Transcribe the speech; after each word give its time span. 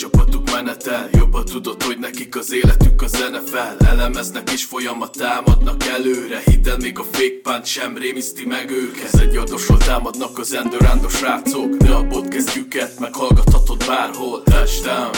csapatuk 0.00 0.50
menetel 0.50 1.08
Jobban 1.12 1.44
tudod, 1.44 1.82
hogy 1.82 1.98
nekik 1.98 2.36
az 2.36 2.52
életük 2.52 3.02
a 3.02 3.06
zene 3.06 3.40
fel. 3.40 3.76
Elemeznek 3.78 4.50
és 4.50 4.64
folyamat 4.64 5.16
támadnak 5.16 5.84
előre. 5.84 6.42
Hidd 6.44 6.80
még 6.80 6.98
a 6.98 7.04
punch 7.42 7.64
sem 7.64 7.96
rémiszti 7.96 8.46
meg 8.46 8.70
őket. 8.70 9.04
Ez 9.12 9.20
egy 9.20 9.36
adosról 9.36 9.78
támadnak 9.78 10.38
az 10.38 10.52
endurándos 10.52 11.14
srácok 11.14 11.76
De 11.76 11.92
a 11.92 12.06
podcastjüket 12.06 12.98
meghallgathatod 12.98 13.84
bárhol. 13.86 14.42
Touchdown 14.42 15.10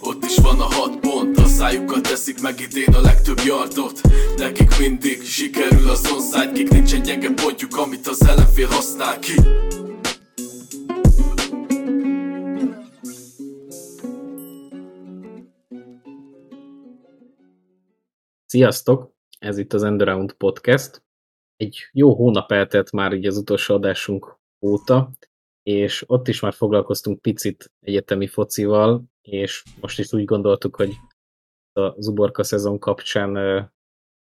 ott 0.00 0.24
is 0.24 0.36
van 0.36 0.60
a 0.60 0.72
hat 0.74 0.96
pont. 1.00 1.38
A 1.38 1.46
szájukkal 1.46 2.00
teszik 2.00 2.40
meg 2.40 2.60
idén 2.60 2.94
a 2.94 3.00
legtöbb 3.00 3.40
yardot. 3.44 4.00
Nekik 4.36 4.78
mindig 4.78 5.24
sikerül 5.26 5.88
az 5.88 6.10
onside 6.12 6.52
Kik 6.52 6.68
nincsen 6.68 7.02
gyenge 7.02 7.30
pontjuk, 7.30 7.76
amit 7.76 8.06
az 8.06 8.26
ellenfél 8.26 8.68
használ 8.68 9.18
ki 9.18 9.34
Sziasztok! 18.54 19.12
Ez 19.38 19.58
itt 19.58 19.72
az 19.72 19.82
Endaround 19.82 20.32
Podcast. 20.32 21.02
Egy 21.56 21.88
jó 21.92 22.14
hónap 22.14 22.52
eltelt 22.52 22.92
már 22.92 23.12
így 23.12 23.26
az 23.26 23.36
utolsó 23.36 23.74
adásunk 23.74 24.38
óta, 24.60 25.10
és 25.62 26.04
ott 26.06 26.28
is 26.28 26.40
már 26.40 26.52
foglalkoztunk 26.52 27.20
picit 27.20 27.72
egyetemi 27.80 28.26
focival, 28.26 29.04
és 29.22 29.62
most 29.80 29.98
is 29.98 30.12
úgy 30.12 30.24
gondoltuk, 30.24 30.76
hogy 30.76 30.92
a 31.72 32.00
Zuborka 32.00 32.44
szezon 32.44 32.78
kapcsán 32.78 33.32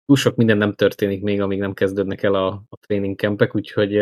túl 0.05 0.15
sok 0.15 0.35
minden 0.35 0.57
nem 0.57 0.73
történik 0.73 1.21
még, 1.21 1.41
amíg 1.41 1.59
nem 1.59 1.73
kezdődnek 1.73 2.23
el 2.23 2.35
a, 2.35 2.47
a 2.47 2.77
training 2.79 3.17
campek, 3.17 3.55
úgyhogy 3.55 3.97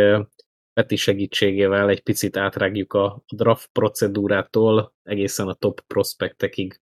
Peti 0.74 0.96
segítségével 0.96 1.90
egy 1.90 2.04
picit 2.04 2.38
átrágjuk 2.38 2.94
a 2.94 3.24
draft 3.36 3.70
procedúrától 3.72 4.94
egészen 5.04 5.48
a 5.48 5.54
top 5.54 5.82
prospektekig 5.82 6.82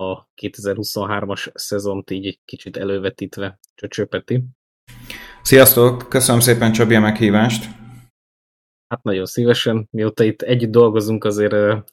a 0.00 0.28
2023-as 0.42 1.50
szezont 1.54 2.10
így 2.10 2.26
egy 2.26 2.40
kicsit 2.44 2.76
elővetítve. 2.76 3.58
Csöcső 3.74 4.06
Peti. 4.06 4.44
Sziasztok! 5.42 6.08
Köszönöm 6.08 6.40
szépen 6.40 6.72
Csabi 6.72 6.94
a 6.94 7.00
meghívást! 7.00 7.64
Hát 8.88 9.02
nagyon 9.02 9.26
szívesen. 9.26 9.88
Mióta 9.90 10.24
itt 10.24 10.42
együtt 10.42 10.70
dolgozunk, 10.70 11.24
azért 11.24 11.84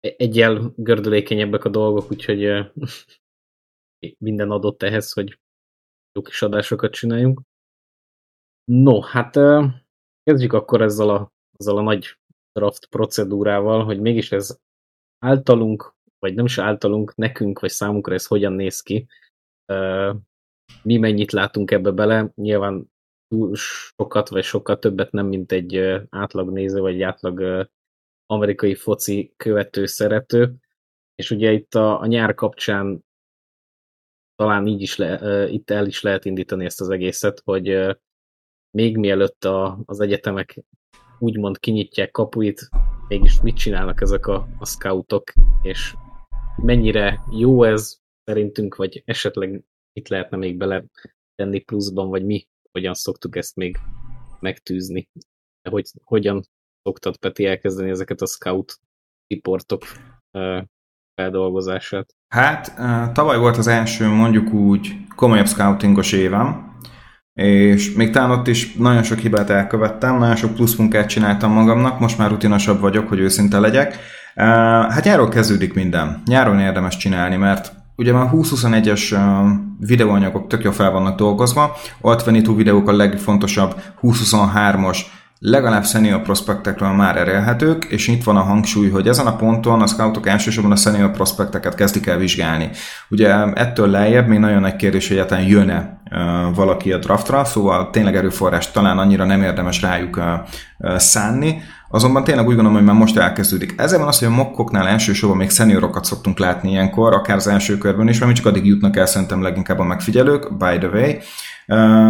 egyel 0.00 0.72
gördülékenyebbek 0.76 1.64
a 1.64 1.68
dolgok, 1.68 2.10
úgyhogy 2.10 2.70
minden 4.26 4.50
adott 4.50 4.82
ehhez, 4.82 5.12
hogy 5.12 5.38
jó 6.12 6.22
kis 6.22 6.42
adásokat 6.42 6.92
csináljunk. 6.92 7.40
No, 8.64 9.00
hát 9.00 9.38
kezdjük 10.22 10.52
akkor 10.52 10.82
ezzel 10.82 11.08
a, 11.08 11.32
ezzel 11.58 11.76
a 11.76 11.82
nagy 11.82 12.18
draft 12.52 12.86
procedúrával, 12.86 13.84
hogy 13.84 14.00
mégis 14.00 14.32
ez 14.32 14.58
általunk, 15.18 15.95
vagy 16.18 16.34
nem 16.34 16.44
is 16.44 16.58
általunk, 16.58 17.14
nekünk, 17.14 17.60
vagy 17.60 17.70
számunkra 17.70 18.14
ez 18.14 18.26
hogyan 18.26 18.52
néz 18.52 18.80
ki. 18.80 19.06
Mi 20.82 20.96
mennyit 20.96 21.32
látunk 21.32 21.70
ebbe 21.70 21.90
bele, 21.90 22.30
nyilván 22.34 22.90
túl 23.28 23.54
sokat, 23.54 24.28
vagy 24.28 24.44
sokkal 24.44 24.78
többet 24.78 25.12
nem, 25.12 25.26
mint 25.26 25.52
egy 25.52 25.76
átlag 26.10 26.52
néző, 26.52 26.80
vagy 26.80 26.94
egy 26.94 27.02
átlag 27.02 27.68
amerikai 28.26 28.74
foci 28.74 29.32
követő, 29.36 29.86
szerető, 29.86 30.54
és 31.14 31.30
ugye 31.30 31.52
itt 31.52 31.74
a, 31.74 32.00
a 32.00 32.06
nyár 32.06 32.34
kapcsán 32.34 33.04
talán 34.34 34.66
így 34.66 34.80
is 34.80 34.96
le, 34.96 35.48
itt 35.48 35.70
el 35.70 35.86
is 35.86 36.02
lehet 36.02 36.24
indítani 36.24 36.64
ezt 36.64 36.80
az 36.80 36.90
egészet, 36.90 37.40
hogy 37.44 37.96
még 38.70 38.96
mielőtt 38.96 39.44
a, 39.44 39.78
az 39.84 40.00
egyetemek 40.00 40.64
úgymond 41.18 41.58
kinyitják 41.58 42.10
kapuit, 42.10 42.68
mégis 43.08 43.40
mit 43.40 43.56
csinálnak 43.56 44.00
ezek 44.00 44.26
a, 44.26 44.48
a 44.58 44.66
scoutok, 44.66 45.32
és 45.62 45.94
mennyire 46.56 47.20
jó 47.30 47.62
ez 47.62 47.98
szerintünk, 48.24 48.76
vagy 48.76 49.02
esetleg 49.04 49.62
itt 49.92 50.08
lehetne 50.08 50.36
még 50.36 50.56
bele 50.56 50.84
tenni 51.34 51.58
pluszban, 51.60 52.08
vagy 52.08 52.24
mi 52.24 52.46
hogyan 52.72 52.94
szoktuk 52.94 53.36
ezt 53.36 53.56
még 53.56 53.78
megtűzni, 54.40 55.08
hogy 55.70 55.90
hogyan 56.04 56.44
szoktad, 56.82 57.16
Peti, 57.16 57.46
elkezdeni 57.46 57.90
ezeket 57.90 58.20
a 58.20 58.26
scout 58.26 58.80
riportok 59.26 59.82
feldolgozását? 61.14 62.14
Hát, 62.28 62.74
tavaly 63.12 63.38
volt 63.38 63.56
az 63.56 63.66
első, 63.66 64.06
mondjuk 64.06 64.52
úgy, 64.52 64.96
komolyabb 65.16 65.46
scoutingos 65.46 66.12
évem, 66.12 66.78
és 67.40 67.92
még 67.94 68.10
talán 68.10 68.38
ott 68.38 68.46
is 68.46 68.74
nagyon 68.74 69.02
sok 69.02 69.18
hibát 69.18 69.50
elkövettem, 69.50 70.18
nagyon 70.18 70.36
sok 70.36 70.54
plusz 70.54 70.76
munkát 70.76 71.08
csináltam 71.08 71.52
magamnak, 71.52 72.00
most 72.00 72.18
már 72.18 72.30
rutinosabb 72.30 72.80
vagyok, 72.80 73.08
hogy 73.08 73.18
őszinte 73.18 73.58
legyek. 73.58 73.98
Hát 74.36 75.04
nyáron 75.04 75.30
kezdődik 75.30 75.74
minden. 75.74 76.22
Nyáron 76.26 76.60
érdemes 76.60 76.96
csinálni, 76.96 77.36
mert 77.36 77.72
ugye 77.96 78.12
már 78.12 78.30
20-21-es 78.32 79.18
videóanyagok 79.80 80.46
tök 80.46 80.62
jó 80.62 80.70
fel 80.70 80.90
vannak 80.90 81.16
dolgozva, 81.16 81.76
Alt 82.00 82.22
22 82.22 82.56
videók 82.56 82.88
a 82.88 82.92
legfontosabb 82.92 83.80
20-23-as 84.02 84.98
legalább 85.38 85.84
senior 85.84 86.22
prospektekről 86.22 86.92
már 86.92 87.16
erélhetők, 87.16 87.84
és 87.84 88.08
itt 88.08 88.24
van 88.24 88.36
a 88.36 88.42
hangsúly, 88.42 88.90
hogy 88.90 89.08
ezen 89.08 89.26
a 89.26 89.36
ponton 89.36 89.82
a 89.82 89.86
scoutok 89.86 90.26
elsősorban 90.26 90.72
a 90.72 90.76
senior 90.76 91.10
prospekteket 91.10 91.74
kezdik 91.74 92.06
el 92.06 92.16
vizsgálni. 92.16 92.70
Ugye 93.08 93.52
ettől 93.52 93.88
lejjebb 93.88 94.28
még 94.28 94.38
nagyon 94.38 94.60
nagy 94.60 94.76
kérdés, 94.76 95.08
hogy 95.08 95.16
egyáltalán 95.16 95.44
jön-e 95.44 96.00
valaki 96.54 96.92
a 96.92 96.98
draftra, 96.98 97.44
szóval 97.44 97.90
tényleg 97.90 98.16
erőforrás 98.16 98.70
talán 98.70 98.98
annyira 98.98 99.24
nem 99.24 99.42
érdemes 99.42 99.82
rájuk 99.82 100.20
szánni, 100.96 101.62
Azonban 101.88 102.24
tényleg 102.24 102.46
úgy 102.46 102.54
gondolom, 102.54 102.78
hogy 102.78 102.86
már 102.86 102.96
most 102.96 103.16
elkezdődik. 103.16 103.74
Ezzel 103.76 103.98
van 103.98 104.08
az, 104.08 104.18
hogy 104.18 104.28
a 104.28 104.30
mokkoknál 104.30 104.88
elsősorban 104.88 105.38
még 105.38 105.50
szeniorokat 105.50 106.04
szoktunk 106.04 106.38
látni 106.38 106.70
ilyenkor, 106.70 107.14
akár 107.14 107.36
az 107.36 107.46
első 107.46 107.78
körben 107.78 108.08
is, 108.08 108.18
mert 108.18 108.30
mi 108.30 108.36
csak 108.36 108.46
addig 108.46 108.66
jutnak 108.66 108.96
el 108.96 109.06
szerintem 109.06 109.42
leginkább 109.42 109.78
a 109.78 109.84
megfigyelők, 109.84 110.56
by 110.56 110.78
the 110.78 110.88
way. 110.88 111.12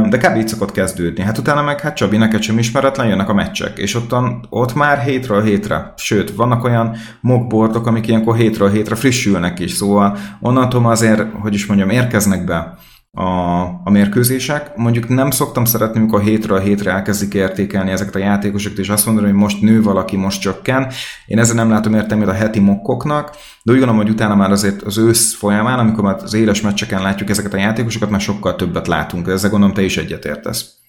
De 0.08 0.18
kb. 0.18 0.36
így 0.36 0.48
szokott 0.48 0.72
kezdődni. 0.72 1.22
Hát 1.22 1.38
utána 1.38 1.62
meg, 1.62 1.80
hát 1.80 1.96
Csabi, 1.96 2.16
neked 2.16 2.42
sem 2.42 2.58
ismeretlen, 2.58 3.06
jönnek 3.06 3.28
a 3.28 3.34
meccsek, 3.34 3.78
és 3.78 3.94
ottan, 3.94 4.46
ott 4.50 4.74
már 4.74 4.98
hétről 4.98 5.42
hétre, 5.42 5.92
sőt, 5.96 6.34
vannak 6.34 6.64
olyan 6.64 6.96
mockboardok, 7.20 7.86
amik 7.86 8.08
ilyenkor 8.08 8.36
hétről 8.36 8.70
hétre 8.70 8.94
frissülnek 8.94 9.58
is, 9.58 9.72
szóval 9.72 10.16
onnantól 10.40 10.90
azért, 10.90 11.22
hogy 11.40 11.54
is 11.54 11.66
mondjam, 11.66 11.90
érkeznek 11.90 12.44
be 12.44 12.78
a, 13.16 13.62
a 13.84 13.90
mérkőzések. 13.90 14.76
Mondjuk 14.76 15.08
nem 15.08 15.30
szoktam 15.30 15.64
szeretni, 15.64 15.98
amikor 15.98 16.22
hétről 16.22 16.58
hétre 16.58 16.90
elkezdik 16.90 17.34
értékelni 17.34 17.90
ezeket 17.90 18.14
a 18.14 18.18
játékosokat, 18.18 18.78
és 18.78 18.88
azt 18.88 19.06
mondani, 19.06 19.26
hogy 19.26 19.36
most 19.36 19.60
nő 19.60 19.82
valaki, 19.82 20.16
most 20.16 20.40
csökken. 20.40 20.92
Én 21.26 21.38
ezzel 21.38 21.54
nem 21.54 21.70
látom 21.70 21.94
értelmét 21.94 22.28
a 22.28 22.32
heti 22.32 22.60
mokkoknak, 22.60 23.30
de 23.62 23.72
úgy 23.72 23.78
gondolom, 23.78 23.96
hogy 23.96 24.10
utána 24.10 24.34
már 24.34 24.50
azért 24.50 24.82
az 24.82 24.98
ősz 24.98 25.34
folyamán, 25.34 25.78
amikor 25.78 26.04
már 26.04 26.22
az 26.22 26.34
éles 26.34 26.60
meccseken 26.60 27.02
látjuk 27.02 27.28
ezeket 27.28 27.52
a 27.52 27.56
játékosokat, 27.56 28.10
már 28.10 28.20
sokkal 28.20 28.56
többet 28.56 28.86
látunk. 28.86 29.28
Ezzel 29.28 29.50
gondolom 29.50 29.74
te 29.74 29.82
is 29.82 29.96
egyetértesz. 29.96 30.80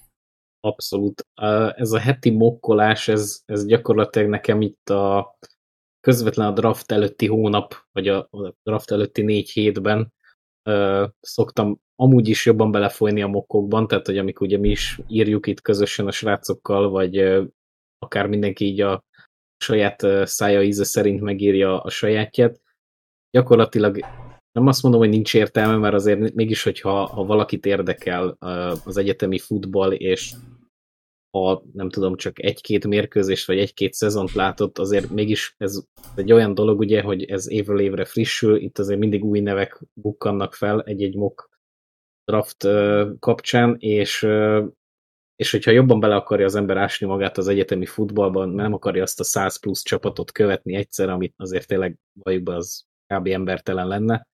Abszolút. 0.59 1.27
Ez 1.75 1.91
a 1.91 1.99
heti 1.99 2.29
mokkolás, 2.29 3.07
ez, 3.07 3.41
ez 3.45 3.65
gyakorlatilag 3.65 4.29
nekem 4.29 4.61
itt 4.61 4.89
a 4.89 5.37
közvetlen 5.99 6.47
a 6.47 6.51
draft 6.51 6.91
előtti 6.91 7.27
hónap, 7.27 7.75
vagy 7.91 8.07
a 8.07 8.29
draft 8.63 8.91
előtti 8.91 9.21
négy 9.21 9.49
hétben 9.49 10.13
szoktam 11.19 11.79
amúgy 11.99 12.27
is 12.27 12.45
jobban 12.45 12.71
belefolyni 12.71 13.21
a 13.21 13.27
mokkokban, 13.27 13.87
tehát 13.87 14.05
hogy 14.05 14.17
amikor 14.17 14.47
ugye 14.47 14.57
mi 14.57 14.69
is 14.69 14.99
írjuk 15.07 15.47
itt 15.47 15.61
közösen 15.61 16.07
a 16.07 16.11
srácokkal, 16.11 16.89
vagy 16.89 17.17
akár 17.99 18.27
mindenki 18.27 18.65
így 18.65 18.81
a 18.81 19.03
saját 19.57 20.27
szája 20.27 20.61
íze 20.61 20.83
szerint 20.83 21.21
megírja 21.21 21.81
a 21.81 21.89
sajátját, 21.89 22.61
gyakorlatilag 23.31 23.99
nem 24.51 24.67
azt 24.67 24.83
mondom, 24.83 25.01
hogy 25.01 25.09
nincs 25.09 25.33
értelme, 25.33 25.77
mert 25.77 25.93
azért 25.93 26.33
mégis, 26.33 26.63
hogyha 26.63 27.05
ha 27.05 27.25
valakit 27.25 27.65
érdekel 27.65 28.37
az 28.85 28.97
egyetemi 28.97 29.39
futball, 29.39 29.91
és 29.91 30.33
ha 31.31 31.63
nem 31.73 31.89
tudom, 31.89 32.15
csak 32.15 32.43
egy-két 32.43 32.87
mérkőzést, 32.87 33.47
vagy 33.47 33.59
egy-két 33.59 33.93
szezont 33.93 34.33
látott, 34.33 34.77
azért 34.77 35.09
mégis 35.09 35.55
ez 35.57 35.83
egy 36.15 36.31
olyan 36.31 36.53
dolog, 36.53 36.79
ugye, 36.79 37.01
hogy 37.01 37.23
ez 37.23 37.49
évről 37.49 37.79
évre 37.79 38.05
frissül, 38.05 38.55
itt 38.55 38.77
azért 38.77 38.99
mindig 38.99 39.23
új 39.23 39.39
nevek 39.39 39.81
bukkannak 39.93 40.53
fel 40.53 40.81
egy-egy 40.81 41.15
mock 41.15 41.49
draft 42.31 42.67
kapcsán, 43.19 43.75
és, 43.79 44.27
és 45.35 45.51
hogyha 45.51 45.71
jobban 45.71 45.99
bele 45.99 46.15
akarja 46.15 46.45
az 46.45 46.55
ember 46.55 46.77
ásni 46.77 47.07
magát 47.07 47.37
az 47.37 47.47
egyetemi 47.47 47.85
futballban, 47.85 48.49
nem 48.49 48.73
akarja 48.73 49.03
azt 49.03 49.19
a 49.19 49.23
100 49.23 49.59
plusz 49.59 49.83
csapatot 49.83 50.31
követni 50.31 50.75
egyszer, 50.75 51.09
amit 51.09 51.33
azért 51.37 51.67
tényleg 51.67 51.97
valljuk 52.13 52.49
az 52.49 52.85
kb. 53.13 53.27
embertelen 53.27 53.87
lenne, 53.87 54.27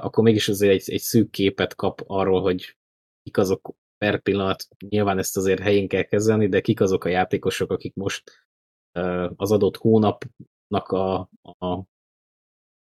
akkor 0.00 0.24
mégis 0.24 0.48
azért 0.48 0.72
egy, 0.72 0.90
egy 0.90 1.00
szűk 1.00 1.30
képet 1.30 1.74
kap 1.74 2.00
arról, 2.06 2.40
hogy 2.40 2.76
kik 3.22 3.36
azok 3.36 3.74
per 3.98 4.20
pillanat, 4.20 4.68
nyilván 4.88 5.18
ezt 5.18 5.36
azért 5.36 5.60
helyén 5.60 5.88
kell 5.88 6.02
kezelni, 6.02 6.48
de 6.48 6.60
kik 6.60 6.80
azok 6.80 7.04
a 7.04 7.08
játékosok, 7.08 7.70
akik 7.70 7.94
most 7.94 8.46
az 9.36 9.52
adott 9.52 9.76
hónapnak 9.76 10.88
a, 10.88 11.18
a 11.42 11.82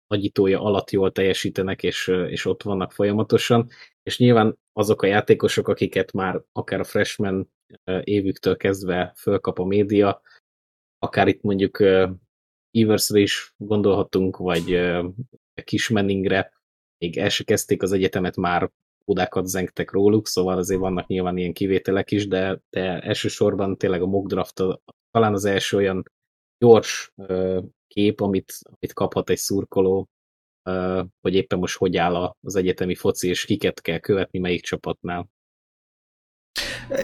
nagyítója 0.08 0.62
alatt 0.62 0.92
jól 0.92 1.12
teljesítenek, 1.12 1.84
és, 1.84 2.08
és 2.08 2.46
ott 2.46 2.64
vannak 2.64 2.92
folyamatosan, 2.92 3.70
és 4.04 4.18
nyilván 4.18 4.58
azok 4.74 5.02
a 5.02 5.08
játékosok, 5.08 5.68
akiket 5.68 6.12
már 6.12 6.42
akár 6.52 6.80
a 6.80 6.84
freshman 6.84 7.52
évüktől 8.04 8.58
kezdve 8.58 9.14
fölkap 9.16 9.60
a 9.60 9.66
média, 9.66 10.22
akár 11.00 11.28
itt 11.28 11.42
mondjuk 11.42 11.80
Eversre 12.72 13.20
is 13.20 13.54
gondolhatunk, 13.58 14.38
vagy 14.38 14.80
Kis 15.64 15.90
Manningre, 15.90 16.54
még 16.98 17.18
el 17.18 17.30
se 17.30 17.44
kezdték 17.44 17.82
az 17.82 17.92
egyetemet, 17.92 18.36
már 18.36 18.72
odákat 19.06 19.48
zengtek 19.48 19.92
róluk, 19.92 20.28
szóval 20.28 20.58
azért 20.58 20.80
vannak 20.80 21.08
nyilván 21.08 21.38
ilyen 21.38 21.54
kivételek 21.54 22.12
is, 22.12 22.28
de, 22.28 22.62
de 22.70 23.00
elsősorban 23.00 23.78
tényleg 23.78 24.02
a 24.02 24.06
mock 24.06 24.28
draft 24.28 24.64
talán 25.12 25.34
az 25.34 25.46
első 25.46 25.78
olyan 25.78 26.04
gyors 26.58 27.14
kép, 27.98 28.22
amit, 28.22 28.54
amit 28.64 28.94
kaphat 28.94 29.30
egy 29.30 29.38
szurkoló, 29.38 30.10
hogy 31.22 31.34
éppen 31.34 31.60
most 31.60 31.78
hogy 31.78 31.98
áll 31.98 32.34
az 32.42 32.56
egyetemi 32.56 32.96
foci, 32.96 33.28
és 33.28 33.46
kiket 33.46 33.82
kell 33.82 33.98
követni, 33.98 34.40
melyik 34.40 34.64
csapatnál. 34.64 35.30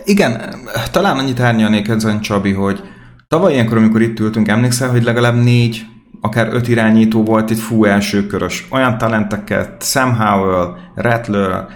Igen, 0.03 0.55
talán 0.91 1.17
annyit 1.17 1.39
árnyalnék 1.39 1.87
ezen, 1.87 2.21
Csabi, 2.21 2.51
hogy 2.51 2.79
tavaly 3.27 3.53
ilyenkor, 3.53 3.77
amikor 3.77 4.01
itt 4.01 4.19
ültünk, 4.19 4.47
emlékszel, 4.47 4.89
hogy 4.89 5.03
legalább 5.03 5.35
négy, 5.35 5.81
akár 6.21 6.53
öt 6.53 6.67
irányító 6.67 7.23
volt 7.23 7.49
itt 7.49 7.57
fú 7.57 7.85
elsőkörös. 7.85 8.67
Olyan 8.71 8.97
talenteket, 8.97 9.83
Sam 9.83 10.15
Howell, 10.15 10.77
Rattler, 10.95 11.67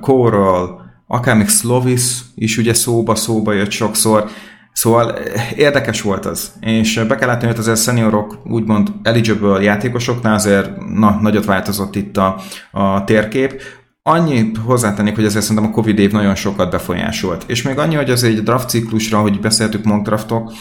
Coral, 0.00 0.84
akár 1.06 1.36
még 1.36 1.48
Slovis 1.48 2.20
is 2.34 2.58
ugye 2.58 2.74
szóba-szóba 2.74 3.52
jött 3.52 3.70
sokszor, 3.70 4.30
Szóval 4.76 5.14
eh, 5.14 5.58
érdekes 5.58 6.00
volt 6.00 6.26
az, 6.26 6.52
és 6.60 7.04
be 7.08 7.14
kell 7.14 7.28
látni, 7.28 7.46
hogy 7.46 7.58
azért 7.58 7.82
seniorok, 7.82 8.38
úgymond 8.44 8.88
eligible 9.02 9.62
játékosoknál 9.62 10.34
azért 10.34 10.70
na, 10.94 11.18
nagyot 11.20 11.44
változott 11.44 11.96
itt 11.96 12.16
a, 12.16 12.40
a 12.72 13.04
térkép. 13.04 13.62
Annyi 14.02 14.50
hozzátennék, 14.64 15.14
hogy 15.14 15.24
azért 15.24 15.44
szerintem 15.44 15.70
a 15.70 15.74
Covid 15.74 15.98
év 15.98 16.12
nagyon 16.12 16.34
sokat 16.34 16.70
befolyásolt. 16.70 17.44
És 17.46 17.62
még 17.62 17.78
annyi, 17.78 17.94
hogy 17.94 18.10
azért 18.10 18.32
egy 18.32 18.42
draft 18.42 18.68
ciklusra, 18.68 19.20
hogy 19.20 19.40
beszéltük 19.40 19.84
mock 19.84 20.04
draftok, 20.04 20.52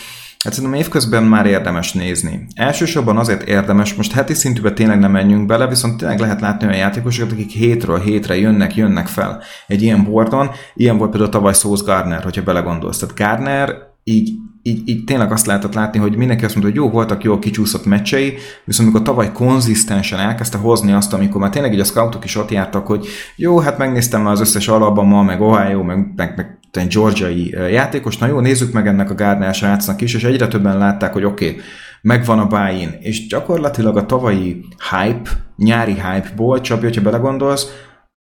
Hát 0.43 0.53
szerintem 0.53 0.79
évközben 0.79 1.23
már 1.23 1.45
érdemes 1.45 1.93
nézni. 1.93 2.47
Elsősorban 2.55 3.17
azért 3.17 3.43
érdemes, 3.43 3.93
most 3.93 4.11
heti 4.11 4.33
szintűben 4.33 4.75
tényleg 4.75 4.99
nem 4.99 5.11
menjünk 5.11 5.45
bele, 5.45 5.67
viszont 5.67 5.97
tényleg 5.97 6.19
lehet 6.19 6.41
látni 6.41 6.67
olyan 6.67 6.79
játékosokat, 6.79 7.31
akik 7.31 7.51
hétről 7.51 7.99
hétre 7.99 8.37
jönnek, 8.37 8.75
jönnek 8.75 9.07
fel 9.07 9.43
egy 9.67 9.81
ilyen 9.81 10.03
bordon. 10.03 10.49
Ilyen 10.75 10.97
volt 10.97 11.09
például 11.09 11.31
tavaly 11.31 11.53
Sauce 11.53 11.83
Gardner, 11.85 12.23
hogyha 12.23 12.43
belegondolsz. 12.43 12.97
Tehát 12.97 13.17
Gardner 13.17 13.94
így, 14.07 14.33
így, 14.61 14.89
így 14.89 15.03
tényleg 15.03 15.31
azt 15.31 15.45
lehetett 15.45 15.73
látni, 15.73 15.99
hogy 15.99 16.17
mindenki 16.17 16.45
azt 16.45 16.55
mondta, 16.55 16.73
hogy 16.73 16.83
jó, 16.83 16.91
voltak 16.91 17.23
jó 17.23 17.39
kicsúszott 17.39 17.85
meccsei, 17.85 18.33
viszont 18.65 18.89
amikor 18.89 19.05
tavaly 19.05 19.31
konzisztensen 19.31 20.19
elkezdte 20.19 20.57
hozni 20.57 20.91
azt, 20.91 21.13
amikor 21.13 21.41
már 21.41 21.49
tényleg 21.49 21.73
így 21.73 21.79
a 21.79 21.83
scoutok 21.83 22.23
is 22.23 22.35
ott 22.35 22.51
jártak, 22.51 22.87
hogy 22.87 23.07
jó, 23.35 23.59
hát 23.59 23.77
megnéztem 23.77 24.21
már 24.21 24.31
az 24.31 24.39
összes 24.39 24.67
Alabama, 24.67 25.23
meg 25.23 25.41
Ohio, 25.41 25.83
meg, 25.83 26.13
meg, 26.15 26.33
meg 26.35 26.87
georgiai 26.87 27.49
játékos, 27.49 28.17
na 28.17 28.27
jó, 28.27 28.39
nézzük 28.39 28.73
meg 28.73 28.87
ennek 28.87 29.09
a 29.09 29.15
Gardner 29.15 29.53
srácnak 29.53 30.01
is, 30.01 30.13
és 30.13 30.23
egyre 30.23 30.47
többen 30.47 30.77
látták, 30.77 31.13
hogy 31.13 31.23
oké, 31.23 31.49
okay, 31.49 31.61
megvan 32.01 32.39
a 32.39 32.47
buy 32.47 32.87
és 32.99 33.27
gyakorlatilag 33.27 33.97
a 33.97 34.05
tavalyi 34.05 34.65
hype, 34.91 35.29
nyári 35.55 35.93
hype-ból, 35.93 36.61
Csabi, 36.61 36.83
hogyha 36.83 37.01
belegondolsz, 37.01 37.67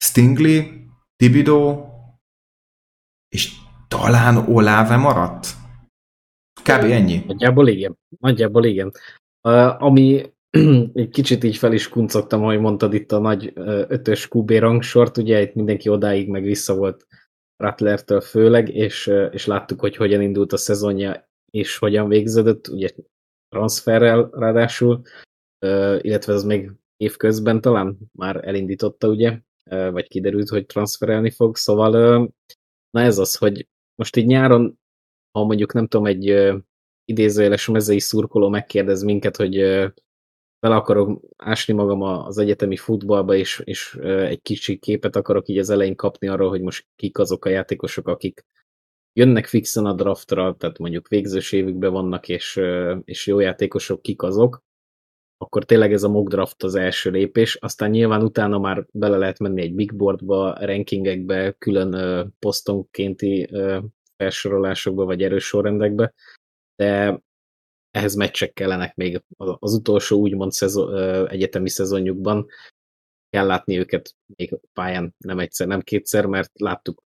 Stingley, 0.05 0.63
Thibodeau, 1.17 1.85
és 3.29 3.53
talán 3.89 4.37
Olave 4.37 4.97
maradt? 4.97 5.59
Kb. 6.63 6.85
ennyi. 6.85 7.25
Nagyjából 7.27 7.69
igen. 7.69 7.99
Nagyjából 8.19 8.65
igen. 8.65 8.93
Uh, 9.49 9.83
ami 9.83 10.33
egy 10.93 11.09
kicsit 11.11 11.45
így 11.45 11.57
fel 11.57 11.73
is 11.73 11.89
kuncogtam, 11.89 12.43
ahogy 12.43 12.61
mondtad 12.61 12.95
itt 12.95 13.13
a 13.13 13.19
nagy 13.19 13.53
ötös 13.89 14.29
QB 14.31 14.51
rangsort, 14.51 15.17
ugye 15.17 15.41
itt 15.41 15.55
mindenki 15.55 15.89
odáig 15.89 16.29
meg 16.29 16.43
vissza 16.43 16.77
volt 16.77 17.07
Rattlertől 17.57 18.21
főleg, 18.21 18.69
és, 18.69 19.13
és 19.31 19.47
láttuk, 19.47 19.81
hogy 19.81 19.97
hogyan 19.97 20.23
indult 20.23 20.53
a 20.53 20.57
szezonja, 20.57 21.29
és 21.51 21.79
hogyan 21.79 22.09
végződött, 22.09 22.69
ugye 22.69 22.89
transferrel 23.49 24.31
ráadásul, 24.33 25.03
illetve 26.01 26.33
az 26.33 26.45
még 26.45 26.73
évközben 26.97 27.61
talán 27.61 27.99
már 28.13 28.49
elindította, 28.49 29.09
ugye, 29.09 29.41
vagy 29.71 30.09
kiderült, 30.09 30.49
hogy 30.49 30.67
transferelni 30.67 31.31
fog, 31.31 31.57
szóval 31.57 31.91
na 32.91 33.01
ez 33.01 33.19
az, 33.19 33.37
hogy 33.37 33.69
most 33.95 34.17
így 34.17 34.27
nyáron 34.27 34.80
ha 35.33 35.45
mondjuk 35.45 35.73
nem 35.73 35.87
tudom, 35.87 36.07
egy 36.07 36.31
uh, 36.31 36.59
idézőjeles 37.05 37.67
mezei 37.69 38.01
szurkoló 38.01 38.49
megkérdez 38.49 39.03
minket, 39.03 39.37
hogy 39.37 39.57
bele 40.59 40.75
akarok 40.75 41.21
ásni 41.37 41.75
magam 41.75 42.03
az 42.03 42.39
egyetemi 42.39 42.77
futballba, 42.77 43.35
és, 43.35 43.63
és 43.65 43.95
uh, 43.95 44.29
egy 44.29 44.43
kicsi 44.43 44.79
képet 44.79 45.17
akarok 45.17 45.49
így 45.49 45.59
az 45.59 45.71
elején 45.71 45.97
kapni 45.97 46.29
arról, 46.29 46.49
hogy 46.49 46.61
most 46.61 46.87
kik 46.97 47.19
azok 47.19 47.45
a 47.45 47.49
játékosok, 47.49 48.09
akik 48.09 48.45
jönnek 49.13 49.47
fixen 49.47 49.87
a 49.87 49.95
draftra, 49.95 50.55
tehát 50.59 50.79
mondjuk 50.79 51.09
végzős 51.09 51.53
évükben 51.53 51.93
vannak, 51.93 52.29
és, 52.29 52.61
és 53.05 53.27
jó 53.27 53.41
játékosok, 53.41 54.03
kik 54.03 54.23
azok, 54.23 54.63
akkor 55.39 55.65
tényleg 55.65 55.93
ez 55.93 56.03
a 56.03 56.09
mock 56.09 56.29
draft 56.29 56.63
az 56.63 56.75
első 56.75 57.11
lépés, 57.11 57.57
aztán 57.57 57.91
nyilván 57.91 58.23
utána 58.23 58.59
már 58.59 58.87
bele 58.93 59.17
lehet 59.17 59.39
menni 59.39 59.63
egy 59.63 59.75
big 59.75 59.97
boardba, 59.97 60.57
rankingekbe, 60.61 61.53
külön 61.59 61.95
uh, 61.95 62.27
posztonkénti 62.39 63.49
felsorolásokba, 64.21 65.05
vagy 65.05 65.23
erős 65.23 65.45
sorrendekbe, 65.45 66.13
de 66.77 67.21
ehhez 67.91 68.15
meccsek 68.15 68.53
kellenek 68.53 68.97
még 68.97 69.23
az 69.37 69.75
utolsó 69.75 70.19
úgymond 70.19 70.53
szezon, 70.53 71.29
egyetemi 71.29 71.69
szezonjukban. 71.69 72.47
Kell 73.31 73.47
látni 73.47 73.79
őket 73.79 74.17
még 74.37 74.59
pályán 74.73 75.15
nem 75.19 75.39
egyszer, 75.39 75.67
nem 75.67 75.81
kétszer, 75.81 76.27
mert 76.27 76.51
láttuk 76.59 77.03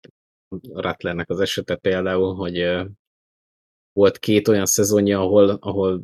Rattlernek 0.73 1.29
az 1.29 1.39
esete 1.39 1.75
például, 1.75 2.35
hogy 2.35 2.87
volt 3.91 4.19
két 4.19 4.47
olyan 4.47 4.65
szezonja, 4.65 5.19
ahol, 5.19 5.49
ahol 5.49 6.03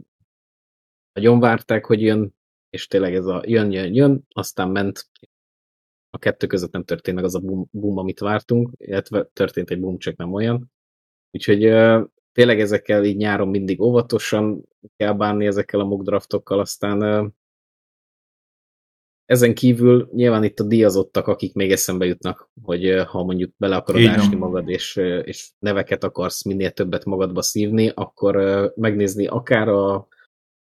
nagyon 1.13 1.39
várták, 1.39 1.85
hogy 1.85 2.01
jön, 2.01 2.35
és 2.69 2.87
tényleg 2.87 3.15
ez 3.15 3.25
a 3.25 3.43
jön, 3.45 3.71
jön, 3.71 3.93
jön, 3.93 4.25
aztán 4.29 4.69
ment, 4.69 5.09
a 6.09 6.17
kettő 6.17 6.47
között 6.47 6.71
nem 6.71 6.83
történt 6.83 7.15
meg 7.15 7.25
az 7.25 7.35
a 7.35 7.39
boom, 7.39 7.67
boom 7.71 7.97
amit 7.97 8.19
vártunk, 8.19 8.69
illetve 8.77 9.23
történt 9.33 9.69
egy 9.69 9.79
boom, 9.79 9.97
csak 9.97 10.15
nem 10.15 10.33
olyan. 10.33 10.71
Úgyhogy 11.35 11.59
tényleg 12.31 12.59
ezekkel 12.59 13.05
így 13.05 13.17
nyáron 13.17 13.47
mindig 13.47 13.81
óvatosan 13.81 14.69
kell 14.97 15.13
bánni 15.13 15.45
ezekkel 15.45 15.79
a 15.79 15.85
mock 15.85 16.03
draftokkal, 16.03 16.59
aztán 16.59 17.33
ezen 19.25 19.53
kívül 19.53 20.09
nyilván 20.13 20.43
itt 20.43 20.59
a 20.59 20.63
díjazottak, 20.63 21.27
akik 21.27 21.53
még 21.53 21.71
eszembe 21.71 22.05
jutnak, 22.05 22.49
hogy 22.61 23.03
ha 23.07 23.23
mondjuk 23.23 23.53
bele 23.57 23.75
akarod 23.75 24.01
Igen. 24.01 24.13
ásni 24.13 24.35
magad, 24.35 24.69
és, 24.69 24.95
és 25.23 25.51
neveket 25.59 26.03
akarsz 26.03 26.43
minél 26.43 26.71
többet 26.71 27.05
magadba 27.05 27.41
szívni, 27.41 27.91
akkor 27.95 28.35
megnézni 28.75 29.27
akár 29.27 29.67
a, 29.67 30.07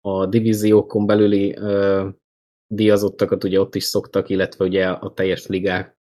a 0.02 0.26
divíziókon 0.26 1.06
belüli 1.06 1.58
díjazottakat, 2.68 3.44
ugye 3.44 3.60
ott 3.60 3.76
is 3.76 3.84
szoktak, 3.84 4.30
illetve 4.30 4.66
ugye 4.66 4.88
a 4.90 5.14
teljes 5.14 5.48
ligák 5.48 6.00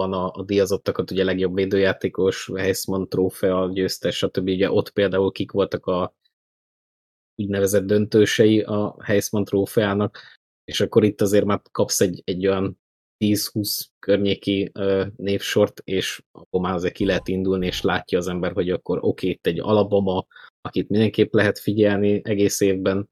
van 0.00 0.12
a, 0.12 0.30
a 0.32 0.42
díjazottakat, 0.42 1.10
ugye 1.10 1.24
legjobb 1.24 1.54
védőjátékos, 1.54 2.50
Heisman 2.54 3.08
trófea, 3.08 3.70
győztes, 3.72 4.16
stb. 4.16 4.48
Ugye 4.48 4.70
ott 4.70 4.90
például 4.90 5.32
kik 5.32 5.50
voltak 5.50 5.86
a 5.86 6.14
úgynevezett 7.34 7.84
döntősei 7.84 8.60
a 8.60 8.96
Heisman 9.02 9.44
trófeának, 9.44 10.18
és 10.64 10.80
akkor 10.80 11.04
itt 11.04 11.20
azért 11.20 11.44
már 11.44 11.60
kapsz 11.70 12.00
egy, 12.00 12.22
egy 12.24 12.46
olyan 12.46 12.78
10-20 13.24 13.86
környéki 13.98 14.70
uh, 14.78 15.06
névsort, 15.16 15.80
és 15.84 16.22
akkor 16.32 16.60
már 16.60 16.74
azért 16.74 16.94
ki 16.94 17.04
lehet 17.04 17.28
indulni, 17.28 17.66
és 17.66 17.82
látja 17.82 18.18
az 18.18 18.28
ember, 18.28 18.52
hogy 18.52 18.70
akkor 18.70 18.98
oké, 18.98 19.06
okay, 19.08 19.30
itt 19.30 19.46
egy 19.46 19.60
Alabama, 19.60 20.26
akit 20.60 20.88
mindenképp 20.88 21.32
lehet 21.32 21.58
figyelni 21.58 22.20
egész 22.24 22.60
évben, 22.60 23.08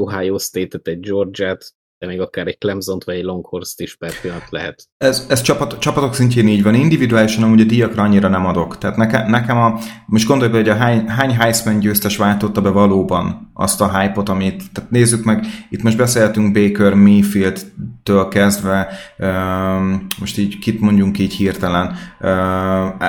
Ohio 0.00 0.38
State-et, 0.38 0.88
egy 0.88 1.00
Georgia-t, 1.00 1.74
de 2.02 2.08
még 2.08 2.20
akár 2.20 2.46
egy 2.46 2.58
clemson 2.58 2.98
vagy 3.04 3.14
egy 3.14 3.22
Longhorst 3.22 3.80
is 3.80 3.96
per 3.96 4.20
pillanat 4.20 4.50
lehet. 4.50 4.88
Ez, 4.98 5.26
ez 5.28 5.40
csapat, 5.40 5.78
csapatok 5.78 6.14
szintjén 6.14 6.48
így 6.48 6.62
van. 6.62 6.74
Individuálisan 6.74 7.42
amúgy 7.42 7.60
a 7.60 7.64
díjakra 7.64 8.02
annyira 8.02 8.28
nem 8.28 8.46
adok. 8.46 8.78
Tehát 8.78 8.96
nekem, 8.96 9.30
nekem 9.30 9.56
a, 9.56 9.78
most 10.06 10.26
gondolj 10.26 10.50
be, 10.50 10.56
hogy 10.56 10.68
a 10.68 10.74
hány, 10.74 11.08
hány 11.08 11.36
Heisman 11.36 11.78
győztes 11.78 12.16
váltotta 12.16 12.60
be 12.60 12.68
valóban 12.68 13.50
azt 13.54 13.80
a 13.80 13.98
hype-ot, 13.98 14.28
amit, 14.28 14.62
tehát 14.72 14.90
nézzük 14.90 15.24
meg, 15.24 15.44
itt 15.70 15.82
most 15.82 15.96
beszéltünk 15.96 16.52
Baker 16.52 16.94
Mayfield-től 16.94 18.28
kezdve, 18.28 18.88
um, 19.18 20.06
most 20.20 20.38
így 20.38 20.58
kit 20.58 20.80
mondjunk 20.80 21.18
így 21.18 21.34
hirtelen, 21.34 21.96
uh, 22.20 23.04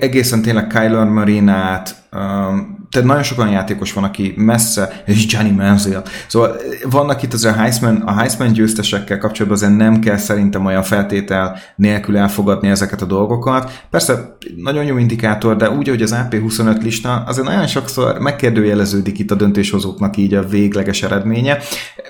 egészen 0.00 0.42
tényleg 0.42 0.66
Kyler 0.66 1.06
Marinát, 1.06 1.94
um, 2.12 2.77
tehát 2.90 3.08
nagyon 3.08 3.22
sokan 3.22 3.50
játékos 3.50 3.92
van, 3.92 4.04
aki 4.04 4.34
messze, 4.36 5.02
és 5.06 5.26
Johnny 5.28 5.50
Manziel. 5.50 6.02
Szóval 6.26 6.56
vannak 6.90 7.22
itt 7.22 7.32
azért 7.32 7.54
a 7.54 7.58
Heisman, 7.58 7.96
a 7.96 8.12
Heisman 8.12 8.52
győztesekkel 8.52 9.18
kapcsolatban 9.18 9.60
azért 9.60 9.76
nem 9.76 10.00
kell 10.00 10.16
szerintem 10.16 10.64
olyan 10.64 10.82
feltétel 10.82 11.58
nélkül 11.76 12.16
elfogadni 12.16 12.68
ezeket 12.68 13.02
a 13.02 13.06
dolgokat. 13.06 13.86
Persze 13.90 14.36
nagyon 14.56 14.84
jó 14.84 14.98
indikátor, 14.98 15.56
de 15.56 15.70
úgy, 15.70 15.88
hogy 15.88 16.02
az 16.02 16.14
AP25 16.16 16.82
lista 16.82 17.22
azért 17.26 17.46
nagyon 17.46 17.66
sokszor 17.66 18.18
megkérdőjeleződik 18.18 19.18
itt 19.18 19.30
a 19.30 19.34
döntéshozóknak 19.34 20.16
így 20.16 20.34
a 20.34 20.42
végleges 20.42 21.02
eredménye. 21.02 21.58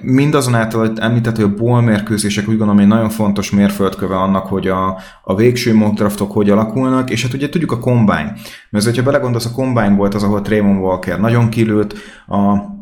Mindazonáltal, 0.03 0.87
hogy 0.87 0.99
említett, 1.01 1.37
hogy 1.37 1.45
a 1.45 1.55
ból 1.55 1.83
mérkőzések 1.83 2.49
úgy 2.49 2.57
gondolom, 2.57 2.77
hogy 2.77 2.87
nagyon 2.87 3.11
fontos 3.11 3.51
mérföldköve 3.51 4.17
annak, 4.17 4.47
hogy 4.47 4.69
a, 4.69 4.99
a 5.23 5.35
végső 5.35 5.75
mock 5.75 5.95
draftok 5.95 6.33
hogy 6.33 6.51
alakulnak, 6.51 7.11
és 7.11 7.23
hát 7.23 7.35
ugye 7.35 7.49
tudjuk 7.49 7.73
a 7.73 7.79
combine. 7.79 8.33
Mert 8.71 8.85
hogyha 8.85 9.03
belegondolsz, 9.03 9.45
a 9.45 9.51
combine 9.51 9.95
volt 9.95 10.15
az, 10.15 10.23
ahol 10.23 10.43
Trayvon 10.43 10.68
Walker 10.77 11.21
nagyon 11.21 11.49
kilőtt, 11.49 11.95
a 12.27 12.77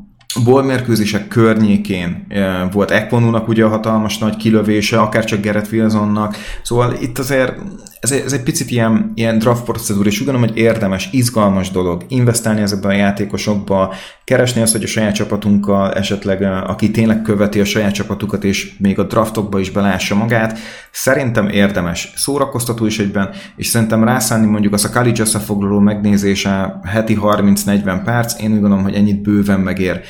bolmérkőzések 0.44 1.28
környékén 1.28 2.26
volt 2.72 2.90
Ekvonúnak 2.90 3.48
ugye 3.48 3.64
a 3.64 3.68
hatalmas 3.68 4.18
nagy 4.18 4.36
kilövése, 4.36 5.00
akár 5.00 5.24
csak 5.24 5.40
Gerett 5.40 5.72
Wilsonnak, 5.72 6.36
szóval 6.62 6.94
itt 7.00 7.18
azért 7.18 7.52
ez 8.00 8.12
ez 8.12 8.32
egy 8.32 8.42
picit 8.42 8.70
ilyen, 8.70 9.12
ilyen 9.14 9.38
draft 9.38 9.64
procedúra, 9.64 10.08
és 10.08 10.20
úgy 10.20 10.26
gondolom, 10.26 10.48
hogy 10.48 10.58
érdemes, 10.58 11.08
izgalmas 11.12 11.70
dolog 11.70 12.04
investálni 12.08 12.60
ezekben 12.60 12.90
a 12.90 12.94
játékosokba, 12.94 13.94
keresni 14.24 14.60
azt, 14.60 14.72
hogy 14.72 14.82
a 14.82 14.86
saját 14.86 15.14
csapatunkkal 15.14 15.92
esetleg, 15.92 16.42
aki 16.42 16.90
tényleg 16.90 17.22
követi 17.22 17.60
a 17.60 17.64
saját 17.64 17.92
csapatukat, 17.92 18.44
és 18.44 18.76
még 18.78 18.98
a 18.98 19.02
draftokba 19.04 19.58
is 19.58 19.70
belássa 19.70 20.14
magát, 20.14 20.58
szerintem 20.90 21.48
érdemes. 21.48 22.12
Szórakoztató 22.16 22.86
is 22.86 22.98
egyben, 22.98 23.30
és 23.56 23.66
szerintem 23.66 24.04
rászánni 24.04 24.46
mondjuk 24.46 24.72
az 24.72 24.84
a 24.84 24.90
college 24.90 25.20
összefoglaló 25.20 25.78
megnézése 25.78 26.80
heti 26.84 27.18
30-40 27.22 28.00
perc, 28.04 28.40
én 28.40 28.52
úgy 28.52 28.60
gondolom, 28.60 28.84
hogy 28.84 28.94
ennyit 28.94 29.22
bőven 29.22 29.60
megér, 29.60 30.00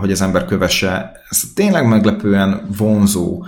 hogy 0.00 0.12
az 0.12 0.22
ember 0.22 0.44
kövesse. 0.44 1.12
Ez 1.28 1.42
tényleg 1.54 1.88
meglepően 1.88 2.66
vonzó 2.76 3.44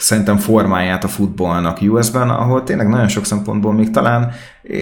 szerintem 0.00 0.36
formáját 0.36 1.04
a 1.04 1.08
futballnak 1.08 1.78
US-ben, 1.82 2.30
ahol 2.30 2.62
tényleg 2.62 2.88
nagyon 2.88 3.08
sok 3.08 3.24
szempontból 3.24 3.72
még 3.72 3.90
talán 3.90 4.32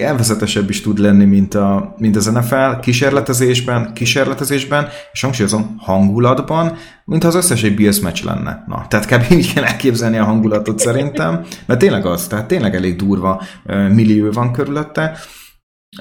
elvezetesebb 0.01 0.69
is 0.69 0.81
tud 0.81 0.97
lenni, 0.97 1.25
mint, 1.25 1.53
a, 1.53 1.95
mint 1.97 2.15
az 2.15 2.25
NFL 2.25 2.79
kísérletezésben, 2.81 3.93
kísérletezésben, 3.93 4.87
és 5.11 5.21
hangsúlyozom, 5.21 5.75
hangulatban, 5.77 6.75
mint 7.05 7.23
az 7.23 7.35
összes 7.35 7.63
egy 7.63 7.75
Bills 7.75 7.99
meccs 7.99 8.23
lenne. 8.23 8.63
Na, 8.67 8.85
tehát 8.87 9.05
kb. 9.05 9.31
így 9.39 9.53
kell 9.53 9.63
elképzelni 9.63 10.17
a 10.17 10.23
hangulatot 10.23 10.79
szerintem, 10.79 11.45
mert 11.65 11.79
tényleg 11.79 12.05
az, 12.05 12.27
tehát 12.27 12.47
tényleg 12.47 12.75
elég 12.75 12.95
durva 12.95 13.41
millió 13.89 14.31
van 14.31 14.51
körülötte. 14.51 15.17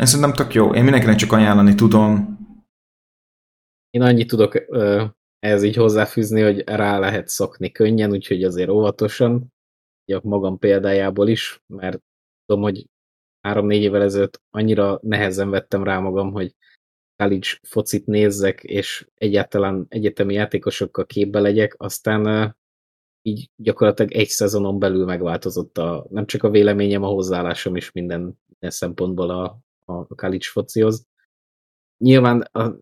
Én 0.00 0.07
szerintem 0.07 0.33
tök 0.33 0.54
jó. 0.54 0.75
Én 0.75 0.83
mindenkinek 0.83 1.16
csak 1.16 1.33
ajánlani 1.33 1.75
tudom. 1.75 2.38
Én 3.90 4.02
annyit 4.02 4.28
tudok 4.28 4.54
ehhez 5.38 5.62
így 5.62 5.76
hozzáfűzni, 5.76 6.40
hogy 6.40 6.68
rá 6.68 6.99
lehet 6.99 7.28
szokni 7.28 7.71
könnyen, 7.71 8.11
úgyhogy 8.11 8.45
azért 8.45 8.68
óvatosan, 8.68 9.52
a 10.12 10.21
magam 10.23 10.59
példájából 10.59 11.28
is, 11.28 11.62
mert 11.66 12.02
tudom, 12.47 12.62
hogy 12.62 12.87
három-négy 13.40 13.83
évvel 13.83 14.02
ezelőtt 14.02 14.42
annyira 14.50 14.99
nehezen 15.02 15.50
vettem 15.50 15.85
rá 15.85 15.99
magam, 15.99 16.33
hogy 16.33 16.54
college 17.16 17.49
focit 17.62 18.07
nézzek, 18.07 18.62
és 18.62 19.09
egyáltalán 19.14 19.87
egyetemi 19.88 20.35
játékosokkal 20.35 21.07
képbe 21.07 21.40
legyek, 21.40 21.75
aztán 21.76 22.57
így 23.23 23.50
gyakorlatilag 23.57 24.12
egy 24.12 24.28
szezonon 24.28 24.78
belül 24.78 25.04
megváltozott 25.04 25.78
a, 25.78 26.07
nem 26.11 26.26
csak 26.26 26.42
a 26.42 26.50
véleményem, 26.50 27.02
a 27.02 27.09
hozzáállásom 27.09 27.76
is 27.76 27.92
minden, 27.92 28.21
minden 28.21 28.71
szempontból 28.71 29.30
a, 29.30 29.59
a 29.85 30.14
college 30.14 30.47
focihoz. 30.50 31.07
Nyilván 32.04 32.40
a, 32.40 32.78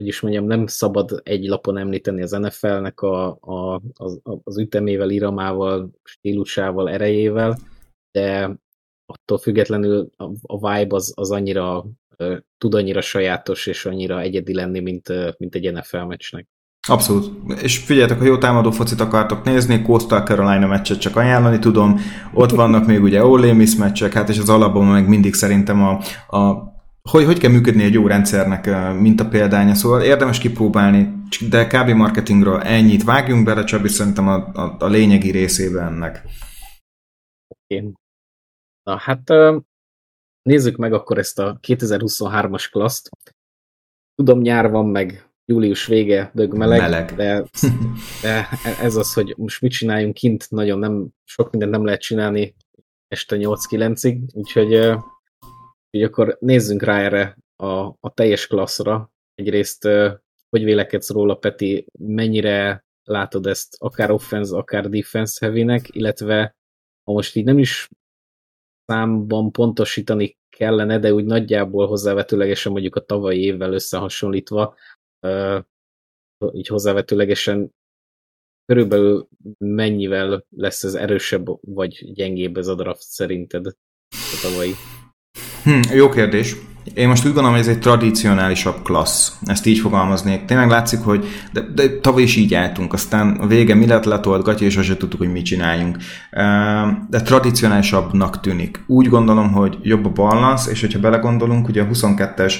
hogy 0.00 0.08
is 0.08 0.20
mondjam, 0.20 0.44
nem 0.44 0.66
szabad 0.66 1.20
egy 1.22 1.46
lapon 1.46 1.78
említeni 1.78 2.22
az 2.22 2.30
NFL-nek 2.30 3.00
a, 3.00 3.38
a, 3.40 3.80
az, 3.94 4.20
az 4.44 4.58
ütemével, 4.58 5.10
iramával, 5.10 5.90
stílusával, 6.02 6.90
erejével, 6.90 7.58
de 8.12 8.56
attól 9.06 9.38
függetlenül 9.38 10.10
a, 10.16 10.24
a 10.42 10.74
vibe 10.74 10.94
az, 10.94 11.12
az 11.16 11.30
annyira 11.30 11.84
tud 12.58 12.74
annyira 12.74 13.00
sajátos 13.00 13.66
és 13.66 13.86
annyira 13.86 14.20
egyedi 14.20 14.54
lenni, 14.54 14.80
mint, 14.80 15.08
mint 15.38 15.54
egy 15.54 15.72
NFL 15.72 15.96
meccsnek. 15.96 16.46
Abszolút. 16.88 17.30
És 17.62 17.78
figyeljetek, 17.78 18.18
ha 18.18 18.24
jó 18.24 18.38
támadó 18.38 18.70
focit 18.70 19.00
akartok 19.00 19.44
nézni, 19.44 19.82
Coastal 19.82 20.20
Carolina 20.20 20.66
meccset 20.66 21.00
csak 21.00 21.16
ajánlani 21.16 21.58
tudom. 21.58 22.00
Ott 22.34 22.50
vannak 22.50 22.86
még 22.86 23.02
ugye 23.02 23.24
Ole 23.24 23.52
Miss 23.52 23.76
meccsek, 23.76 24.12
hát 24.12 24.28
és 24.28 24.38
az 24.38 24.48
alapban 24.48 24.86
meg 24.86 25.08
mindig 25.08 25.34
szerintem 25.34 25.82
a, 25.82 26.00
a 26.36 26.69
hogy, 27.10 27.24
hogy 27.24 27.38
kell 27.38 27.50
működni 27.50 27.84
egy 27.84 27.92
jó 27.92 28.06
rendszernek, 28.06 28.70
mint 29.00 29.20
a 29.20 29.28
példánya. 29.28 29.74
Szóval 29.74 30.02
érdemes 30.02 30.38
kipróbálni, 30.38 31.12
de 31.48 31.66
kb. 31.66 31.88
marketingről 31.88 32.60
ennyit 32.60 33.04
vágjunk 33.04 33.44
bele, 33.44 33.64
Csabi, 33.64 33.88
szerintem 33.88 34.28
a, 34.28 34.34
a, 34.34 34.76
a 34.78 34.86
lényegi 34.86 35.30
részébe 35.30 35.82
ennek. 35.82 36.22
Oké. 37.48 37.92
Na 38.82 38.98
hát 38.98 39.32
nézzük 40.42 40.76
meg 40.76 40.92
akkor 40.92 41.18
ezt 41.18 41.38
a 41.38 41.58
2023-as 41.66 42.68
klaszt. 42.70 43.10
Tudom, 44.14 44.40
nyár 44.40 44.70
van, 44.70 44.86
meg 44.86 45.30
július 45.44 45.86
vége, 45.86 46.30
dög 46.34 46.56
meleg, 46.56 46.80
meleg. 46.80 47.14
De, 47.14 47.44
de 48.22 48.48
ez 48.80 48.96
az, 48.96 49.12
hogy 49.12 49.34
most 49.36 49.60
mit 49.60 49.72
csináljunk 49.72 50.14
kint, 50.14 50.50
nagyon 50.50 50.78
nem, 50.78 51.08
sok 51.24 51.50
mindent 51.50 51.72
nem 51.72 51.84
lehet 51.84 52.00
csinálni 52.00 52.54
este 53.08 53.36
8-9-ig, 53.38 54.18
úgyhogy 54.32 54.98
Úgyhogy 55.90 56.02
akkor 56.02 56.36
nézzünk 56.40 56.82
rá 56.82 57.00
erre 57.00 57.36
a, 57.56 57.86
a 57.86 58.14
teljes 58.14 58.46
klasszra. 58.46 59.12
Egyrészt, 59.34 59.84
hogy 60.48 60.64
vélekedsz 60.64 61.10
róla, 61.10 61.34
Peti, 61.34 61.86
mennyire 61.98 62.84
látod 63.04 63.46
ezt 63.46 63.76
akár 63.78 64.10
offense, 64.10 64.56
akár 64.56 64.88
defense 64.88 65.46
heavynek, 65.46 65.88
illetve 65.94 66.56
ha 67.04 67.12
most 67.12 67.36
így 67.36 67.44
nem 67.44 67.58
is 67.58 67.88
számban 68.86 69.52
pontosítani 69.52 70.38
kellene, 70.48 70.98
de 70.98 71.14
úgy 71.14 71.24
nagyjából 71.24 71.86
hozzávetőlegesen 71.86 72.72
mondjuk 72.72 72.96
a 72.96 73.04
tavalyi 73.04 73.42
évvel 73.42 73.72
összehasonlítva, 73.72 74.74
így 76.52 76.66
hozzávetőlegesen 76.66 77.74
körülbelül 78.64 79.28
mennyivel 79.58 80.44
lesz 80.50 80.84
ez 80.84 80.94
erősebb 80.94 81.46
vagy 81.60 82.12
gyengébb 82.12 82.56
ez 82.56 82.66
a 82.66 82.74
draft 82.74 83.00
szerinted 83.00 83.66
a 83.66 84.40
tavalyi? 84.42 84.72
Hm, 85.64 85.80
jó 85.94 86.08
kérdés. 86.08 86.56
Én 86.94 87.08
most 87.08 87.26
úgy 87.26 87.32
gondolom, 87.32 87.58
hogy 87.58 87.68
ez 87.68 87.74
egy 87.74 87.78
tradicionálisabb 87.78 88.82
klassz. 88.82 89.32
Ezt 89.44 89.66
így 89.66 89.78
fogalmaznék. 89.78 90.44
Tényleg 90.44 90.68
látszik, 90.68 91.00
hogy 91.00 91.26
de, 91.52 91.60
de 91.74 91.98
tavaly 92.00 92.22
is 92.22 92.36
így 92.36 92.54
álltunk. 92.54 92.92
Aztán 92.92 93.36
a 93.40 93.46
vége 93.46 93.74
mi 93.74 93.86
lett, 93.86 94.04
letolt 94.04 94.42
gatya, 94.42 94.64
és 94.64 94.76
azt 94.76 94.96
tudtuk, 94.96 95.18
hogy 95.18 95.32
mit 95.32 95.44
csináljunk. 95.44 95.96
De 97.08 97.20
tradicionálisabbnak 97.24 98.40
tűnik. 98.40 98.84
Úgy 98.86 99.08
gondolom, 99.08 99.52
hogy 99.52 99.78
jobb 99.82 100.04
a 100.04 100.08
balans, 100.08 100.66
és 100.66 100.80
hogyha 100.80 101.00
belegondolunk, 101.00 101.68
ugye 101.68 101.82
a 101.82 101.86
22-es 101.86 102.54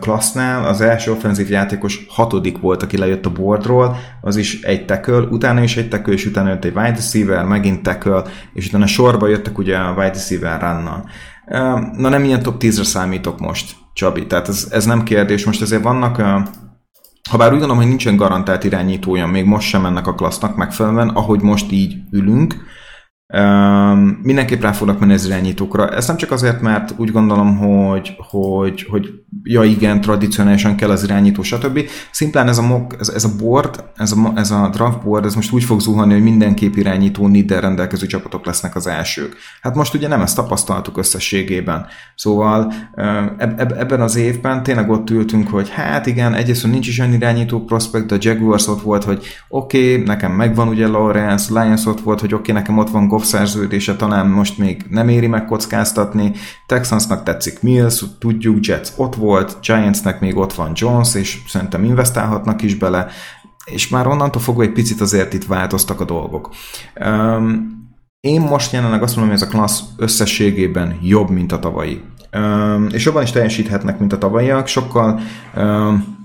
klassznál 0.00 0.64
az 0.64 0.80
első 0.80 1.10
offenzív 1.10 1.50
játékos 1.50 2.06
hatodik 2.08 2.58
volt, 2.58 2.82
aki 2.82 2.96
lejött 2.98 3.26
a 3.26 3.32
boardról, 3.32 3.96
az 4.20 4.36
is 4.36 4.60
egy 4.60 4.84
tackle, 4.84 5.18
utána 5.18 5.62
is 5.62 5.76
egy 5.76 5.88
tackle, 5.88 6.12
és 6.12 6.26
utána 6.26 6.48
jött 6.48 6.64
egy 6.64 6.76
wide 6.76 6.90
receiver, 6.90 7.44
megint 7.44 7.82
tackle, 7.82 8.22
és 8.52 8.66
utána 8.66 8.86
sorba 8.86 9.28
jöttek 9.28 9.58
ugye 9.58 9.76
a 9.76 9.90
wide 9.90 10.12
receiver 10.12 10.60
runnal. 10.60 11.04
Na 11.96 12.08
nem 12.08 12.24
ilyen 12.24 12.42
top 12.42 12.62
10-re 12.62 12.84
számítok 12.84 13.40
most, 13.40 13.76
Csabi, 13.92 14.26
tehát 14.26 14.48
ez, 14.48 14.68
ez 14.70 14.84
nem 14.84 15.02
kérdés. 15.02 15.44
Most 15.44 15.62
azért 15.62 15.82
vannak, 15.82 16.16
ha 17.30 17.36
bár 17.36 17.52
úgy 17.52 17.58
gondolom, 17.58 17.76
hogy 17.76 17.88
nincsen 17.88 18.16
garantált 18.16 18.64
irányítója, 18.64 19.26
még 19.26 19.44
most 19.44 19.68
sem 19.68 19.86
ennek 19.86 20.06
a 20.06 20.14
klassznak 20.14 20.56
megfelelően, 20.56 21.08
ahogy 21.08 21.40
most 21.40 21.72
így 21.72 21.96
ülünk, 22.10 22.54
Um, 23.34 24.20
mindenképp 24.22 24.62
rá 24.62 24.72
fognak 24.72 24.98
menni 24.98 25.12
az 25.12 25.26
irányítókra. 25.26 25.88
Ez 25.88 26.06
nem 26.06 26.16
csak 26.16 26.30
azért, 26.30 26.60
mert 26.60 26.94
úgy 26.96 27.12
gondolom, 27.12 27.56
hogy, 27.56 28.16
hogy, 28.16 28.82
hogy 28.82 29.10
ja 29.50 29.62
igen, 29.62 30.00
tradicionálisan 30.00 30.76
kell 30.76 30.90
az 30.90 31.02
irányító, 31.02 31.42
stb. 31.42 31.80
Szimplán 32.10 32.48
ez 32.48 32.58
a, 32.58 32.62
mock, 32.62 32.96
ez, 33.00 33.08
ez 33.08 33.24
a 33.24 33.30
board, 33.38 33.84
ez 33.96 34.12
a, 34.12 34.32
ez 34.34 34.50
a 34.50 34.68
draft 34.72 35.02
board, 35.02 35.24
ez 35.24 35.34
most 35.34 35.52
úgy 35.52 35.64
fog 35.64 35.80
zuhanni, 35.80 36.12
hogy 36.12 36.22
mindenképp 36.22 36.74
irányító 36.74 37.26
niddel 37.26 37.60
rendelkező 37.60 38.06
csapatok 38.06 38.46
lesznek 38.46 38.76
az 38.76 38.86
elsők. 38.86 39.36
Hát 39.62 39.74
most 39.74 39.94
ugye 39.94 40.08
nem 40.08 40.20
ezt 40.20 40.36
tapasztaltuk 40.36 40.98
összességében. 40.98 41.86
Szóval 42.14 42.72
eb, 43.38 43.60
eb, 43.60 43.72
ebben 43.78 44.00
az 44.00 44.16
évben 44.16 44.62
tényleg 44.62 44.90
ott 44.90 45.10
ültünk, 45.10 45.48
hogy 45.48 45.70
hát 45.70 46.06
igen, 46.06 46.34
egyrészt 46.34 46.66
nincs 46.66 46.88
is 46.88 46.98
olyan 46.98 47.12
irányító 47.12 47.64
prospekt, 47.64 48.06
de 48.06 48.14
a 48.14 48.18
Jaguars 48.20 48.66
ott 48.66 48.82
volt, 48.82 49.04
hogy 49.04 49.26
oké, 49.48 49.92
okay, 49.92 50.04
nekem 50.04 50.32
megvan 50.32 50.68
ugye 50.68 50.86
Lawrence, 50.86 51.62
Lions 51.62 51.86
ott 51.86 52.00
volt, 52.00 52.20
hogy 52.20 52.34
oké, 52.34 52.50
okay, 52.50 52.62
nekem 52.62 52.78
ott 52.78 52.90
van 52.90 53.08
Goff 53.08 53.22
szerződése, 53.22 53.96
talán 53.96 54.26
most 54.26 54.58
még 54.58 54.84
nem 54.90 55.08
éri 55.08 55.26
meg 55.26 55.44
kockáztatni, 55.44 56.32
Texansnak 56.66 57.22
tetszik 57.22 57.62
Mills, 57.62 58.02
tudjuk, 58.18 58.66
Jets 58.66 58.88
ott 58.96 59.14
volt, 59.14 59.37
Giantsnek 59.62 60.20
még 60.20 60.36
ott 60.36 60.52
van 60.52 60.72
Jones, 60.74 61.14
és 61.14 61.38
szerintem 61.46 61.84
investálhatnak 61.84 62.62
is 62.62 62.74
bele, 62.74 63.06
és 63.64 63.88
már 63.88 64.06
onnantól 64.06 64.42
fogva 64.42 64.62
egy 64.62 64.72
picit 64.72 65.00
azért 65.00 65.34
itt 65.34 65.44
változtak 65.44 66.00
a 66.00 66.04
dolgok. 66.04 66.50
Um, 67.06 67.76
én 68.20 68.40
most 68.40 68.72
jelenleg 68.72 69.02
azt 69.02 69.16
mondom, 69.16 69.34
hogy 69.34 69.42
ez 69.42 69.48
a 69.48 69.50
klassz 69.50 69.82
összességében 69.96 70.98
jobb, 71.02 71.30
mint 71.30 71.52
a 71.52 71.58
tavalyi. 71.58 72.02
Um, 72.36 72.86
és 72.90 73.04
jobban 73.04 73.22
is 73.22 73.30
teljesíthetnek, 73.30 73.98
mint 73.98 74.12
a 74.12 74.18
tavalyiak, 74.18 74.66
sokkal 74.66 75.20
um, 75.56 76.16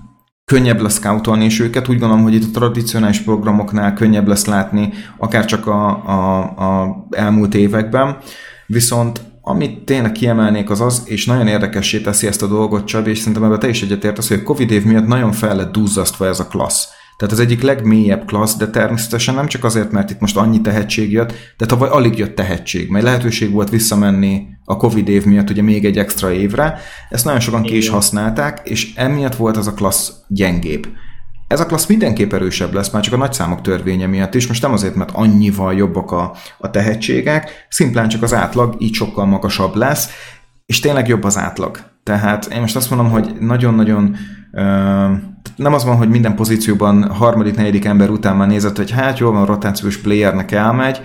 könnyebb 0.44 0.80
lesz 0.80 0.94
scoutolni 0.94 1.44
és 1.44 1.60
őket. 1.60 1.88
Úgy 1.88 1.98
gondolom, 1.98 2.22
hogy 2.22 2.34
itt 2.34 2.56
a 2.56 2.58
tradicionális 2.58 3.18
programoknál 3.20 3.94
könnyebb 3.94 4.26
lesz 4.26 4.44
látni, 4.46 4.92
akár 5.18 5.44
csak 5.44 5.66
a, 5.66 6.06
a, 6.06 6.40
a 6.42 7.06
elmúlt 7.10 7.54
években. 7.54 8.16
Viszont 8.66 9.20
amit 9.46 9.84
tényleg 9.84 10.12
kiemelnék 10.12 10.70
az 10.70 10.80
az, 10.80 11.02
és 11.04 11.26
nagyon 11.26 11.46
érdekessé 11.46 12.00
teszi 12.00 12.26
ezt 12.26 12.42
a 12.42 12.46
dolgot, 12.46 12.84
Csabi, 12.84 13.10
és 13.10 13.18
szerintem 13.18 13.44
ebben 13.44 13.58
te 13.58 13.68
is 13.68 13.82
egyetértesz, 13.82 14.28
hogy 14.28 14.38
a 14.38 14.42
Covid 14.42 14.70
év 14.70 14.84
miatt 14.84 15.06
nagyon 15.06 15.32
fel 15.32 15.56
lett 15.56 15.72
duzzasztva 15.72 16.26
ez 16.26 16.40
a 16.40 16.46
klassz. 16.46 16.88
Tehát 17.16 17.34
az 17.34 17.40
egyik 17.40 17.62
legmélyebb 17.62 18.26
klassz, 18.26 18.56
de 18.56 18.70
természetesen 18.70 19.34
nem 19.34 19.46
csak 19.46 19.64
azért, 19.64 19.90
mert 19.90 20.10
itt 20.10 20.20
most 20.20 20.36
annyi 20.36 20.60
tehetség 20.60 21.12
jött, 21.12 21.32
de 21.56 21.66
tavaly 21.66 21.88
alig 21.88 22.18
jött 22.18 22.34
tehetség, 22.34 22.88
mert 22.88 23.04
lehetőség 23.04 23.52
volt 23.52 23.70
visszamenni 23.70 24.46
a 24.64 24.76
Covid 24.76 25.08
év 25.08 25.24
miatt 25.24 25.50
ugye 25.50 25.62
még 25.62 25.84
egy 25.84 25.98
extra 25.98 26.32
évre. 26.32 26.78
Ezt 27.10 27.24
nagyon 27.24 27.40
sokan 27.40 27.62
ki 27.62 27.76
is 27.76 27.88
használták, 27.88 28.60
és 28.64 28.94
emiatt 28.94 29.36
volt 29.36 29.56
az 29.56 29.66
a 29.66 29.74
klassz 29.74 30.12
gyengébb. 30.28 30.86
Ez 31.54 31.60
a 31.60 31.66
klassz 31.66 31.86
mindenképp 31.86 32.32
erősebb 32.32 32.72
lesz, 32.72 32.90
már 32.90 33.02
csak 33.02 33.14
a 33.14 33.16
nagyszámok 33.16 33.60
törvénye 33.60 34.06
miatt 34.06 34.34
is, 34.34 34.46
most 34.46 34.62
nem 34.62 34.72
azért, 34.72 34.94
mert 34.94 35.10
annyival 35.10 35.74
jobbak 35.74 36.10
a, 36.10 36.32
a 36.58 36.70
tehetségek, 36.70 37.66
szimplán 37.68 38.08
csak 38.08 38.22
az 38.22 38.34
átlag 38.34 38.74
így 38.78 38.94
sokkal 38.94 39.26
magasabb 39.26 39.74
lesz, 39.74 40.10
és 40.66 40.80
tényleg 40.80 41.08
jobb 41.08 41.24
az 41.24 41.38
átlag. 41.38 41.78
Tehát 42.02 42.44
én 42.44 42.60
most 42.60 42.76
azt 42.76 42.90
mondom, 42.90 43.10
hogy 43.10 43.36
nagyon-nagyon 43.40 44.16
nem 45.56 45.74
az 45.74 45.84
van, 45.84 45.96
hogy 45.96 46.08
minden 46.08 46.34
pozícióban 46.34 47.12
harmadik, 47.12 47.56
negyedik 47.56 47.84
ember 47.84 48.10
után 48.10 48.36
már 48.36 48.48
nézett, 48.48 48.76
hogy 48.76 48.90
hát 48.90 49.18
jó 49.18 49.30
van, 49.30 49.46
rotációs 49.46 49.96
playernek 49.96 50.52
elmegy. 50.52 51.00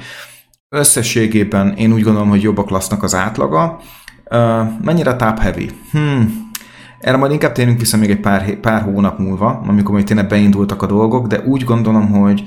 Összességében 0.69 1.73
én 1.73 1.93
úgy 1.93 2.03
gondolom, 2.03 2.29
hogy 2.29 2.41
jobbak 2.41 2.69
lesznek 2.69 3.03
az 3.03 3.15
átlaga. 3.15 3.79
Mennyire 4.81 5.15
top 5.15 5.39
heavy? 5.39 5.69
Hmm, 5.91 6.48
erre 6.99 7.17
majd 7.17 7.31
inkább 7.31 7.51
térünk 7.51 7.79
vissza 7.79 7.97
még 7.97 8.09
egy 8.09 8.19
pár, 8.19 8.59
pár 8.59 8.81
hónap 8.81 9.19
múlva, 9.19 9.49
amikor 9.67 9.95
még 9.95 10.03
tényleg 10.03 10.27
beindultak 10.27 10.81
a 10.81 10.85
dolgok, 10.85 11.27
de 11.27 11.39
úgy 11.39 11.63
gondolom, 11.63 12.09
hogy 12.09 12.43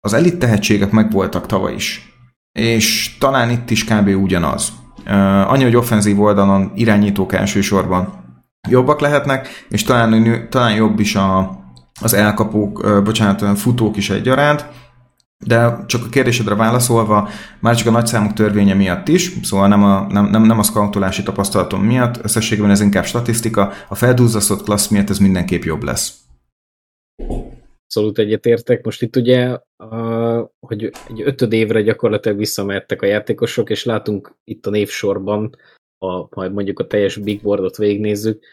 az 0.00 0.12
elit 0.12 0.38
tehetségek 0.38 0.90
megvoltak 0.90 1.46
tavaly 1.46 1.74
is. 1.74 2.14
És 2.52 3.16
talán 3.18 3.50
itt 3.50 3.70
is 3.70 3.84
kb. 3.84 4.08
ugyanaz. 4.08 4.72
Uh, 5.06 5.52
annyi, 5.52 5.62
hogy 5.62 5.76
offenzív 5.76 6.20
oldalon 6.20 6.72
irányítók 6.74 7.32
elsősorban 7.32 8.24
jobbak 8.68 9.00
lehetnek, 9.00 9.66
és 9.68 9.82
talán, 9.82 10.48
talán 10.50 10.74
jobb 10.74 11.00
is 11.00 11.14
a, 11.14 11.58
az 12.00 12.14
elkapók, 12.14 12.78
uh, 12.78 13.02
bocsánat, 13.02 13.58
futók 13.58 13.96
is 13.96 14.10
egyaránt, 14.10 14.66
de 15.46 15.84
csak 15.86 16.04
a 16.04 16.08
kérdésedre 16.08 16.54
válaszolva, 16.54 17.28
már 17.60 17.76
csak 17.76 17.86
a 17.86 17.90
nagyszámok 17.90 18.32
törvénye 18.32 18.74
miatt 18.74 19.08
is, 19.08 19.32
szóval 19.42 19.68
nem 19.68 19.84
a, 19.84 20.06
nem, 20.06 20.24
nem, 20.30 20.42
nem 20.42 20.58
a 20.58 20.62
scoutolási 20.62 21.22
tapasztalatom 21.22 21.84
miatt, 21.84 22.24
összességében 22.24 22.70
ez 22.70 22.80
inkább 22.80 23.04
statisztika, 23.04 23.72
a 23.88 23.94
feldúzzasztott 23.94 24.62
klassz 24.62 24.88
miatt 24.88 25.10
ez 25.10 25.18
mindenképp 25.18 25.62
jobb 25.62 25.82
lesz. 25.82 26.18
Abszolút 27.84 28.18
egyetértek. 28.18 28.84
Most 28.84 29.02
itt 29.02 29.16
ugye, 29.16 29.58
a, 29.76 30.52
hogy 30.66 30.84
egy 31.08 31.22
ötöd 31.22 31.52
évre 31.52 31.82
gyakorlatilag 31.82 32.38
visszamehettek 32.38 33.02
a 33.02 33.06
játékosok, 33.06 33.70
és 33.70 33.84
látunk 33.84 34.34
itt 34.44 34.66
a 34.66 34.70
névsorban, 34.70 35.56
ha 35.98 36.28
majd 36.30 36.52
mondjuk 36.52 36.78
a 36.78 36.86
teljes 36.86 37.16
big 37.16 37.42
boardot 37.42 37.76
végignézzük, 37.76 38.44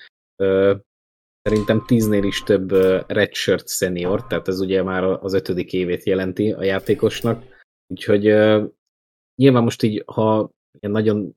Szerintem 1.48 1.86
tíznél 1.86 2.24
is 2.24 2.44
több 2.44 2.72
redshirt 3.08 3.70
senior, 3.70 4.28
tehát 4.28 4.48
ez 4.48 4.60
ugye 4.60 4.84
már 4.84 5.04
az 5.04 5.34
ötödik 5.34 5.74
évét 5.74 6.04
jelenti 6.04 6.52
a 6.52 6.64
játékosnak. 6.64 7.44
Úgyhogy 7.88 8.24
nyilván 9.36 9.64
most 9.64 9.84
így, 9.84 10.04
ha 10.06 10.52
én 10.80 10.90
nagyon 10.90 11.36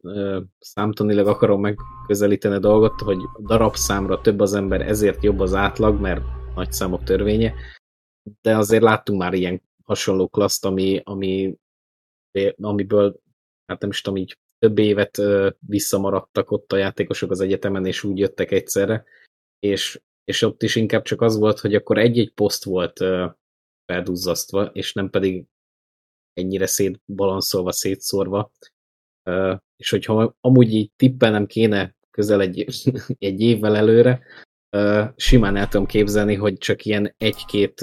számtanilag 0.58 1.26
akarom 1.26 1.60
megközelíteni 1.60 2.54
a 2.54 2.58
dolgot, 2.58 3.00
hogy 3.00 3.18
darabszámra 3.38 4.20
több 4.20 4.40
az 4.40 4.54
ember, 4.54 4.80
ezért 4.80 5.22
jobb 5.22 5.40
az 5.40 5.54
átlag, 5.54 6.00
mert 6.00 6.22
nagy 6.54 6.72
számok 6.72 7.04
törvénye, 7.04 7.54
de 8.40 8.56
azért 8.56 8.82
láttunk 8.82 9.20
már 9.20 9.34
ilyen 9.34 9.62
hasonló 9.84 10.28
klaszt, 10.28 10.64
ami, 10.64 11.00
ami, 11.04 11.56
amiből, 12.60 13.20
hát 13.66 13.80
nem 13.80 13.90
is 13.90 14.00
tudom, 14.00 14.18
így 14.18 14.38
több 14.58 14.78
évet 14.78 15.22
visszamaradtak 15.66 16.50
ott 16.50 16.72
a 16.72 16.76
játékosok 16.76 17.30
az 17.30 17.40
egyetemen, 17.40 17.86
és 17.86 18.04
úgy 18.04 18.18
jöttek 18.18 18.50
egyszerre, 18.50 19.04
és, 19.60 20.00
és 20.24 20.42
ott 20.42 20.62
is 20.62 20.76
inkább 20.76 21.02
csak 21.02 21.20
az 21.20 21.36
volt, 21.38 21.58
hogy 21.58 21.74
akkor 21.74 21.98
egy-egy 21.98 22.32
poszt 22.32 22.64
volt 22.64 23.00
uh, 23.00 23.32
felduzzasztva, 23.90 24.64
és 24.64 24.92
nem 24.92 25.10
pedig 25.10 25.46
ennyire 26.32 26.66
szétbalanszolva, 26.66 27.72
szétszórva. 27.72 28.52
És 29.76 29.90
hogyha 29.90 30.36
amúgy 30.40 30.72
így 30.72 30.92
tippelnem 30.96 31.46
kéne 31.46 31.96
közel 32.10 32.40
egy, 32.40 32.64
egy 33.18 33.40
évvel 33.40 33.76
előre, 33.76 34.22
simán 35.16 35.56
el 35.56 35.68
tudom 35.68 35.86
képzelni, 35.86 36.34
hogy 36.34 36.58
csak 36.58 36.84
ilyen 36.84 37.14
egy-két 37.16 37.80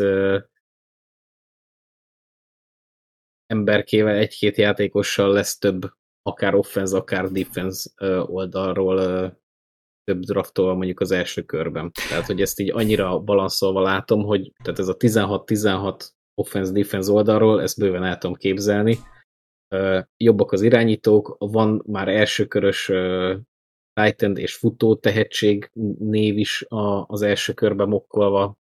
emberkével, 3.45 4.15
egy-két 4.15 4.57
játékossal 4.57 5.31
lesz 5.31 5.57
több 5.57 5.81
akár 6.21 6.55
offense, 6.55 6.97
akár 6.97 7.31
defense 7.31 7.89
oldalról 8.25 8.99
több 10.07 10.19
draftol 10.19 10.75
mondjuk 10.75 10.99
az 10.99 11.11
első 11.11 11.41
körben. 11.41 11.91
Tehát, 12.09 12.25
hogy 12.25 12.41
ezt 12.41 12.59
így 12.59 12.71
annyira 12.71 13.19
balanszolva 13.19 13.81
látom, 13.81 14.23
hogy 14.23 14.51
tehát 14.63 14.79
ez 14.79 14.87
a 14.87 14.97
16-16 14.97 16.09
offense-defense 16.41 17.11
oldalról, 17.11 17.61
ezt 17.61 17.79
bőven 17.79 18.03
el 18.03 18.17
tudom 18.17 18.35
képzelni. 18.35 18.97
Jobbak 20.17 20.51
az 20.51 20.61
irányítók, 20.61 21.35
van 21.39 21.83
már 21.85 22.07
elsőkörös 22.07 22.91
Titan 23.93 24.37
és 24.37 24.55
futó 24.55 24.95
tehetség 24.95 25.71
név 25.99 26.37
is 26.37 26.65
az 27.05 27.21
első 27.21 27.53
körben 27.53 27.87
mokkolva. 27.87 28.57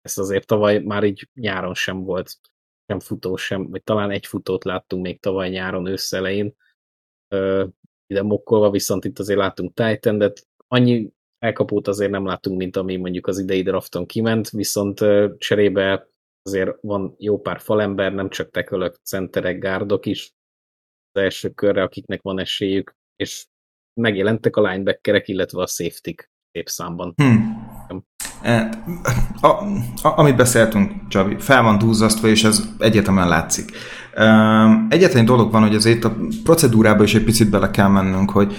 Ezt 0.00 0.18
azért 0.18 0.46
tavaly 0.46 0.78
már 0.78 1.04
így 1.04 1.28
nyáron 1.34 1.74
sem 1.74 2.02
volt 2.04 2.34
sem 2.86 3.00
futó 3.00 3.36
sem, 3.36 3.70
vagy 3.70 3.82
talán 3.82 4.10
egy 4.10 4.26
futót 4.26 4.64
láttunk 4.64 5.02
még 5.02 5.20
tavaly 5.20 5.48
nyáron 5.48 5.86
ősszelején 5.86 6.54
ide 8.06 8.22
mokkolva, 8.22 8.70
viszont 8.70 9.04
itt 9.04 9.18
azért 9.18 9.38
látunk 9.38 9.74
Titan, 9.74 10.32
annyi 10.68 11.10
elkapót 11.38 11.88
azért 11.88 12.10
nem 12.10 12.26
látunk, 12.26 12.58
mint 12.58 12.76
ami 12.76 12.96
mondjuk 12.96 13.26
az 13.26 13.38
idei 13.38 13.62
drafton 13.62 14.06
kiment, 14.06 14.50
viszont 14.50 15.04
cserébe 15.38 16.08
azért 16.42 16.76
van 16.80 17.14
jó 17.18 17.40
pár 17.40 17.60
falember, 17.60 18.12
nem 18.12 18.28
csak 18.28 18.50
tekölök, 18.50 18.96
centerek, 19.02 19.58
gárdok 19.58 20.06
is 20.06 20.32
az 21.12 21.22
első 21.22 21.50
körre, 21.50 21.82
akiknek 21.82 22.22
van 22.22 22.38
esélyük, 22.38 22.96
és 23.16 23.46
megjelentek 24.00 24.56
a 24.56 24.62
linebackerek, 24.62 25.28
illetve 25.28 25.62
a 25.62 25.66
safety 25.66 26.14
szép 26.52 26.68
számban. 26.68 27.12
Hmm. 27.16 27.74
A, 29.40 29.46
a, 29.46 30.18
amit 30.18 30.36
beszéltünk, 30.36 31.08
Csabi, 31.08 31.36
fel 31.38 31.62
van 31.62 31.78
dúzzasztva, 31.78 32.28
és 32.28 32.44
ez 32.44 32.62
egyetemen 32.78 33.28
látszik. 33.28 33.70
Egyetlen 34.88 35.24
dolog 35.24 35.52
van, 35.52 35.62
hogy 35.62 35.74
azért 35.74 36.04
a 36.04 36.16
procedúrába 36.44 37.02
is 37.02 37.14
egy 37.14 37.24
picit 37.24 37.50
bele 37.50 37.70
kell 37.70 37.88
mennünk, 37.88 38.30
hogy 38.30 38.54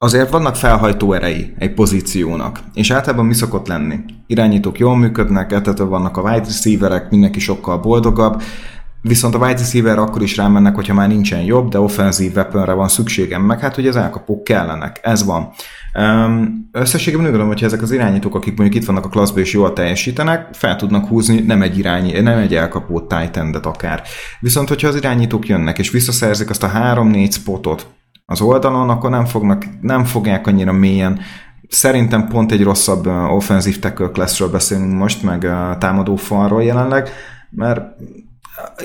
azért 0.00 0.30
vannak 0.30 0.56
felhajtó 0.56 1.12
erei 1.12 1.54
egy 1.58 1.74
pozíciónak, 1.74 2.60
és 2.74 2.90
általában 2.90 3.26
mi 3.26 3.34
szokott 3.34 3.68
lenni? 3.68 3.98
Irányítók 4.26 4.78
jól 4.78 4.96
működnek, 4.96 5.52
ettől 5.52 5.88
vannak 5.88 6.16
a 6.16 6.20
wide 6.20 6.44
receiverek, 6.46 7.10
mindenki 7.10 7.40
sokkal 7.40 7.78
boldogabb, 7.78 8.42
viszont 9.02 9.34
a 9.34 9.38
wide 9.38 9.58
receiver 9.58 9.98
akkor 9.98 10.22
is 10.22 10.36
rámennek, 10.36 10.74
hogyha 10.74 10.94
már 10.94 11.08
nincsen 11.08 11.40
jobb, 11.40 11.70
de 11.70 11.80
offenzív 11.80 12.34
weaponre 12.34 12.72
van 12.72 12.88
szükségem, 12.88 13.42
meg 13.42 13.60
hát, 13.60 13.74
hogy 13.74 13.86
az 13.86 13.96
elkapók 13.96 14.44
kellenek. 14.44 15.00
Ez 15.02 15.24
van. 15.24 15.48
Összességében 16.72 17.24
úgy 17.24 17.30
gondolom, 17.30 17.48
hogyha 17.48 17.66
ezek 17.66 17.82
az 17.82 17.92
irányítók, 17.92 18.34
akik 18.34 18.56
mondjuk 18.56 18.82
itt 18.82 18.88
vannak 18.88 19.04
a 19.04 19.08
klasszban 19.08 19.42
és 19.42 19.52
jól 19.52 19.72
teljesítenek, 19.72 20.48
fel 20.52 20.76
tudnak 20.76 21.06
húzni 21.06 21.40
nem 21.40 21.62
egy 21.62 21.78
irányi, 21.78 22.20
nem 22.20 22.38
egy 22.38 22.54
elkapó 22.54 23.00
titan 23.00 23.54
akár. 23.54 24.02
Viszont, 24.40 24.68
hogyha 24.68 24.88
az 24.88 24.96
irányítók 24.96 25.46
jönnek 25.46 25.78
és 25.78 25.90
visszaszerzik 25.90 26.50
azt 26.50 26.62
a 26.62 26.70
3-4 26.74 27.32
spotot 27.32 27.86
az 28.32 28.40
oldalon, 28.40 28.90
akkor 28.90 29.10
nem, 29.10 29.24
fognak, 29.24 29.64
nem 29.80 30.04
fogják 30.04 30.46
annyira 30.46 30.72
mélyen 30.72 31.20
Szerintem 31.68 32.28
pont 32.28 32.52
egy 32.52 32.62
rosszabb 32.62 33.06
offenzív 33.06 33.78
tackle 33.78 34.10
classről 34.10 34.50
beszélünk 34.50 34.98
most, 34.98 35.22
meg 35.22 35.40
támadó 35.78 36.16
falról 36.16 36.62
jelenleg, 36.62 37.08
mert 37.50 37.80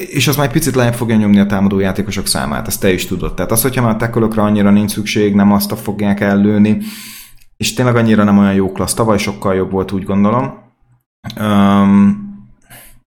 és 0.10 0.28
az 0.28 0.36
már 0.36 0.46
egy 0.46 0.52
picit 0.52 0.76
lejjebb 0.76 0.94
fogja 0.94 1.16
nyomni 1.16 1.40
a 1.40 1.46
támadó 1.46 1.80
játékosok 1.80 2.28
számát, 2.28 2.68
ezt 2.68 2.80
te 2.80 2.94
is 2.94 3.06
tudod. 3.06 3.34
Tehát 3.34 3.52
az, 3.52 3.62
hogyha 3.62 3.82
már 3.82 3.96
tekölökre 3.96 4.42
annyira 4.42 4.70
nincs 4.70 4.92
szükség, 4.92 5.36
nem 5.36 5.52
azt 5.52 5.72
a 5.72 5.76
fogják 5.76 6.20
ellőni, 6.20 6.78
és 7.58 7.74
tényleg 7.74 7.96
annyira 7.96 8.24
nem 8.24 8.38
olyan 8.38 8.54
jó 8.54 8.72
klassz. 8.72 8.94
Tavaly 8.94 9.18
sokkal 9.18 9.56
jobb 9.56 9.72
volt, 9.72 9.92
úgy 9.92 10.04
gondolom. 10.04 10.54
Um, 11.40 12.32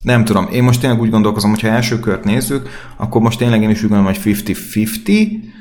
nem 0.05 0.25
tudom, 0.25 0.49
én 0.53 0.63
most 0.63 0.81
tényleg 0.81 1.01
úgy 1.01 1.11
gondolkozom, 1.11 1.51
hogy 1.51 1.61
ha 1.61 1.69
első 1.69 2.01
kört 2.01 2.25
nézzük, 2.25 2.69
akkor 2.97 3.21
most 3.21 3.39
tényleg 3.39 3.63
én 3.63 3.71
is 3.71 3.83
úgy 3.83 3.89
gondolom, 3.89 4.15
hogy 4.15 4.21
50-50, 4.25 5.53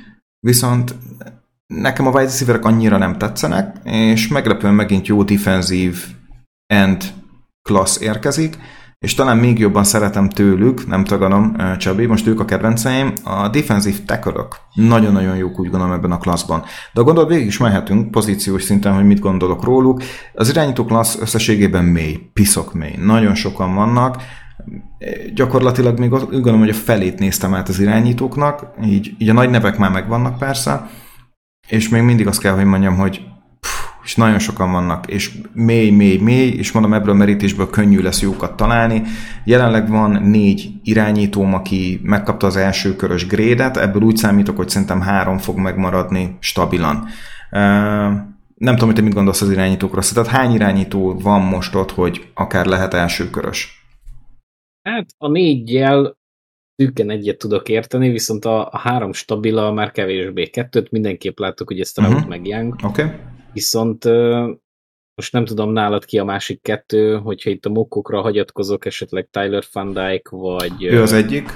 viszont 0.44 0.96
nekem 1.68 2.08
a 2.08 2.10
wide 2.10 2.24
receiverek 2.24 2.66
annyira 2.66 2.98
nem 2.98 3.18
tetszenek, 3.18 3.76
és 3.84 4.28
meglepően 4.28 4.74
megint 4.74 5.08
jó 5.08 5.24
defensív 5.24 6.06
end 6.68 7.04
klassz 7.62 8.02
érkezik, 8.02 8.58
és 9.00 9.14
talán 9.14 9.38
még 9.38 9.60
jobban 9.60 9.84
szeretem 9.84 10.30
tőlük, 10.30 10.88
nem 10.88 11.04
tagadom, 11.04 11.56
Csabi, 11.78 12.06
most 12.06 12.28
ők 12.28 12.40
a 12.40 12.46
kedvenceim, 12.46 13.14
a 13.24 13.48
defensív 13.48 14.06
tackle 14.06 14.48
Nagyon-nagyon 14.74 15.36
jók 15.36 15.60
úgy 15.60 15.70
gondolom 15.70 15.94
ebben 15.94 16.12
a 16.12 16.18
klasszban. 16.18 16.64
De 16.94 17.02
a 17.02 17.04
gondolat 17.04 17.30
végig 17.30 17.48
is 17.48 17.58
mehetünk 17.58 18.12
pozíciós 18.12 18.64
szinten, 18.64 18.94
hogy 18.94 19.06
mit 19.06 19.20
gondolok 19.20 19.64
róluk. 19.64 20.02
Az 20.34 20.50
irányító 20.50 20.86
klassz 20.86 21.20
összességében 21.22 21.86
mély, 21.86 22.30
piszok 22.34 22.74
mély. 22.74 22.96
Nagyon 22.98 23.36
sokan 23.36 23.76
vannak, 23.76 24.22
gyakorlatilag 25.34 26.00
még 26.00 26.14
úgy 26.14 26.30
gondolom, 26.30 26.60
hogy 26.60 26.70
a 26.70 26.74
felét 26.74 27.20
néztem 27.20 27.54
át 27.54 27.70
az 27.70 27.80
irányítóknak, 27.80 28.66
így, 28.86 29.16
így 29.18 29.30
a 29.30 29.34
nagy 29.34 29.50
nevek 29.50 29.78
már 29.78 29.92
megvannak 29.92 30.38
persze, 30.38 30.90
és 31.68 31.90
még 31.90 32.02
mindig 32.02 32.28
azt 32.28 32.42
kell, 32.42 32.54
hogy 32.54 32.66
mondjam, 32.66 32.96
hogy 32.96 33.22
és 34.04 34.16
nagyon 34.16 34.40
sokan 34.40 34.72
vannak, 34.72 35.08
és 35.08 35.32
mély, 35.54 35.90
mély, 35.90 36.18
mély, 36.18 36.50
és 36.50 36.72
mondom, 36.72 36.94
ebből 36.94 37.10
a 37.10 37.18
merítésből 37.18 37.70
könnyű 37.70 38.00
lesz 38.00 38.22
jókat 38.22 38.56
találni. 38.56 39.02
Jelenleg 39.44 39.90
van 39.90 40.22
négy 40.24 40.72
irányítóm, 40.84 41.54
aki 41.54 42.00
megkapta 42.04 42.48
az 42.48 42.56
első 42.56 42.96
körös 42.96 43.28
grédet, 43.28 43.78
ebből 43.78 44.02
úgy 44.02 44.16
számítok, 44.18 44.58
hogy 44.58 44.70
szerintem 44.70 45.02
három 45.02 45.38
fog 45.38 45.58
megmaradni 45.58 46.38
stabilan. 46.40 47.08
nem 48.56 48.76
tudom, 48.76 48.86
hogy 48.86 48.96
te 48.96 49.02
mit 49.02 49.14
gondolsz 49.14 49.42
az 49.42 49.52
irányítókról. 49.52 50.04
Tehát 50.14 50.30
hány 50.30 50.54
irányító 50.54 51.20
van 51.20 51.42
most 51.42 51.76
ott, 51.76 51.92
hogy 51.92 52.28
akár 52.34 52.66
lehet 52.66 52.94
elsőkörös? 52.94 53.83
Hát 54.84 55.10
a 55.18 55.28
négyjel 55.28 56.18
szűken 56.76 57.10
egyet 57.10 57.38
tudok 57.38 57.70
érteni, 57.70 58.10
viszont 58.10 58.46
a, 58.46 58.68
a 58.72 58.78
három 58.78 59.14
stabila 59.14 59.72
már 59.72 59.92
kevésbé. 59.92 60.48
Kettőt 60.48 60.92
mindenképp 60.92 61.40
láttuk, 61.40 61.68
hogy 61.68 61.80
ezt 61.80 62.00
uh-huh. 62.00 62.28
meg 62.28 62.48
Young. 62.48 62.76
Okay. 62.84 63.08
Viszont 63.54 64.06
most 65.16 65.32
nem 65.32 65.46
tudom 65.46 65.72
nálad 65.72 66.06
ki 66.06 66.20
a 66.20 66.24
másik 66.24 66.62
kettő, 66.62 67.18
hogyha 67.18 67.50
itt 67.50 67.66
a 67.66 67.70
mokkokra 67.70 68.22
hagyatkozok, 68.22 68.86
esetleg 68.86 69.28
Tyler 69.32 69.64
Van 69.72 69.88
Dyke, 69.88 70.30
vagy... 70.30 70.84
Ő 70.84 71.02
az 71.02 71.14
egyik. 71.14 71.50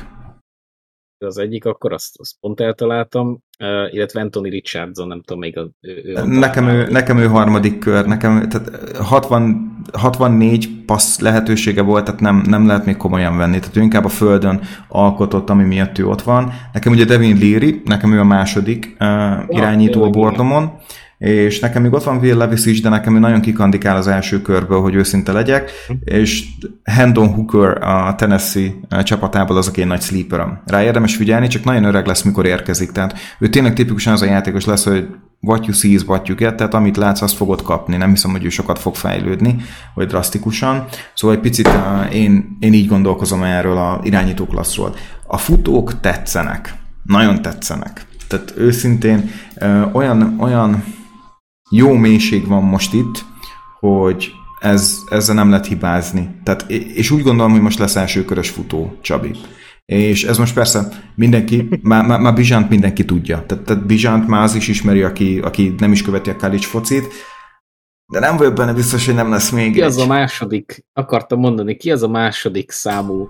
Az 1.19 1.37
egyik, 1.37 1.65
akkor 1.65 1.93
azt, 1.93 2.19
azt 2.19 2.35
pont 2.39 2.59
eltaláltam, 2.59 3.43
uh, 3.59 3.93
illetve 3.93 4.21
Anthony 4.21 4.49
Richardson, 4.49 5.07
nem 5.07 5.21
tudom 5.21 5.41
még 5.41 5.57
a, 5.57 5.69
ő, 5.81 6.01
ő 6.03 6.25
nekem, 6.25 6.67
ő, 6.67 6.87
nekem 6.89 7.17
ő 7.17 7.25
harmadik 7.25 7.79
kör, 7.79 8.05
nekem 8.05 8.49
tehát 8.49 8.97
60, 8.97 9.81
64 9.93 10.85
passz 10.85 11.19
lehetősége 11.19 11.81
volt, 11.81 12.05
tehát 12.05 12.19
nem, 12.19 12.43
nem 12.47 12.67
lehet 12.67 12.85
még 12.85 12.97
komolyan 12.97 13.37
venni, 13.37 13.59
tehát 13.59 13.77
ő 13.77 13.81
inkább 13.81 14.05
a 14.05 14.09
földön 14.09 14.61
alkotott, 14.87 15.49
ami 15.49 15.63
miatt 15.63 15.97
ő 15.97 16.07
ott 16.07 16.21
van. 16.21 16.51
Nekem 16.73 16.91
ugye 16.91 17.05
Devin 17.05 17.37
Leary, 17.39 17.81
nekem 17.85 18.13
ő 18.13 18.19
a 18.19 18.23
második 18.23 18.95
uh, 18.99 19.07
irányító 19.47 20.03
a 20.03 20.09
bordomon, 20.09 20.71
és 21.17 21.59
nekem 21.59 21.81
még 21.81 21.93
ott 21.93 22.03
van 22.03 22.17
Will 22.17 22.37
Levis 22.37 22.65
is, 22.65 22.81
de 22.81 22.89
nekem 22.89 23.13
nagyon 23.13 23.41
kikandikál 23.41 23.95
az 23.95 24.07
első 24.07 24.41
körből, 24.41 24.81
hogy 24.81 24.95
őszinte 24.95 25.31
legyek, 25.31 25.71
és 26.03 26.45
Hendon 26.83 27.33
Hooker 27.33 27.83
a 27.83 28.15
Tennessee 28.15 28.71
csapatából 29.03 29.57
az, 29.57 29.67
aki 29.67 29.81
egy 29.81 29.87
nagy 29.87 30.01
sleeperem. 30.01 30.61
Rá 30.65 30.83
érdemes 30.83 31.15
figyelni, 31.15 31.47
csak 31.47 31.63
nagyon 31.63 31.83
öreg 31.83 32.05
lesz, 32.05 32.21
mikor 32.21 32.45
érkezik. 32.45 32.91
Tehát 32.91 33.17
ő 33.39 33.49
tényleg 33.49 33.73
tipikusan 33.73 34.13
az 34.13 34.21
a 34.21 34.25
játékos 34.25 34.65
lesz, 34.65 34.83
hogy 34.83 35.07
what 35.41 35.65
you 35.65 35.73
see 35.73 35.91
is 35.91 36.03
what 36.03 36.27
you 36.27 36.37
get, 36.37 36.55
tehát 36.55 36.73
amit 36.73 36.97
látsz, 36.97 37.21
azt 37.21 37.35
fogod 37.35 37.61
kapni. 37.61 37.97
Nem 37.97 38.09
hiszem, 38.09 38.31
hogy 38.31 38.45
ő 38.45 38.49
sokat 38.49 38.79
fog 38.79 38.95
fejlődni, 38.95 39.55
vagy 39.93 40.07
drasztikusan. 40.07 40.85
Szóval 41.13 41.35
egy 41.35 41.41
picit 41.41 41.69
én, 42.13 42.57
én 42.59 42.73
így 42.73 42.87
gondolkozom 42.87 43.43
erről 43.43 43.77
a 43.77 43.99
irányító 44.03 44.45
klasszról. 44.45 44.95
A 45.27 45.37
futók 45.37 45.99
tetszenek. 45.99 46.73
Nagyon 47.03 47.41
tetszenek. 47.41 48.05
Tehát 48.27 48.53
őszintén 48.57 49.31
olyan, 49.91 50.35
olyan 50.39 50.83
jó 51.69 51.93
mélység 51.93 52.47
van 52.47 52.63
most 52.63 52.93
itt, 52.93 53.25
hogy 53.79 54.31
ez, 54.59 55.03
ezzel 55.09 55.35
nem 55.35 55.49
lehet 55.49 55.65
hibázni. 55.65 56.39
Tehát, 56.43 56.71
és 56.71 57.11
úgy 57.11 57.23
gondolom, 57.23 57.51
hogy 57.51 57.61
most 57.61 57.79
lesz 57.79 57.95
elsőkörös 57.95 58.49
futó 58.49 58.97
Csabi. 59.01 59.31
És 59.85 60.23
ez 60.23 60.37
most 60.37 60.53
persze 60.53 60.87
mindenki, 61.15 61.67
már, 61.81 62.05
már, 62.05 62.19
már 62.19 62.33
Bizsánt 62.33 62.69
mindenki 62.69 63.05
tudja. 63.05 63.45
Tehát, 63.45 63.63
tehát 63.63 63.85
Bizsánt 63.85 64.27
már 64.27 64.43
az 64.43 64.55
is 64.55 64.67
ismeri, 64.67 65.03
aki, 65.03 65.39
aki 65.39 65.75
nem 65.77 65.91
is 65.91 66.01
követi 66.01 66.29
a 66.29 66.35
college 66.35 66.65
focit, 66.65 67.07
de 68.13 68.19
nem 68.19 68.37
vagyok 68.37 68.53
benne 68.53 68.73
biztos, 68.73 69.05
hogy 69.05 69.15
nem 69.15 69.29
lesz 69.29 69.49
még 69.49 69.73
Ki 69.73 69.81
egy. 69.81 69.85
az 69.85 69.97
a 69.97 70.07
második, 70.07 70.85
akartam 70.93 71.39
mondani, 71.39 71.75
ki 71.75 71.91
az 71.91 72.03
a 72.03 72.07
második 72.07 72.71
számú 72.71 73.29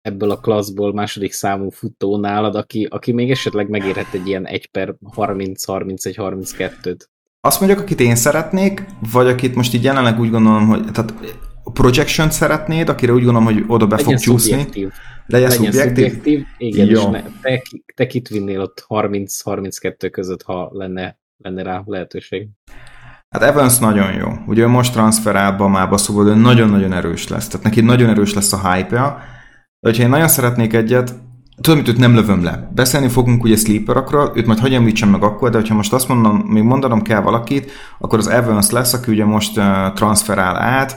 ebből 0.00 0.30
a 0.30 0.40
klasszból 0.40 0.92
második 0.92 1.32
számú 1.32 1.70
futó 1.70 2.18
nálad, 2.18 2.54
aki, 2.54 2.84
aki 2.90 3.12
még 3.12 3.30
esetleg 3.30 3.68
megérhet 3.68 4.12
egy 4.12 4.26
ilyen 4.26 4.46
1 4.46 4.70
per 4.70 4.94
30-31-32-t? 5.16 7.00
Azt 7.44 7.60
mondjuk, 7.60 7.80
akit 7.80 8.00
én 8.00 8.14
szeretnék, 8.14 8.84
vagy 9.12 9.26
akit 9.26 9.54
most 9.54 9.74
így 9.74 9.84
jelenleg 9.84 10.20
úgy 10.20 10.30
gondolom, 10.30 10.66
hogy 10.66 10.92
tehát 10.92 11.14
a 11.64 11.70
projection 11.70 12.30
szeretnéd, 12.30 12.88
akire 12.88 13.12
úgy 13.12 13.24
gondolom, 13.24 13.44
hogy 13.44 13.64
oda 13.66 13.86
be 13.86 13.96
Legyen 13.96 14.10
fog 14.10 14.20
csúszni. 14.20 14.50
Szubjektív. 14.50 14.90
Legyen, 15.26 15.48
Legyen 15.48 15.72
szubjektív. 15.72 16.04
szubjektív. 16.04 16.44
Igen, 16.58 16.86
Jó. 16.86 17.00
és 17.00 17.04
ne, 17.04 17.22
te, 17.22 17.62
te 17.94 18.06
kit 18.06 18.28
vinnél 18.28 18.60
ott 18.60 18.86
30-32 18.88 20.08
között, 20.12 20.42
ha 20.42 20.70
lenne, 20.72 21.18
lenne 21.36 21.62
rá 21.62 21.82
lehetőség? 21.86 22.48
Hát 23.30 23.42
Evans 23.42 23.78
nagyon 23.78 24.12
jó. 24.12 24.28
Ugye 24.46 24.66
most 24.66 24.92
transferál 24.92 25.56
Bamába, 25.56 25.96
szóval 25.96 26.28
ő 26.28 26.34
nagyon-nagyon 26.34 26.92
erős 26.92 27.28
lesz. 27.28 27.48
Tehát 27.48 27.64
neki 27.64 27.80
nagyon 27.80 28.08
erős 28.08 28.34
lesz 28.34 28.52
a 28.52 28.72
hype-ja. 28.72 29.18
De 29.80 29.88
hogyha 29.88 30.02
én 30.02 30.08
nagyon 30.08 30.28
szeretnék 30.28 30.72
egyet, 30.72 31.14
tudom, 31.60 31.78
hogy 31.78 31.88
őt 31.88 31.98
nem 31.98 32.14
lövöm 32.14 32.44
le. 32.44 32.70
Beszélni 32.74 33.08
fogunk 33.08 33.42
ugye 33.42 33.56
sleeperakról, 33.56 34.32
őt 34.34 34.46
majd 34.46 34.58
hagyj 34.58 34.74
említsem 34.74 35.08
meg 35.08 35.22
akkor, 35.22 35.50
de 35.50 35.58
hogyha 35.58 35.74
most 35.74 35.92
azt 35.92 36.08
mondom, 36.08 36.36
még 36.36 36.62
mondanom 36.62 37.02
kell 37.02 37.20
valakit, 37.20 37.70
akkor 37.98 38.18
az 38.18 38.28
Evans 38.28 38.70
lesz, 38.70 38.92
aki 38.92 39.10
ugye 39.10 39.24
most 39.24 39.58
uh, 39.58 39.92
transferál 39.94 40.56
át. 40.56 40.96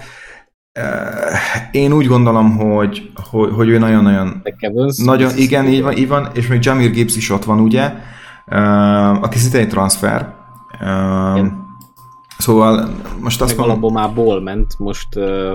Uh, 0.80 1.72
én 1.72 1.94
úgy 1.94 2.08
gondolom, 2.08 2.58
hogy, 2.58 3.12
hogy, 3.30 3.52
hogy 3.54 3.70
ő 3.70 3.78
nagyon-nagyon... 3.78 4.42
Nagyon, 5.04 5.38
igen, 5.38 5.68
így 5.68 5.82
van, 5.82 5.98
így 5.98 6.08
van, 6.08 6.30
és 6.34 6.48
még 6.48 6.64
Jamir 6.64 6.92
Gibbs 6.92 7.16
is 7.16 7.30
ott 7.30 7.44
van, 7.44 7.60
ugye, 7.60 7.94
uh, 8.46 9.24
aki 9.24 9.38
szinte 9.38 9.58
egy 9.58 9.70
transfer. 9.70 10.34
Uh, 10.82 11.38
Igen. 11.38 11.66
szóval 12.38 12.90
most 13.20 13.42
azt 13.42 13.58
Meg 13.58 13.66
mondom, 13.66 13.84
alapból 13.84 14.02
már 14.02 14.14
ból 14.14 14.42
ment, 14.42 14.80
most 14.80 15.16
uh, 15.16 15.52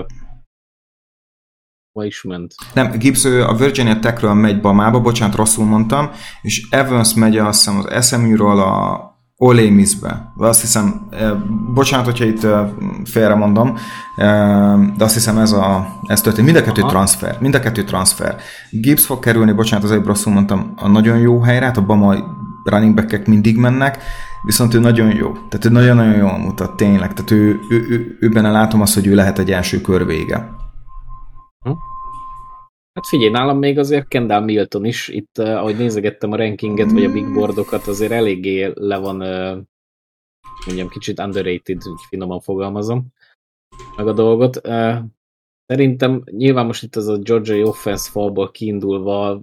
ma 1.93 2.05
is 2.05 2.23
ment. 2.23 2.53
nem, 2.73 2.91
Gibbs 2.91 3.25
ő 3.25 3.43
a 3.43 3.55
Virginia 3.55 3.99
Techről 3.99 4.33
megy 4.33 4.61
Bamába, 4.61 4.99
bocsánat, 4.99 5.35
rosszul 5.35 5.65
mondtam, 5.65 6.09
és 6.41 6.67
Evans 6.69 7.13
megy 7.13 7.37
azt 7.37 7.57
hiszem 7.57 7.83
az 7.85 8.07
SMU-ról 8.07 8.59
a 8.59 9.09
Ole 9.43 9.69
Missbe. 9.69 10.31
Azt 10.37 10.61
hiszem, 10.61 11.07
eh, 11.09 11.31
bocsánat, 11.73 12.05
hogyha 12.05 12.25
itt 12.25 12.43
eh, 12.43 12.67
félre 13.05 13.35
mondom, 13.35 13.77
eh, 14.15 14.79
de 14.97 15.03
azt 15.03 15.13
hiszem 15.13 15.37
ez, 15.37 15.51
a, 15.51 15.99
ez 16.07 16.21
történt. 16.21 16.45
Mind 16.45 16.57
a 16.57 16.63
kettő 16.63 16.81
Aha. 16.81 16.89
transfer. 16.89 17.37
Mind 17.39 17.55
a 17.55 17.59
kettő 17.59 17.83
transfer. 17.83 18.35
Gibbs 18.69 19.05
fog 19.05 19.19
kerülni, 19.19 19.51
bocsánat, 19.51 19.85
az 19.85 19.91
előbb 19.91 20.05
rosszul 20.05 20.33
mondtam, 20.33 20.73
a 20.75 20.87
nagyon 20.87 21.17
jó 21.17 21.41
helyre, 21.41 21.65
hát 21.65 21.77
a 21.77 21.85
Bama 21.85 22.15
running 22.63 22.95
back 22.95 23.27
mindig 23.27 23.57
mennek, 23.57 24.03
viszont 24.43 24.73
ő 24.73 24.79
nagyon 24.79 25.15
jó. 25.15 25.31
Tehát 25.31 25.65
ő 25.65 25.69
nagyon-nagyon 25.69 26.15
jól 26.15 26.37
mutat, 26.37 26.75
tényleg. 26.75 27.13
Tehát 27.13 27.31
ő, 27.31 27.59
ő, 27.69 27.85
ő, 27.89 28.17
ő 28.19 28.29
benne 28.29 28.51
látom 28.51 28.81
azt, 28.81 28.93
hogy 28.93 29.07
ő 29.07 29.15
lehet 29.15 29.39
egy 29.39 29.51
első 29.51 29.81
kör 29.81 30.05
vége. 30.05 30.59
Hát 32.93 33.07
figyelj, 33.07 33.31
nálam 33.31 33.57
még 33.57 33.77
azért 33.77 34.07
Kendall 34.07 34.43
Milton 34.43 34.85
is, 34.85 35.07
itt 35.07 35.37
uh, 35.37 35.47
ahogy 35.47 35.77
nézegettem 35.77 36.31
a 36.31 36.35
rankinget, 36.35 36.91
vagy 36.91 37.03
a 37.03 37.11
big 37.11 37.33
boardokat, 37.33 37.87
azért 37.87 38.11
eléggé 38.11 38.71
le 38.73 38.97
van, 38.97 39.21
uh, 39.21 39.63
mondjam, 40.65 40.89
kicsit 40.89 41.19
underrated, 41.19 41.87
úgy 41.87 42.01
finoman 42.09 42.39
fogalmazom 42.39 43.07
meg 43.97 44.07
a 44.07 44.13
dolgot. 44.13 44.67
Uh, 44.67 44.97
szerintem 45.65 46.23
nyilván 46.25 46.65
most 46.65 46.83
itt 46.83 46.95
az 46.95 47.07
a 47.07 47.17
Georgia 47.17 47.65
offense 47.65 48.09
falból 48.09 48.51
kiindulva 48.51 49.41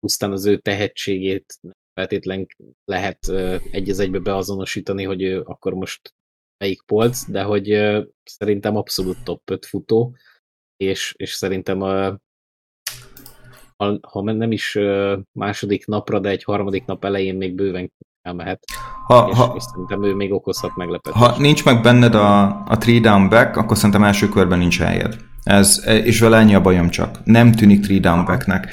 pusztán 0.00 0.32
az 0.32 0.46
ő 0.46 0.56
tehetségét 0.56 1.60
feltétlen 1.94 2.46
lehet 2.84 3.28
egy 3.70 3.90
az 3.90 3.98
egybe 3.98 4.18
beazonosítani, 4.18 5.04
hogy 5.04 5.22
ő 5.22 5.40
akkor 5.40 5.74
most 5.74 6.14
melyik 6.58 6.82
polc, 6.82 7.30
de 7.30 7.42
hogy 7.42 7.66
szerintem 8.24 8.76
abszolút 8.76 9.24
top 9.24 9.50
5 9.50 9.66
futó, 9.66 10.16
és, 10.76 11.14
és 11.16 11.30
szerintem 11.30 11.82
a, 11.82 12.18
ha, 13.76 13.98
ha 14.08 14.22
nem 14.22 14.52
is 14.52 14.78
második 15.32 15.86
napra, 15.86 16.18
de 16.18 16.28
egy 16.28 16.44
harmadik 16.44 16.84
nap 16.84 17.04
elején 17.04 17.36
még 17.36 17.54
bőven 17.54 17.92
elmehet. 18.22 18.64
Ha, 19.06 19.28
És, 19.30 19.36
ha, 19.36 19.52
és 19.56 19.62
szerintem 19.62 20.04
ő 20.04 20.14
még 20.14 20.32
okozhat 20.32 20.76
meglepetést. 20.76 21.24
Ha 21.24 21.34
nincs 21.38 21.64
meg 21.64 21.82
benned 21.82 22.14
a, 22.14 22.42
a 22.66 22.78
three 22.78 23.00
down 23.00 23.28
back, 23.28 23.56
akkor 23.56 23.76
szerintem 23.76 24.04
első 24.04 24.28
körben 24.28 24.58
nincs 24.58 24.78
helyed. 24.78 25.16
Ez, 25.42 25.82
és 25.86 26.20
vele 26.20 26.36
ennyi 26.36 26.54
a 26.54 26.60
bajom 26.60 26.88
csak. 26.88 27.18
Nem 27.24 27.52
tűnik 27.52 27.80
three 27.80 27.98
down 27.98 28.24
backnek. 28.24 28.68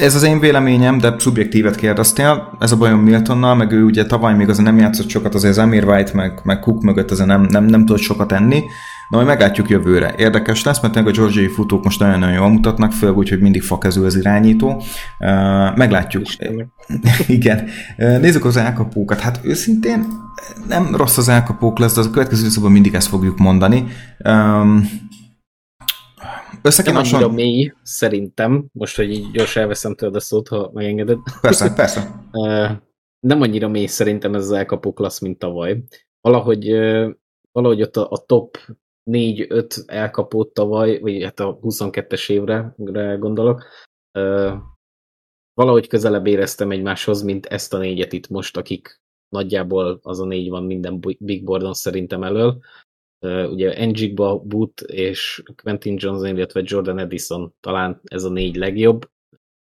Ez 0.00 0.14
az 0.14 0.22
én 0.22 0.40
véleményem, 0.40 0.98
de 0.98 1.14
szubjektívet 1.18 1.76
kérdeztél. 1.76 2.56
Ez 2.60 2.72
a 2.72 2.76
bajom 2.76 3.00
Miltonnal, 3.00 3.54
meg 3.54 3.72
ő 3.72 3.84
ugye 3.84 4.06
tavaly 4.06 4.34
még 4.34 4.48
azért 4.48 4.66
nem 4.66 4.78
játszott 4.78 5.08
sokat, 5.08 5.34
azért 5.34 5.56
az 5.56 5.58
Amir 5.58 5.88
White 5.88 6.14
meg, 6.14 6.40
meg 6.44 6.60
Cook 6.60 6.82
mögött 6.82 7.10
azért 7.10 7.28
nem, 7.28 7.42
nem, 7.42 7.64
nem 7.64 7.86
tudott 7.86 8.02
sokat 8.02 8.32
enni. 8.32 8.62
Na, 9.10 9.16
majd 9.16 9.28
meglátjuk 9.28 9.68
jövőre. 9.68 10.14
Érdekes 10.16 10.64
lesz, 10.64 10.80
mert 10.80 10.96
a 10.96 11.02
georgiai 11.02 11.48
futók 11.48 11.84
most 11.84 12.00
nagyon-nagyon 12.00 12.34
jól 12.34 12.48
mutatnak, 12.48 12.92
főleg 12.92 13.16
úgy, 13.16 13.28
hogy 13.28 13.40
mindig 13.40 13.62
fakező 13.62 14.04
az 14.04 14.16
irányító. 14.16 14.82
Meglátjuk. 15.74 16.22
Igen. 17.26 17.68
Nézzük 17.96 18.44
az 18.44 18.56
elkapókat. 18.56 19.20
Hát 19.20 19.40
őszintén 19.42 20.06
nem 20.68 20.96
rossz 20.96 21.16
az 21.16 21.28
elkapók 21.28 21.78
lesz, 21.78 21.94
de 21.94 22.00
a 22.00 22.10
következő 22.10 22.40
időszakban 22.40 22.72
mindig 22.72 22.94
ezt 22.94 23.08
fogjuk 23.08 23.38
mondani. 23.38 23.86
Össze 26.62 26.82
Nem 26.82 26.96
annyira 26.96 27.28
mély, 27.28 27.72
szerintem, 27.82 28.66
most, 28.72 28.96
hogy 28.96 29.10
így 29.10 29.30
gyorsan 29.30 29.62
elveszem 29.62 29.94
tőled 29.94 30.14
a 30.14 30.20
szót, 30.20 30.48
ha 30.48 30.70
megengeded. 30.72 31.18
Persze, 31.40 31.72
persze. 31.74 32.10
Nem 33.26 33.40
annyira 33.40 33.68
mély 33.68 33.86
szerintem 33.86 34.34
ez 34.34 34.42
az 34.42 34.52
elkapó 34.52 34.92
klassz, 34.92 35.20
mint 35.20 35.38
tavaly. 35.38 35.82
Valahogy, 36.20 36.70
valahogy 37.52 37.82
ott 37.82 37.96
a, 37.96 38.08
a 38.10 38.24
top 38.26 38.56
4-5 39.10 39.82
elkapót 39.86 40.52
tavaly, 40.52 40.98
vagy 40.98 41.22
hát 41.22 41.40
a 41.40 41.58
22-es 41.62 42.30
évre 42.30 42.74
re 42.76 43.14
gondolok, 43.14 43.64
valahogy 45.54 45.86
közelebb 45.86 46.26
éreztem 46.26 46.70
egymáshoz, 46.70 47.22
mint 47.22 47.46
ezt 47.46 47.74
a 47.74 47.78
négyet 47.78 48.12
itt 48.12 48.28
most, 48.28 48.56
akik 48.56 49.00
nagyjából 49.28 49.98
az 50.02 50.20
a 50.20 50.24
négy 50.24 50.48
van 50.48 50.64
minden 50.64 51.00
big 51.18 51.44
boardon 51.44 51.72
szerintem 51.72 52.22
elől. 52.22 52.60
Ugye 53.22 53.84
Njigba, 53.84 54.38
Boot 54.38 54.80
és 54.80 55.42
Quentin 55.62 55.96
Johnson, 55.98 56.36
illetve 56.36 56.62
Jordan 56.64 56.98
Edison 56.98 57.54
talán 57.60 58.00
ez 58.04 58.24
a 58.24 58.30
négy 58.30 58.56
legjobb, 58.56 59.10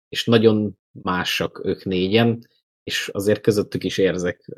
és 0.09 0.25
nagyon 0.25 0.77
másak 0.91 1.61
ők 1.65 1.85
négyen, 1.85 2.47
és 2.83 3.09
azért 3.13 3.41
közöttük 3.41 3.83
is 3.83 3.97
érzek 3.97 4.49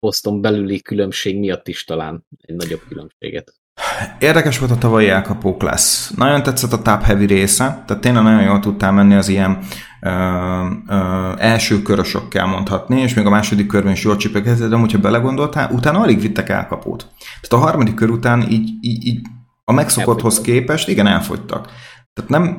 poszton 0.00 0.40
belüli 0.40 0.82
különbség 0.82 1.38
miatt 1.38 1.68
is 1.68 1.84
talán 1.84 2.26
egy 2.40 2.56
nagyobb 2.56 2.82
különbséget. 2.88 3.52
Érdekes 4.18 4.58
volt 4.58 4.70
a 4.70 4.78
tavalyi 4.78 5.08
elkapók 5.08 5.62
lesz. 5.62 6.10
Nagyon 6.16 6.42
tetszett 6.42 6.72
a 6.72 6.82
top 6.82 7.02
heavy 7.02 7.26
része, 7.26 7.82
tehát 7.86 8.02
tényleg 8.02 8.22
nagyon 8.22 8.42
jól 8.42 8.60
tudtál 8.60 8.92
menni 8.92 9.14
az 9.14 9.28
ilyen 9.28 9.58
ö, 10.00 10.10
ö, 10.88 11.32
első 11.38 11.82
körösökkel 11.82 12.46
mondhatni, 12.46 13.00
és 13.00 13.14
még 13.14 13.26
a 13.26 13.30
második 13.30 13.66
körben 13.66 13.92
is 13.92 14.02
jól 14.02 14.16
csipeket, 14.16 14.68
de 14.68 14.76
hogyha 14.76 14.98
belegondoltál, 14.98 15.70
utána 15.72 16.00
alig 16.00 16.20
vittek 16.20 16.48
elkapót. 16.48 17.06
Tehát 17.40 17.64
a 17.64 17.68
harmadik 17.68 17.94
kör 17.94 18.10
után 18.10 18.42
így, 18.50 18.70
így, 18.80 19.06
így 19.06 19.20
a 19.64 19.72
megszokotthoz 19.72 20.40
képest, 20.40 20.88
igen, 20.88 21.06
elfogytak. 21.06 21.70
Tehát 22.12 22.30
nem, 22.30 22.58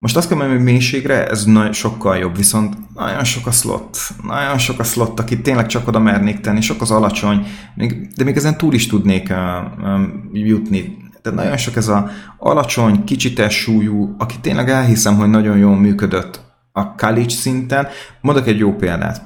most 0.00 0.16
azt 0.16 0.28
kell 0.28 0.36
mondani, 0.36 0.58
hogy 0.58 0.68
mélységre 0.68 1.26
ez 1.26 1.44
nagy, 1.44 1.72
sokkal 1.72 2.16
jobb, 2.16 2.36
viszont 2.36 2.76
nagyon 2.94 3.24
sok 3.24 3.46
a 3.46 3.50
slot, 3.50 3.98
nagyon 4.22 4.58
sok 4.58 4.78
a 4.78 4.84
slot, 4.84 5.20
aki 5.20 5.40
tényleg 5.40 5.66
csak 5.66 5.88
oda 5.88 5.98
mernék 5.98 6.40
tenni, 6.40 6.60
sok 6.60 6.80
az 6.80 6.90
alacsony, 6.90 7.46
még, 7.74 8.08
de 8.16 8.24
még 8.24 8.36
ezen 8.36 8.56
túl 8.56 8.74
is 8.74 8.86
tudnék 8.86 9.30
uh, 9.30 9.84
um, 9.84 10.30
jutni. 10.32 10.96
Tehát 11.22 11.38
nagyon 11.38 11.56
sok 11.56 11.76
ez 11.76 11.88
a 11.88 12.10
alacsony, 12.38 13.04
kicsites 13.04 13.54
súlyú, 13.54 14.14
aki 14.18 14.34
tényleg 14.40 14.68
elhiszem, 14.70 15.16
hogy 15.16 15.28
nagyon 15.28 15.58
jól 15.58 15.76
működött 15.76 16.40
a 16.72 16.94
college 16.94 17.34
szinten. 17.34 17.88
Mondok 18.20 18.46
egy 18.46 18.58
jó 18.58 18.74
példát. 18.74 19.22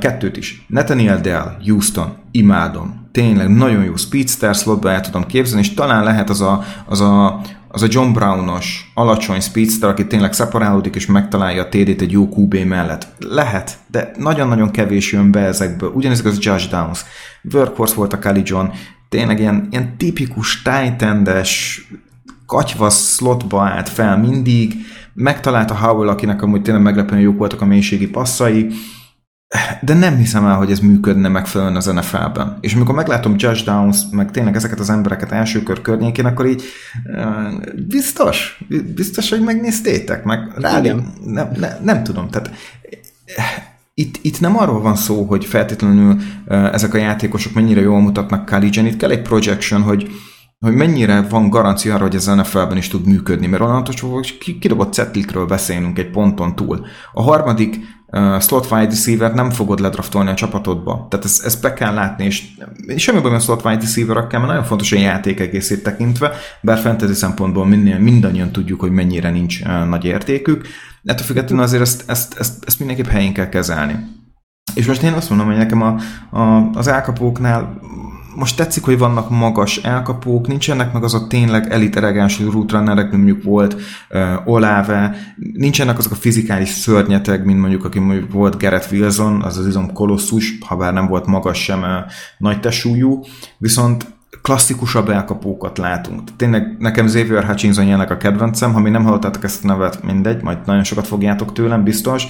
Kettőt 0.00 0.36
is. 0.36 0.64
Nathaniel 0.68 1.20
Dell, 1.20 1.56
Houston, 1.66 2.16
imádom. 2.30 3.08
Tényleg 3.12 3.48
nagyon 3.48 3.84
jó 3.84 3.96
speedster 3.96 4.54
slotba 4.54 4.90
el 4.90 5.00
tudom 5.00 5.26
képzelni, 5.26 5.60
és 5.60 5.74
talán 5.74 6.04
lehet 6.04 6.30
az 6.30 6.40
a, 6.40 6.64
az 6.86 7.00
a 7.00 7.40
az 7.74 7.82
a 7.82 7.86
John 7.90 8.12
Brownos 8.12 8.90
alacsony 8.94 9.40
speedster, 9.40 9.88
aki 9.88 10.06
tényleg 10.06 10.32
szeparálódik 10.32 10.94
és 10.94 11.06
megtalálja 11.06 11.62
a 11.62 11.68
TD-t 11.68 12.00
egy 12.00 12.12
jó 12.12 12.28
QB 12.36 12.54
mellett. 12.54 13.06
Lehet, 13.18 13.78
de 13.90 14.12
nagyon-nagyon 14.18 14.70
kevés 14.70 15.12
jön 15.12 15.30
be 15.30 15.40
ezekből. 15.40 15.90
Ugyanezek 15.94 16.26
az 16.26 16.38
Josh 16.40 16.70
Downs. 16.70 17.04
Workhorse 17.52 17.94
volt 17.94 18.12
a 18.12 18.18
Kelly 18.18 18.42
John. 18.44 18.66
Tényleg 19.08 19.38
ilyen, 19.38 19.68
ilyen 19.70 19.96
tipikus 19.96 20.62
tight 20.62 21.04
katyva 22.46 22.90
slotba 22.90 23.62
állt 23.62 23.88
fel 23.88 24.18
mindig. 24.18 24.74
Megtalálta 25.14 25.76
Howell, 25.76 26.08
akinek 26.08 26.42
amúgy 26.42 26.62
tényleg 26.62 26.82
meglepően 26.82 27.20
jók 27.20 27.38
voltak 27.38 27.60
a 27.60 27.64
mélységi 27.64 28.08
passzai 28.08 28.66
de 29.80 29.94
nem 29.94 30.16
hiszem 30.16 30.46
el, 30.46 30.56
hogy 30.56 30.70
ez 30.70 30.78
működne 30.78 31.28
megfelelően 31.28 31.76
az 31.76 31.86
NFL-ben. 31.86 32.58
És 32.60 32.74
amikor 32.74 32.94
meglátom 32.94 33.34
Josh 33.36 33.64
Downs, 33.64 33.98
meg 34.10 34.30
tényleg 34.30 34.56
ezeket 34.56 34.80
az 34.80 34.90
embereket 34.90 35.32
első 35.32 35.62
kör 35.62 35.82
környékén, 35.82 36.26
akkor 36.26 36.46
így 36.46 36.62
biztos, 37.88 38.64
biztos, 38.94 39.30
hogy 39.30 39.40
megnéztétek, 39.40 40.24
meg 40.24 40.38
rádi, 40.56 40.92
nem, 41.24 41.50
nem, 41.56 41.70
nem 41.82 42.02
tudom, 42.02 42.28
tehát 42.28 42.50
itt, 43.94 44.18
itt 44.22 44.40
nem 44.40 44.58
arról 44.58 44.80
van 44.80 44.96
szó, 44.96 45.24
hogy 45.24 45.44
feltétlenül 45.44 46.16
ezek 46.48 46.94
a 46.94 46.98
játékosok 46.98 47.54
mennyire 47.54 47.80
jól 47.80 48.00
mutatnak 48.00 48.48
college 48.48 48.82
itt 48.82 48.96
kell 48.96 49.10
egy 49.10 49.22
projection, 49.22 49.82
hogy, 49.82 50.10
hogy 50.62 50.74
mennyire 50.74 51.22
van 51.22 51.50
garancia 51.50 51.94
arra, 51.94 52.02
hogy 52.02 52.14
ez 52.14 52.26
NFL-ben 52.26 52.76
is 52.76 52.88
tud 52.88 53.06
működni, 53.06 53.46
mert 53.46 53.62
onnantól 53.62 54.10
hogy 54.10 54.58
kidobott 54.58 54.92
cetlikről 54.92 55.46
beszélünk 55.46 55.98
egy 55.98 56.10
ponton 56.10 56.54
túl. 56.54 56.86
A 57.12 57.22
harmadik 57.22 57.78
uh, 58.06 58.40
slot 58.40 58.70
wide 58.70 58.88
receiver 58.88 59.34
nem 59.34 59.50
fogod 59.50 59.80
ledraftolni 59.80 60.30
a 60.30 60.34
csapatodba. 60.34 61.06
Tehát 61.10 61.24
ezt, 61.24 61.44
ezt 61.44 61.62
be 61.62 61.72
kell 61.72 61.94
látni, 61.94 62.24
és 62.24 62.44
semmi 62.96 63.20
baj 63.20 63.34
a 63.34 63.38
slot 63.38 63.64
wide 63.64 63.80
receiver 63.80 64.16
mert 64.16 64.46
nagyon 64.46 64.64
fontos 64.64 64.92
a 64.92 64.98
játék 64.98 65.40
egészét 65.40 65.82
tekintve, 65.82 66.32
bár 66.60 66.78
fantasy 66.78 67.14
szempontból 67.14 67.66
minél, 67.66 67.98
mindannyian 67.98 68.52
tudjuk, 68.52 68.80
hogy 68.80 68.92
mennyire 68.92 69.30
nincs 69.30 69.60
uh, 69.60 69.88
nagy 69.88 70.04
értékük. 70.04 70.66
Ettől 71.04 71.26
függetlenül 71.26 71.64
azért 71.64 71.82
ezt, 71.82 72.10
ezt, 72.10 72.38
ezt, 72.38 72.64
ezt 72.66 72.78
mindenképp 72.78 73.06
helyén 73.06 73.32
kell 73.32 73.48
kezelni. 73.48 73.96
És 74.74 74.86
most 74.86 75.02
én 75.02 75.12
azt 75.12 75.28
mondom, 75.28 75.46
hogy 75.46 75.56
nekem 75.56 75.82
a, 75.82 75.96
a, 76.38 76.70
az 76.72 76.86
elkapóknál 76.86 77.80
most 78.34 78.56
tetszik, 78.56 78.84
hogy 78.84 78.98
vannak 78.98 79.30
magas 79.30 79.76
elkapók, 79.76 80.46
nincsenek 80.46 80.92
meg 80.92 81.02
az 81.02 81.14
a 81.14 81.26
tényleg 81.26 81.72
elit 81.72 81.96
elegáns 81.96 82.40
rútrunnerek, 82.40 83.10
mint 83.10 83.24
mondjuk 83.24 83.42
volt 83.42 83.76
uh, 84.10 84.48
Olave, 84.48 85.16
nincsenek 85.52 85.98
azok 85.98 86.12
a 86.12 86.14
fizikális 86.14 86.68
szörnyetek, 86.68 87.44
mint 87.44 87.60
mondjuk, 87.60 87.84
aki 87.84 87.98
mondjuk 87.98 88.32
volt 88.32 88.58
Garrett 88.58 88.92
Wilson, 88.92 89.42
az 89.42 89.58
az 89.58 89.66
izom 89.66 89.92
kolosszus, 89.92 90.58
ha 90.66 90.76
bár 90.76 90.92
nem 90.92 91.06
volt 91.06 91.26
magas 91.26 91.62
sem 91.62 91.80
uh, 91.80 91.88
nagy 92.38 92.60
tesúlyú, 92.60 93.20
viszont 93.58 94.06
klasszikusabb 94.42 95.08
elkapókat 95.08 95.78
látunk. 95.78 96.36
Tényleg 96.36 96.76
nekem 96.78 97.06
Xavier 97.06 97.44
Hutchinson 97.44 97.84
jelenleg 97.84 98.10
a 98.10 98.16
kedvencem, 98.16 98.72
ha 98.72 98.80
még 98.80 98.92
nem 98.92 99.04
hallottátok 99.04 99.44
ezt 99.44 99.64
a 99.64 99.66
nevet, 99.66 100.02
mindegy, 100.02 100.42
majd 100.42 100.58
nagyon 100.66 100.84
sokat 100.84 101.06
fogjátok 101.06 101.52
tőlem, 101.52 101.84
biztos. 101.84 102.26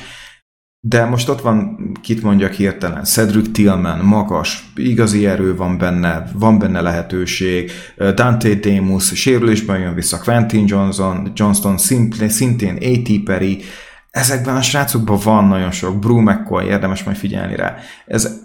De 0.84 1.04
most 1.04 1.28
ott 1.28 1.40
van, 1.40 1.76
kit 2.00 2.22
mondjak 2.22 2.52
hirtelen, 2.52 3.04
Cedric 3.04 3.52
Tillman, 3.52 3.98
magas, 3.98 4.72
igazi 4.74 5.26
erő 5.26 5.56
van 5.56 5.78
benne, 5.78 6.30
van 6.34 6.58
benne 6.58 6.80
lehetőség, 6.80 7.70
Dante 8.14 8.54
Demus, 8.54 9.14
sérülésben 9.14 9.78
jön 9.78 9.94
vissza, 9.94 10.18
Quentin 10.18 10.64
Johnson, 10.66 11.32
Johnston 11.34 11.78
szintén, 11.78 12.28
szintén 12.28 12.76
A.T. 12.76 13.22
Perry, 13.24 13.62
ezekben 14.10 14.56
a 14.56 14.62
srácokban 14.62 15.18
van 15.24 15.44
nagyon 15.44 15.70
sok, 15.70 15.98
Brew 15.98 16.20
McCoy, 16.20 16.64
érdemes 16.64 17.04
majd 17.04 17.16
figyelni 17.16 17.56
rá. 17.56 17.76
Ez, 18.06 18.40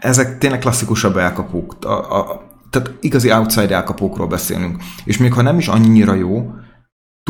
ezek 0.00 0.38
tényleg 0.38 0.58
klasszikusabb 0.58 1.16
elkapók, 1.16 1.76
a, 1.84 2.18
a, 2.18 2.42
tehát 2.70 2.92
igazi 3.00 3.32
outside 3.32 3.74
elkapókról 3.74 4.26
beszélünk. 4.26 4.76
És 5.04 5.18
még 5.18 5.32
ha 5.32 5.42
nem 5.42 5.58
is 5.58 5.68
annyira 5.68 6.14
jó, 6.14 6.54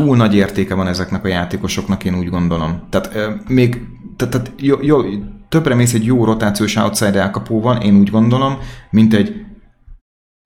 túl 0.00 0.16
nagy 0.16 0.34
értéke 0.34 0.74
van 0.74 0.86
ezeknek 0.86 1.24
a 1.24 1.28
játékosoknak, 1.28 2.04
én 2.04 2.18
úgy 2.18 2.28
gondolom. 2.28 2.86
Tehát 2.90 3.14
euh, 3.14 3.40
még 3.48 3.86
tehát, 4.16 4.32
tehát 4.32 4.52
jó, 4.60 4.82
jó, 4.82 5.00
többre 5.48 5.74
mész 5.74 5.94
egy 5.94 6.04
jó 6.04 6.24
rotációs 6.24 6.76
outside 6.76 7.20
elkapóval, 7.20 7.82
én 7.82 7.96
úgy 7.96 8.10
gondolom, 8.10 8.58
mint 8.90 9.14
egy 9.14 9.44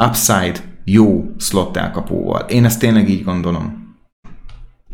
upside 0.05 0.81
jó 0.85 1.37
slot 1.39 1.77
elkapóval. 1.77 2.49
Én 2.49 2.65
ezt 2.65 2.81
tényleg 2.81 3.09
így 3.09 3.25
gondolom. 3.25 3.97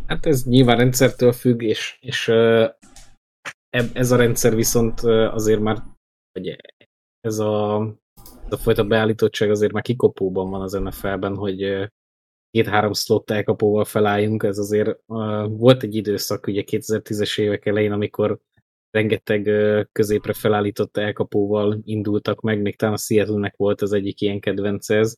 Hát 0.06 0.26
ez 0.26 0.44
nyilván 0.44 0.76
rendszertől 0.76 1.32
függ, 1.32 1.62
és, 1.62 1.98
és 2.00 2.28
ez 3.92 4.10
a 4.10 4.16
rendszer 4.16 4.54
viszont 4.54 5.00
azért 5.30 5.60
már, 5.60 5.82
vagy 6.32 6.56
ez 7.20 7.38
a, 7.38 7.82
ez 8.46 8.52
a 8.52 8.56
fajta 8.56 8.84
beállítottság 8.84 9.50
azért 9.50 9.72
már 9.72 9.82
kikopóban 9.82 10.50
van 10.50 10.60
az 10.60 10.72
NFL-ben, 10.72 11.36
hogy 11.36 11.88
két-három 12.54 12.92
slot 12.92 13.30
elkapóval 13.30 13.84
felálljunk, 13.84 14.42
ez 14.42 14.58
azért 14.58 14.88
uh, 15.06 15.48
volt 15.48 15.82
egy 15.82 15.94
időszak 15.94 16.46
ugye 16.46 16.62
2010-es 16.66 17.40
évek 17.40 17.66
elején, 17.66 17.92
amikor 17.92 18.38
rengeteg 18.90 19.50
középre 19.92 20.32
felállított 20.32 20.96
elkapóval 20.96 21.80
indultak 21.84 22.40
meg, 22.40 22.62
még 22.62 22.76
talán 22.76 22.94
a 22.94 22.98
seattle 22.98 23.52
volt 23.56 23.82
az 23.82 23.92
egyik 23.92 24.20
ilyen 24.20 24.40
kedvence 24.40 24.96
ez, 24.96 25.16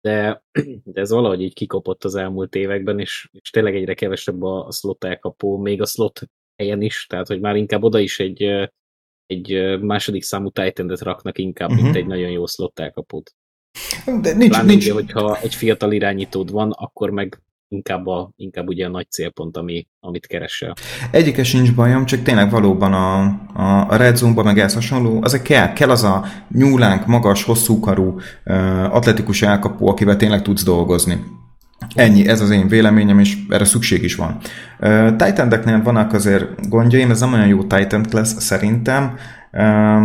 de, 0.00 0.44
de 0.92 1.00
ez 1.00 1.10
valahogy 1.10 1.42
így 1.42 1.54
kikopott 1.54 2.04
az 2.04 2.14
elmúlt 2.14 2.54
években, 2.54 2.98
és, 2.98 3.28
és 3.32 3.50
tényleg 3.50 3.76
egyre 3.76 3.94
kevesebb 3.94 4.42
a, 4.42 4.66
a 4.66 4.72
slot 4.72 5.04
elkapó, 5.04 5.56
még 5.58 5.80
a 5.80 5.86
slot 5.86 6.20
helyen 6.56 6.82
is, 6.82 7.06
tehát 7.06 7.26
hogy 7.26 7.40
már 7.40 7.56
inkább 7.56 7.82
oda 7.82 7.98
is 7.98 8.20
egy, 8.20 8.42
egy 9.26 9.78
második 9.80 10.22
számú 10.22 10.50
titan 10.50 10.88
raknak 10.88 11.38
inkább, 11.38 11.70
uh-huh. 11.70 11.84
mint 11.84 11.96
mhm. 11.96 12.04
egy 12.04 12.10
nagyon 12.10 12.30
jó 12.30 12.46
slot 12.46 12.80
elkapót. 12.80 13.34
De 14.20 14.34
nincs, 14.34 14.50
Pláne 14.50 14.68
nincs. 14.68 14.84
Ugye, 14.84 14.92
hogyha 14.92 15.38
egy 15.42 15.54
fiatal 15.54 15.92
irányítód 15.92 16.50
van, 16.50 16.70
akkor 16.70 17.10
meg 17.10 17.42
inkább, 17.68 18.06
a, 18.06 18.30
inkább 18.36 18.68
ugye 18.68 18.86
a 18.86 18.90
nagy 18.90 19.10
célpont, 19.10 19.56
ami, 19.56 19.86
amit 20.00 20.26
keresel. 20.26 20.74
Egyike 21.10 21.44
sincs 21.44 21.74
bajom, 21.74 22.04
csak 22.04 22.22
tényleg 22.22 22.50
valóban 22.50 22.92
a, 22.92 23.20
a, 23.62 23.86
a 23.88 23.96
Red 23.96 24.16
Zone-ba 24.16 24.42
meg 24.42 24.58
ez 24.58 24.74
hasonló, 24.74 25.18
az 25.22 25.32
a 25.32 25.42
kell, 25.42 25.72
kell 25.72 25.90
az 25.90 26.04
a 26.04 26.24
nyúlánk, 26.48 27.06
magas, 27.06 27.44
hosszúkarú, 27.44 28.18
atletikus 28.90 29.42
elkapó, 29.42 29.88
akivel 29.88 30.16
tényleg 30.16 30.42
tudsz 30.42 30.64
dolgozni. 30.64 31.24
Ennyi, 31.94 32.28
ez 32.28 32.40
az 32.40 32.50
én 32.50 32.68
véleményem, 32.68 33.18
és 33.18 33.36
erre 33.48 33.64
szükség 33.64 34.02
is 34.02 34.14
van. 34.14 34.36
Uh, 34.80 35.16
titan 35.16 35.82
vannak 35.82 36.12
azért 36.12 36.68
gondjaim, 36.68 37.10
ez 37.10 37.20
nem 37.20 37.32
olyan 37.32 37.46
jó 37.46 37.64
Titan 37.64 38.04
lesz 38.10 38.42
szerintem. 38.42 39.16
Uh, 39.52 40.04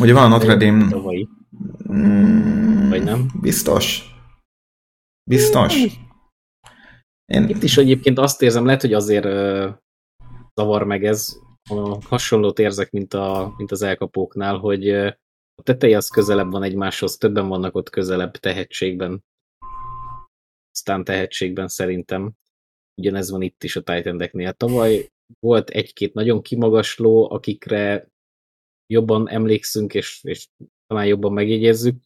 ugye 0.00 0.12
van 0.12 0.24
a 0.24 0.28
Notre 0.28 0.56
Dame... 0.56 0.86
Mm, 1.92 2.88
Vagy 2.88 3.04
nem? 3.04 3.30
Biztos. 3.40 4.14
Biztos. 5.30 5.74
Én... 7.24 7.48
Itt 7.48 7.62
is 7.62 7.76
egyébként 7.76 8.18
azt 8.18 8.42
érzem, 8.42 8.64
lehet, 8.64 8.80
hogy 8.80 8.92
azért 8.92 9.24
uh, 9.24 9.74
zavar 10.54 10.84
meg 10.84 11.04
ez, 11.04 11.36
a 11.70 12.04
hasonlót 12.04 12.58
érzek, 12.58 12.90
mint, 12.90 13.14
a, 13.14 13.54
mint 13.56 13.70
az 13.70 13.82
elkapóknál, 13.82 14.58
hogy 14.58 14.90
uh, 14.90 15.12
a 15.54 15.62
teteje 15.62 15.96
az 15.96 16.08
közelebb 16.08 16.50
van 16.50 16.62
egymáshoz, 16.62 17.16
többen 17.16 17.48
vannak 17.48 17.74
ott 17.74 17.90
közelebb 17.90 18.36
tehetségben, 18.36 19.24
aztán 20.72 21.04
tehetségben 21.04 21.68
szerintem. 21.68 22.32
Ugyanez 23.00 23.30
van 23.30 23.42
itt 23.42 23.64
is 23.64 23.76
a 23.76 23.82
titan 23.82 24.54
Tavaly 24.56 25.08
volt 25.40 25.70
egy-két 25.70 26.14
nagyon 26.14 26.42
kimagasló, 26.42 27.30
akikre 27.30 28.08
jobban 28.86 29.28
emlékszünk, 29.28 29.94
és, 29.94 30.24
és 30.24 30.48
talán 30.90 31.06
jobban 31.06 31.32
megjegyezzük 31.32 31.96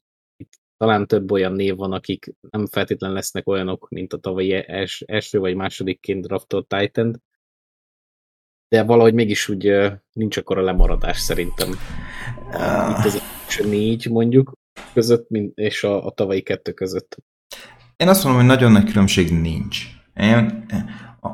talán 0.77 1.07
több 1.07 1.31
olyan 1.31 1.53
név 1.53 1.77
van, 1.77 1.93
akik 1.93 2.35
nem 2.51 2.67
feltétlen 2.67 3.13
lesznek 3.13 3.49
olyanok, 3.49 3.89
mint 3.89 4.13
a 4.13 4.19
tavalyi 4.19 4.53
els, 4.53 5.01
első 5.01 5.39
vagy 5.39 5.55
másodikként 5.55 6.27
draftolt 6.27 6.69
titan 6.69 7.23
de 8.69 8.83
valahogy 8.83 9.15
mégis 9.15 9.49
úgy 9.49 9.73
nincs 10.13 10.37
akkor 10.37 10.59
a 10.59 10.63
lemaradás 10.63 11.19
szerintem. 11.19 11.71
Itt 12.89 13.05
az 13.05 13.23
négy 13.65 14.11
mondjuk 14.11 14.53
között, 14.93 15.29
és 15.55 15.85
a, 15.85 16.07
a 16.07 16.11
tavalyi 16.11 16.43
kettő 16.43 16.73
között. 16.73 17.17
Én 17.97 18.09
azt 18.09 18.25
mondom, 18.25 18.41
hogy 18.41 18.51
nagyon 18.51 18.73
nagy 18.73 18.85
különbség 18.85 19.31
nincs. 19.31 19.79
Én, 20.15 20.67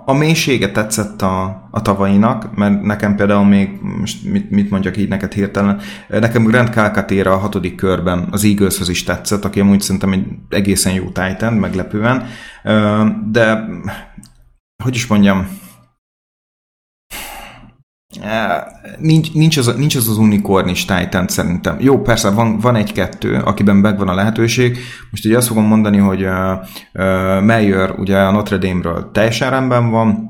a 0.05 0.12
mélysége 0.12 0.70
tetszett 0.70 1.22
a, 1.22 1.68
a 1.70 1.83
tavainak, 1.83 2.57
mert 2.57 2.83
nekem 2.83 3.16
például 3.16 3.44
még, 3.44 3.79
most 3.98 4.24
mit, 4.24 4.50
mit 4.50 4.70
mondjak 4.70 4.96
így 4.96 5.09
neked 5.09 5.33
hirtelen, 5.33 5.81
nekem 6.09 6.44
Grant 6.44 6.72
Calcaterra 6.72 7.33
a 7.33 7.38
hatodik 7.38 7.74
körben 7.74 8.29
az 8.31 8.44
eagles 8.44 8.88
is 8.88 9.05
tetszett, 9.05 9.44
aki 9.44 9.61
amúgy 9.61 9.81
szerintem 9.81 10.12
egy 10.12 10.26
egészen 10.48 10.92
jó 10.92 11.05
Titan, 11.05 11.53
meglepően, 11.53 12.26
de 13.31 13.68
hogy 14.83 14.94
is 14.94 15.07
mondjam, 15.07 15.48
Nincs, 18.99 19.33
nincs, 19.33 19.57
az, 19.57 19.75
nincs 19.77 19.96
az 19.96 20.09
az 20.09 20.16
unikornis 20.16 20.85
Titan 20.85 21.29
szerintem. 21.29 21.77
Jó, 21.81 22.01
persze 22.01 22.31
van, 22.31 22.59
van 22.59 22.77
egy-kettő, 22.77 23.35
akiben 23.35 23.77
megvan 23.77 24.09
a 24.09 24.14
lehetőség. 24.14 24.79
Most 25.11 25.25
ugye 25.25 25.37
azt 25.37 25.46
fogom 25.46 25.64
mondani, 25.64 25.96
hogy 25.96 26.23
uh, 26.23 26.31
uh, 26.92 27.42
Mayer 27.42 27.90
ugye 27.90 28.18
a 28.18 28.31
Notre 28.31 28.57
Dame-ről 28.57 29.11
teljesen 29.12 29.51
rendben 29.51 29.90
van, 29.90 30.29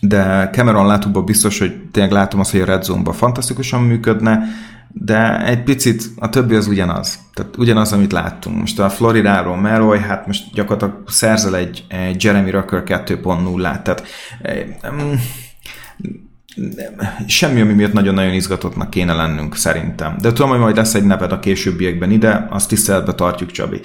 de 0.00 0.50
Cameron 0.52 0.86
látóban 0.86 1.24
biztos, 1.24 1.58
hogy 1.58 1.88
tényleg 1.92 2.12
látom 2.12 2.40
azt, 2.40 2.50
hogy 2.50 2.60
a 2.60 2.64
Red 2.64 2.84
Zone-ban 2.84 3.14
fantasztikusan 3.14 3.82
működne, 3.82 4.42
de 4.88 5.46
egy 5.46 5.62
picit 5.62 6.04
a 6.16 6.28
többi 6.28 6.54
az 6.54 6.66
ugyanaz. 6.66 7.18
Tehát 7.34 7.56
ugyanaz, 7.56 7.92
amit 7.92 8.12
láttunk. 8.12 8.58
Most 8.58 8.78
a 8.78 8.90
Floridáról 8.90 9.56
Meroy, 9.56 9.98
hát 9.98 10.26
most 10.26 10.52
gyakorlatilag 10.52 11.02
szerzel 11.06 11.56
egy, 11.56 11.84
egy 11.88 12.24
Jeremy 12.24 12.50
Rucker 12.50 12.82
2.0-át. 12.86 13.82
Tehát 13.82 14.02
um, 14.90 15.20
semmi, 17.26 17.60
ami 17.60 17.72
miatt 17.72 17.92
nagyon-nagyon 17.92 18.32
izgatottnak 18.32 18.90
kéne 18.90 19.12
lennünk, 19.12 19.56
szerintem. 19.56 20.16
De 20.20 20.32
tudom, 20.32 20.50
hogy 20.50 20.58
majd 20.58 20.76
lesz 20.76 20.94
egy 20.94 21.04
neved 21.04 21.32
a 21.32 21.38
későbbiekben 21.38 22.10
ide, 22.10 22.46
azt 22.50 22.68
tiszteletbe 22.68 23.12
tartjuk, 23.12 23.50
Csabi. 23.50 23.80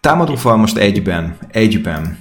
Támadófal 0.00 0.56
most 0.56 0.76
egyben, 0.76 1.36
egyben. 1.48 2.18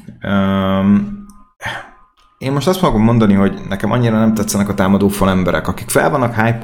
Én 2.37 2.51
most 2.51 2.67
azt 2.67 2.79
fogom 2.79 3.03
mondani, 3.03 3.33
hogy 3.33 3.59
nekem 3.69 3.91
annyira 3.91 4.19
nem 4.19 4.33
tetszenek 4.33 4.69
a 4.69 4.73
támadófal 4.73 5.29
emberek, 5.29 5.67
akik 5.67 5.89
fel 5.89 6.09
vannak 6.09 6.35
hype 6.35 6.59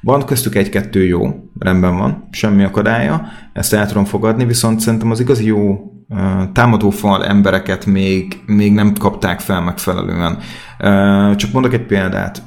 van 0.00 0.24
köztük 0.24 0.54
egy-kettő 0.54 1.04
jó, 1.04 1.50
rendben 1.58 1.96
van, 1.96 2.28
semmi 2.30 2.64
akadálya, 2.64 3.26
ezt 3.52 3.72
el 3.72 3.86
tudom 3.86 4.04
fogadni, 4.04 4.44
viszont 4.44 4.80
szerintem 4.80 5.10
az 5.10 5.20
igazi 5.20 5.46
jó 5.46 5.92
támadófal 6.52 7.24
embereket 7.24 7.86
még, 7.86 8.42
még 8.46 8.72
nem 8.72 8.92
kapták 8.92 9.40
fel 9.40 9.60
megfelelően. 9.60 10.38
Csak 11.36 11.52
mondok 11.52 11.72
egy 11.72 11.86
példát. 11.86 12.42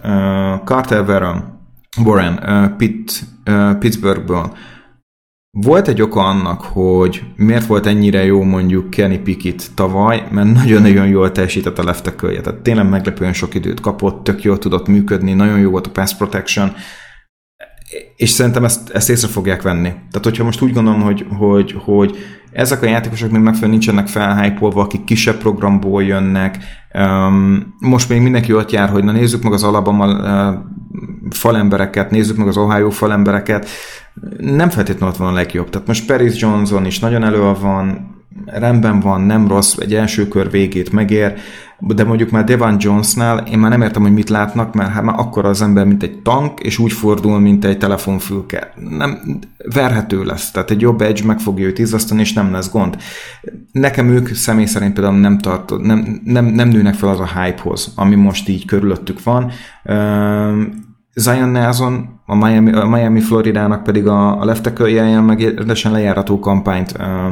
Carter 0.65 1.10
Warren, 1.10 1.60
Warren 2.04 2.74
Pitt, 2.78 3.24
Pittsburghből 3.80 4.52
volt 5.52 5.88
egy 5.88 6.02
oka 6.02 6.21
annak, 6.24 6.62
hogy 6.62 7.24
miért 7.36 7.65
volt 7.65 7.86
ennyire 7.86 8.26
jó 8.26 8.43
mondjuk 8.43 8.89
Kenny 8.89 9.24
Pickett 9.24 9.71
tavaly, 9.76 10.28
mert 10.32 10.54
nagyon-nagyon 10.54 11.08
jól 11.08 11.32
teljesített 11.32 11.80
a 11.80 11.84
left 11.84 12.15
Tehát 12.15 12.56
tényleg 12.62 12.89
meglepően 12.89 13.34
sok 13.34 13.54
időt 13.54 13.80
kapott, 13.80 14.24
tök 14.24 14.43
jól 14.43 14.58
tudott 14.58 14.88
működni, 14.88 15.34
nagyon 15.34 15.60
jó 15.60 15.69
volt 15.69 15.88
a 15.88 15.91
pass 15.91 16.13
protection, 16.13 16.74
és 18.15 18.30
szerintem 18.30 18.63
ezt, 18.63 18.89
ezt 18.89 19.10
észre 19.10 19.28
fogják 19.28 19.62
venni. 19.62 19.89
Tehát, 19.89 20.24
hogyha 20.24 20.43
most 20.43 20.62
úgy 20.62 20.74
gondolom, 20.74 21.02
hogy, 21.02 21.26
hogy, 21.38 21.76
hogy 21.84 22.17
ezek 22.52 22.82
a 22.82 22.86
játékosok 22.86 23.32
még 23.32 23.42
megfelelően 23.42 23.80
nincsenek 23.80 24.08
felhájpolva, 24.08 24.82
akik 24.82 25.04
kisebb 25.04 25.38
programból 25.38 26.04
jönnek, 26.04 26.58
most 27.80 28.10
még 28.10 28.22
mindenki 28.22 28.54
ott 28.54 28.72
jár, 28.72 28.90
hogy 28.90 29.04
na 29.04 29.12
nézzük 29.12 29.44
meg 29.44 29.54
az 29.54 29.64
Alabama 29.64 30.08
falembereket, 31.30 32.12
nézzük 32.12 32.38
meg 32.38 32.48
az 32.48 32.58
Ohio 32.58 32.90
falembereket, 32.90 33.70
nem 34.38 34.70
feltétlenül 34.70 35.14
ott 35.14 35.20
van 35.20 35.28
a 35.28 35.34
legjobb. 35.34 35.70
Tehát 35.70 35.88
most 35.88 36.06
Paris 36.06 36.42
Johnson 36.42 36.86
is 36.86 37.00
nagyon 37.00 37.24
elő 37.24 37.54
van, 37.62 38.16
rendben 38.46 39.00
van, 39.00 39.22
nem 39.22 39.48
rossz, 39.48 39.78
egy 39.78 39.94
első 39.94 40.28
kör 40.28 40.52
végét 40.52 40.91
megér, 40.91 41.34
de 41.80 42.04
mondjuk 42.04 42.30
már 42.30 42.44
Devan 42.44 42.76
Jonesnál 42.80 43.38
én 43.38 43.60
már 43.60 43.70
nem 43.70 43.82
értem, 43.82 44.02
hogy 44.02 44.13
mit 44.13 44.30
látnak, 44.30 44.74
mert 44.74 44.89
hát 44.89 45.04
már 45.04 45.20
akkor 45.20 45.46
az 45.46 45.62
ember, 45.62 45.86
mint 45.86 46.04
egy 46.04 46.22
tank, 46.22 46.60
és 46.60 46.78
úgy 46.78 46.91
fordul, 46.91 47.39
mint 47.39 47.65
egy 47.65 47.78
telefonfülke. 47.78 48.74
Nem, 48.89 49.39
verhető 49.74 50.24
lesz, 50.24 50.52
tehát 50.52 50.72
egy 50.72 50.82
jobb 50.82 51.02
edge 51.02 51.26
meg 51.26 51.39
fogja 51.39 51.65
őt 51.65 51.80
izzasztani, 51.80 52.22
és 52.22 52.34
nem 52.34 52.52
lesz 52.52 52.72
gond. 52.72 52.98
Nekem 53.72 54.10
ők 54.10 54.34
személy 54.34 54.65
szerint 54.65 54.94
például 54.94 55.20
nem, 55.20 55.38
tart, 55.38 55.78
nem, 55.78 56.22
nem, 56.24 56.46
nem 56.46 56.70
nőnek 56.70 56.94
fel 56.94 57.10
az 57.10 57.20
a 57.20 57.41
hypehoz, 57.41 57.94
ami 57.96 58.15
most 58.15 58.50
így 58.50 58.65
körülöttük 58.65 59.24
van. 59.24 59.52
Zion 61.15 61.50
Nelson, 61.50 62.19
a 62.26 62.36
Miami, 62.36 62.71
a 62.71 62.88
Miami 62.88 63.19
Floridának 63.19 63.84
pedig 63.84 64.08
a, 64.08 64.41
a 64.41 64.45
lefteköljeljen 64.45 65.24
meg 65.24 65.41
rendesen 65.41 65.91
lejárató 65.91 66.39
kampányt 66.39 66.93
ö, 67.00 67.28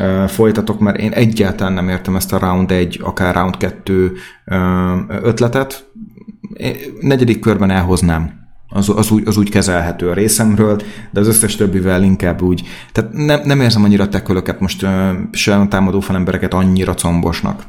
ö, 0.00 0.24
folytatok, 0.28 0.80
mert 0.80 0.98
én 0.98 1.12
egyáltalán 1.12 1.72
nem 1.72 1.88
értem 1.88 2.16
ezt 2.16 2.32
a 2.32 2.38
round 2.38 2.70
1, 2.70 3.00
akár 3.02 3.34
round 3.34 3.56
2 3.56 4.12
ö, 4.44 4.56
ötletet. 5.08 5.90
Én 6.56 6.74
negyedik 7.00 7.40
körben 7.40 7.70
elhoznám. 7.70 8.44
Az, 8.68 8.88
az, 8.88 9.10
úgy, 9.10 9.22
az 9.26 9.36
úgy 9.36 9.50
kezelhető 9.50 10.10
a 10.10 10.14
részemről, 10.14 10.80
de 11.10 11.20
az 11.20 11.26
összes 11.26 11.56
többivel 11.56 12.02
inkább 12.02 12.42
úgy. 12.42 12.62
Tehát 12.92 13.12
nem, 13.12 13.40
nem 13.44 13.60
érzem 13.60 13.84
annyira 13.84 14.08
tekölöket 14.08 14.60
most 14.60 14.82
ö, 14.82 15.10
se 15.32 15.56
a 15.56 15.68
támadó 15.68 16.02
embereket 16.08 16.54
annyira 16.54 16.94
combosnak. 16.94 17.62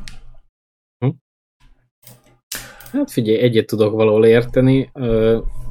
Hát 2.97 3.11
figyelj, 3.11 3.37
egyet 3.37 3.65
tudok 3.65 3.93
valahol 3.93 4.25
érteni. 4.25 4.91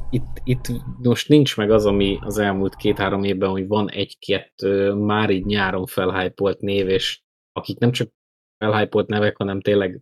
Itt, 0.09 0.41
itt 0.43 0.71
most 1.03 1.29
nincs 1.29 1.57
meg 1.57 1.71
az, 1.71 1.85
ami 1.85 2.17
az 2.21 2.37
elmúlt 2.37 2.75
két-három 2.75 3.23
évben, 3.23 3.49
hogy 3.49 3.67
van 3.67 3.89
egy-két 3.89 4.53
már 4.95 5.29
így 5.29 5.45
nyáron 5.45 5.85
felhájpolt 5.85 6.59
név, 6.59 6.89
és 6.89 7.21
akik 7.51 7.79
nem 7.79 7.91
csak 7.91 8.11
felhájpolt 8.57 9.07
nevek, 9.07 9.37
hanem 9.37 9.61
tényleg 9.61 10.01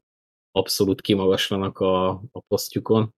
abszolút 0.51 1.01
kimagaslanak 1.01 1.79
a, 1.79 2.09
a 2.09 2.39
posztjukon. 2.47 3.13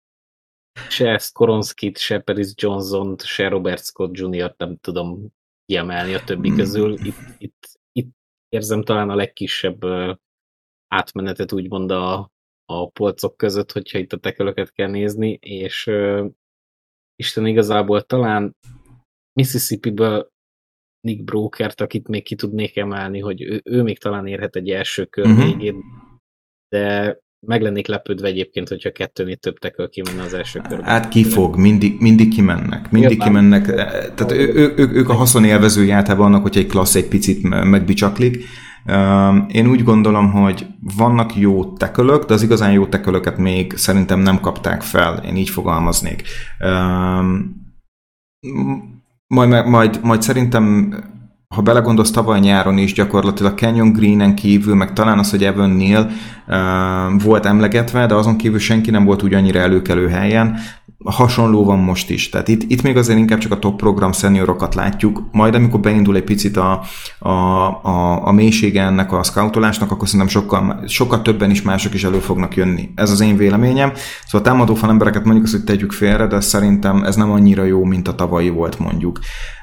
Se 0.88 1.18
Skoronskit, 1.18 1.98
se 1.98 2.18
Paris 2.18 2.52
johnson 2.54 3.16
se 3.18 3.48
Robert 3.48 3.84
Scott 3.84 4.16
Jr. 4.16 4.54
nem 4.56 4.76
tudom 4.76 5.28
kiemelni 5.66 6.14
a 6.14 6.24
többi 6.24 6.50
közül. 6.50 6.92
Itt, 6.92 7.18
itt, 7.38 7.80
itt 7.92 8.16
érzem 8.48 8.82
talán 8.82 9.10
a 9.10 9.14
legkisebb 9.14 9.84
átmenetet 10.88 11.52
úgymond 11.52 11.90
a, 11.90 12.30
a 12.70 12.88
polcok 12.88 13.36
között, 13.36 13.72
hogyha 13.72 13.98
itt 13.98 14.12
a 14.12 14.18
tekölöket 14.18 14.72
kell 14.72 14.90
nézni, 14.90 15.38
és 15.40 15.86
uh, 15.86 16.30
Isten 17.16 17.46
igazából 17.46 18.02
talán 18.02 18.56
Mississippi-ből 19.32 20.28
Nick 21.00 21.24
Brokert, 21.24 21.80
akit 21.80 22.08
még 22.08 22.24
ki 22.24 22.34
tudnék 22.34 22.76
emelni, 22.76 23.18
hogy 23.18 23.42
ő, 23.42 23.60
ő 23.64 23.82
még 23.82 23.98
talán 23.98 24.26
érhet 24.26 24.56
egy 24.56 24.70
első 24.70 25.04
kör 25.04 25.26
uh-huh. 25.26 25.44
végén, 25.44 25.82
de 26.68 27.18
meg 27.40 27.62
lennék 27.62 27.86
lepődve 27.86 28.28
egyébként, 28.28 28.68
hogyha 28.68 28.90
kettőnél 28.90 29.36
több 29.36 29.58
teköl 29.58 29.88
kimenne 29.88 30.22
az 30.22 30.34
első 30.34 30.60
körben. 30.68 30.86
Hát 30.86 31.08
ki 31.08 31.24
fog, 31.24 31.56
mindig, 31.56 32.00
mindig 32.00 32.34
kimennek. 32.34 32.90
Mindig 32.90 33.10
Jobban. 33.10 33.26
kimennek. 33.26 33.66
Tehát 34.14 34.32
ő, 34.32 34.52
ő, 34.54 34.72
ő, 34.76 34.88
ők 34.92 35.08
a 35.08 35.14
haszonélvezői 35.14 35.90
általában 35.90 36.26
annak, 36.26 36.42
hogyha 36.42 36.60
egy 36.60 36.66
klassz 36.66 36.94
egy 36.94 37.08
picit 37.08 37.42
megbicsaklik, 37.64 38.44
én 39.48 39.66
úgy 39.66 39.84
gondolom, 39.84 40.30
hogy 40.32 40.66
vannak 40.96 41.36
jó 41.36 41.72
tekölök, 41.72 42.24
de 42.24 42.34
az 42.34 42.42
igazán 42.42 42.72
jó 42.72 42.86
tekölöket 42.86 43.38
még 43.38 43.72
szerintem 43.76 44.20
nem 44.20 44.40
kapták 44.40 44.82
fel, 44.82 45.24
én 45.24 45.36
így 45.36 45.50
fogalmaznék. 45.50 46.22
Majd, 49.26 49.66
majd, 49.66 50.00
majd 50.02 50.22
szerintem 50.22 50.94
ha 51.54 51.62
belegondolsz, 51.62 52.10
tavaly 52.10 52.40
nyáron 52.40 52.78
is 52.78 52.92
gyakorlatilag 52.92 53.58
Canyon 53.58 53.92
Greenen 53.92 54.34
kívül, 54.34 54.74
meg 54.74 54.92
talán 54.92 55.18
az, 55.18 55.30
hogy 55.30 55.44
Evan 55.44 55.70
Neal 55.70 56.10
uh, 56.48 57.22
volt 57.22 57.46
emlegetve, 57.46 58.06
de 58.06 58.14
azon 58.14 58.36
kívül 58.36 58.58
senki 58.58 58.90
nem 58.90 59.04
volt 59.04 59.22
úgy 59.22 59.34
annyira 59.34 59.60
előkelő 59.60 60.08
helyen 60.08 60.58
hasonló 61.04 61.64
van 61.64 61.78
most 61.78 62.10
is. 62.10 62.28
Tehát 62.28 62.48
itt, 62.48 62.70
itt 62.70 62.82
még 62.82 62.96
azért 62.96 63.18
inkább 63.18 63.38
csak 63.38 63.52
a 63.52 63.58
top 63.58 63.76
program 63.76 64.12
szeniorokat 64.12 64.74
látjuk, 64.74 65.22
majd 65.32 65.54
amikor 65.54 65.80
beindul 65.80 66.16
egy 66.16 66.24
picit 66.24 66.56
a, 66.56 66.82
a, 67.18 67.28
a, 67.28 68.26
a 68.26 68.32
mélysége 68.32 68.82
ennek 68.82 69.12
a 69.12 69.22
scoutolásnak, 69.22 69.90
akkor 69.90 70.08
szerintem 70.08 70.40
sokkal, 70.40 70.84
sokkal 70.86 71.22
többen 71.22 71.50
is 71.50 71.62
mások 71.62 71.94
is 71.94 72.04
elő 72.04 72.18
fognak 72.18 72.56
jönni. 72.56 72.90
Ez 72.94 73.10
az 73.10 73.20
én 73.20 73.36
véleményem. 73.36 73.92
Szóval 74.26 74.40
a 74.40 74.50
támadó 74.50 74.76
embereket 74.82 75.24
mondjuk 75.24 75.44
azt, 75.44 75.54
hogy 75.54 75.64
tegyük 75.64 75.92
félre, 75.92 76.26
de 76.26 76.40
szerintem 76.40 77.04
ez 77.04 77.16
nem 77.16 77.30
annyira 77.30 77.64
jó, 77.64 77.84
mint 77.84 78.08
a 78.08 78.14
tavalyi 78.14 78.48
volt 78.48 78.78
mondjuk. 78.78 79.18
Uh, 79.18 79.57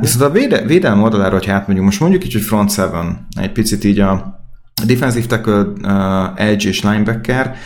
viszont 0.00 0.22
a 0.22 0.30
véde, 0.30 0.62
védelem 0.66 1.02
oldalára, 1.02 1.36
hogy 1.36 1.48
átmondjuk, 1.48 1.86
most 1.86 2.00
mondjuk 2.00 2.24
így, 2.24 2.32
hogy 2.32 2.42
front 2.42 2.70
seven, 2.70 3.26
egy 3.40 3.52
picit 3.52 3.84
így 3.84 4.00
a 4.00 4.40
defensive 4.86 5.26
tackle, 5.26 5.62
uh, 5.62 6.48
edge 6.48 6.68
és 6.68 6.82
linebacker, 6.82 7.56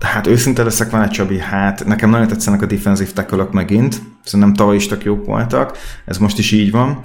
Hát 0.00 0.26
őszinte 0.26 0.62
leszek 0.62 0.90
vele, 0.90 1.08
Csabi, 1.08 1.38
hát 1.38 1.84
nekem 1.84 2.10
nagyon 2.10 2.26
tetszenek 2.26 2.62
a 2.62 2.66
defensív 2.66 3.12
tackle 3.12 3.48
megint, 3.52 4.02
szerintem 4.24 4.54
tavaly 4.54 4.76
is 4.76 4.86
tök 4.86 5.04
jók 5.04 5.26
voltak, 5.26 5.78
ez 6.04 6.18
most 6.18 6.38
is 6.38 6.52
így 6.52 6.70
van. 6.70 7.00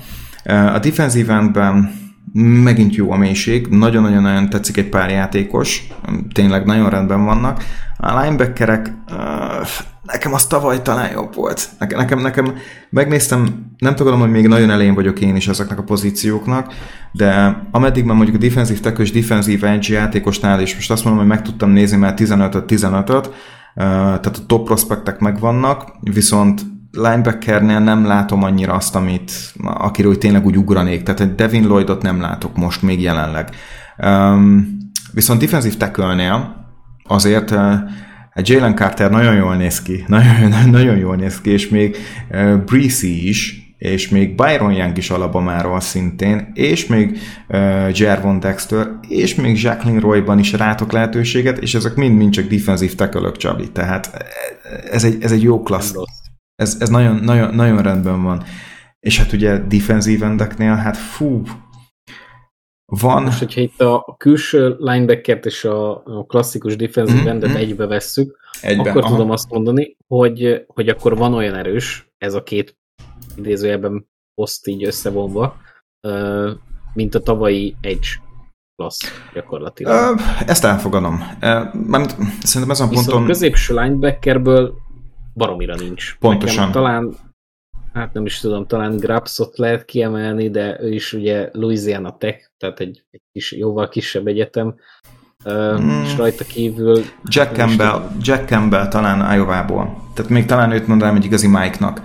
A 0.46 0.80
defensív 0.80 1.30
endben 1.30 1.92
megint 2.64 2.96
jó 2.96 3.12
a 3.12 3.18
mélység, 3.18 3.68
nagyon-nagyon-nagyon 3.68 4.50
tetszik 4.50 4.78
egy 4.78 4.90
pár 4.90 5.10
játékos, 5.10 5.88
tényleg 6.34 6.66
nagyon 6.66 6.90
rendben 6.90 7.26
vannak. 7.26 7.64
A 7.98 8.22
linebackerek, 8.22 8.94
nekem 10.06 10.34
az 10.34 10.46
tavaly 10.46 10.82
talán 10.82 11.12
jobb 11.12 11.36
volt. 11.36 11.70
Nekem, 11.80 12.20
nekem 12.20 12.56
megnéztem, 12.90 13.72
nem 13.78 13.96
tudom, 13.96 14.20
hogy 14.20 14.32
még 14.32 14.48
nagyon 14.48 14.70
elején 14.70 14.94
vagyok 14.94 15.20
én 15.20 15.36
is 15.36 15.48
ezeknek 15.48 15.80
a 15.80 15.84
pozícióknak, 15.84 16.74
de 17.12 17.62
ameddig 17.72 18.04
már 18.04 18.16
mondjuk 18.16 18.38
a 18.38 18.40
defensív 18.40 18.80
tackle 18.80 19.04
és 19.04 19.12
defensív 19.12 19.64
edge 19.64 19.94
játékosnál 19.94 20.62
is, 20.62 20.76
most 20.76 20.92
azt 20.92 21.04
mondom, 21.04 21.22
hogy 21.22 21.32
meg 21.32 21.42
tudtam 21.42 21.70
nézni 21.70 21.98
már 21.98 22.14
15-15-öt, 22.18 23.30
tehát 23.76 24.26
a 24.26 24.46
top 24.48 24.66
prospektek 24.66 25.20
megvannak, 25.20 25.92
viszont 26.02 26.62
linebackernél 26.92 27.80
nem 27.80 28.06
látom 28.06 28.44
annyira 28.44 28.74
azt, 28.74 28.96
amit, 28.96 29.32
akiről 29.64 30.18
tényleg 30.18 30.46
úgy 30.46 30.58
ugranék. 30.58 31.04
Tehát 31.04 31.20
egy 31.20 31.36
Devin 31.36 31.64
Lloydot 31.64 32.02
nem 32.02 32.22
látok 32.22 32.56
most 32.56 32.82
még 32.82 33.02
jelenleg. 33.02 33.50
Um, 33.98 34.78
viszont 35.14 35.40
defensive 35.40 35.76
tackle 35.78 36.56
azért 37.08 37.56
uh, 38.36 38.50
Jalen 38.50 38.76
Carter 38.76 39.12
nagyon 39.12 39.36
jól 39.36 39.56
néz 39.56 39.82
ki, 39.82 40.04
nagyon, 40.08 40.70
nagyon 40.70 40.98
jól 40.98 41.16
néz 41.16 41.42
ki, 41.42 41.50
és 41.50 41.70
még 41.70 41.98
uh, 42.32 42.56
Breezy 42.56 43.28
is, 43.28 43.64
és 43.78 44.10
még 44.10 44.36
Byron 44.36 44.74
Young 44.74 44.98
is 44.98 45.10
Alabamáról 45.10 45.80
szintén, 45.80 46.52
és 46.54 46.88
még 46.88 47.18
uh, 47.48 48.00
Jervon 48.00 48.40
Dexter, 48.40 48.88
és 49.08 49.36
még 49.36 49.62
Jacqueline 49.62 50.00
Royban 50.00 50.40
is 50.40 50.52
rátok 50.52 50.92
lehetőséget, 50.92 51.58
és 51.58 51.76
ezek 51.76 51.96
mind-mind 51.96 52.32
csak 52.32 52.48
defensív 52.48 52.96
tackle 52.96 53.32
Csabi, 53.32 53.72
tehát 53.72 54.26
ez 54.92 55.04
egy, 55.04 55.18
ez 55.24 55.32
egy 55.32 55.42
jó 55.42 55.64
klassz. 55.64 55.94
Ez, 56.56 56.78
ez 56.80 56.90
nagyon, 56.90 57.16
nagyon, 57.16 57.56
nagyon 57.56 57.82
rendben 57.82 58.24
van. 58.24 58.44
És 59.00 59.18
hát 59.18 59.34
ugye 59.34 59.58
defensív 59.58 60.24
endeknél, 60.24 60.76
hát 60.76 60.98
fú, 60.98 61.42
van... 62.86 63.24
Most, 63.24 63.40
hogyha 63.40 63.62
itt 63.62 63.82
a 63.82 64.16
külső 64.18 64.76
linebackert 64.80 65.46
és 65.46 65.66
a, 65.66 65.92
a 66.06 66.26
klasszikus 66.26 66.76
defensív 66.76 67.16
mm-hmm. 67.16 67.28
endet 67.28 67.56
egybe 67.56 67.86
vesszük, 67.86 68.38
egybe, 68.62 68.90
akkor 68.90 69.04
aha. 69.04 69.12
tudom 69.12 69.32
azt 69.32 69.50
mondani, 69.50 69.98
hogy, 70.08 70.66
hogy 70.68 70.90
akkor 70.90 71.18
van 71.18 71.34
olyan 71.34 71.56
erős, 71.56 72.10
ez 72.18 72.34
a 72.34 72.44
két 72.44 72.78
idézőjelben 73.36 74.08
poszt 74.42 74.68
így 74.68 74.86
összevonva, 74.86 75.58
mint 76.94 77.16
a 77.16 77.20
tavalyi 77.20 77.76
Edge 77.82 78.08
klassz 78.76 79.24
gyakorlatilag. 79.34 80.20
Ezt 80.46 80.64
elfogadom. 80.64 81.20
Mármint, 81.72 82.16
szerintem 82.42 82.70
ezen 82.70 82.88
a 82.88 82.92
ponton... 82.92 83.26
középső 83.26 83.74
linebackerből 83.74 84.74
baromira 85.34 85.76
nincs. 85.76 86.18
Pontosan. 86.20 86.68
Nekem 86.68 86.72
talán, 86.72 87.16
hát 87.94 88.14
nem 88.14 88.26
is 88.26 88.40
tudom, 88.40 88.68
talán 88.68 88.98
Grapsot 88.98 89.58
lehet 89.58 89.86
kiemelni, 89.86 90.50
de 90.50 90.82
ő 90.82 90.94
is 90.94 91.14
ugye 91.14 91.50
Louisiana 91.52 92.18
Tech, 92.18 92.45
tehát 92.58 92.80
egy, 92.80 93.04
egy 93.12 93.22
kis, 93.32 93.52
jóval 93.52 93.90
kisebb 93.90 94.28
egyetem, 94.28 94.76
mm. 95.50 96.04
és 96.04 96.18
rajta 96.18 96.44
kívül... 96.44 97.04
Jack 97.24 97.56
Campbell, 97.56 98.12
Jack 98.22 98.48
Campbell 98.48 98.88
talán 98.88 99.36
Iowa-ból. 99.36 100.12
Tehát 100.14 100.32
még 100.32 100.46
talán 100.46 100.72
őt 100.72 100.88
mondanám 100.88 101.16
egy 101.16 101.26
igazi 101.26 101.48
Mike-nak. 101.48 102.02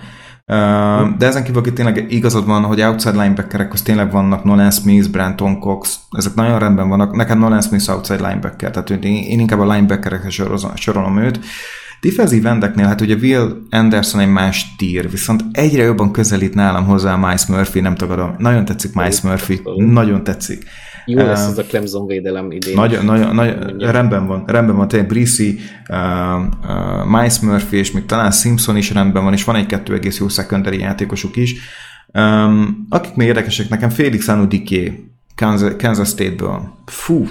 De 1.18 1.26
ezen 1.26 1.44
kívül, 1.44 1.61
aki 1.61 1.72
tényleg 1.72 2.12
igazad 2.12 2.46
van, 2.46 2.62
hogy 2.62 2.80
outside 2.80 3.22
linebackerek, 3.22 3.72
az 3.72 3.82
tényleg 3.82 4.11
vannak 4.11 4.44
Nolan 4.44 4.70
Smith, 4.70 5.11
Brandon 5.11 5.61
Cox, 5.61 6.01
ezek 6.11 6.34
nagyon 6.34 6.59
rendben 6.59 6.88
vannak. 6.88 7.14
Nekem 7.16 7.38
Nolan 7.38 7.62
Smith 7.62 7.90
outside 7.90 8.28
linebacker, 8.28 8.70
tehát 8.70 8.90
én, 8.90 9.03
én 9.03 9.40
inkább 9.40 9.61
a 9.61 9.72
linebackerekre 9.72 10.30
sorolom 10.74 11.18
őt. 11.18 11.40
Defensív 12.01 12.46
endeknél, 12.46 12.86
hát 12.86 13.01
ugye 13.01 13.14
Will 13.14 13.66
Anderson 13.70 14.20
egy 14.20 14.28
más 14.28 14.74
tír, 14.76 15.11
viszont 15.11 15.44
egyre 15.53 15.82
jobban 15.82 16.12
közelít 16.12 16.55
nálam 16.55 16.84
hozzá 16.84 17.16
Miles 17.16 17.46
Murphy, 17.46 17.80
nem 17.80 17.94
tagadom. 17.94 18.34
Nagyon 18.38 18.64
tetszik 18.64 18.94
Miles 18.94 19.20
Murphy, 19.20 19.61
nagyon 19.76 20.24
tetszik. 20.24 20.64
Jó 21.07 21.16
lesz 21.16 21.46
ez 21.46 21.59
a 21.59 21.62
Clemson 21.62 22.07
védelem 22.07 22.51
idén. 22.51 22.74
Nagyon, 22.74 23.05
nagyon, 23.05 23.34
nagyon 23.34 23.76
rendben 23.78 24.26
van, 24.26 24.44
rendben 24.46 24.76
van, 24.76 24.88
tényleg 24.88 25.09
Brissy, 25.09 25.59
uh, 25.88 25.96
uh, 26.38 27.07
Miles 27.07 27.40
Murphy, 27.40 27.76
és 27.76 27.90
még 27.90 28.07
talán 28.07 28.30
Simpson 28.30 28.76
is 28.76 28.92
rendben 28.92 29.24
van, 29.24 29.32
és 29.32 29.44
van 29.44 29.66
egész 29.86 30.18
jó 30.18 30.28
secondary 30.28 30.78
játékosuk 30.78 31.36
is. 31.36 31.55
Um, 32.12 32.86
akik 32.88 33.14
még 33.14 33.26
érdekesek, 33.26 33.68
nekem 33.68 33.90
Félix 33.90 34.28
Anudiké, 34.28 35.05
Kansas, 35.34 35.72
Kansas 35.78 36.09
State-ből. 36.09 36.74
Fú, 36.86 37.28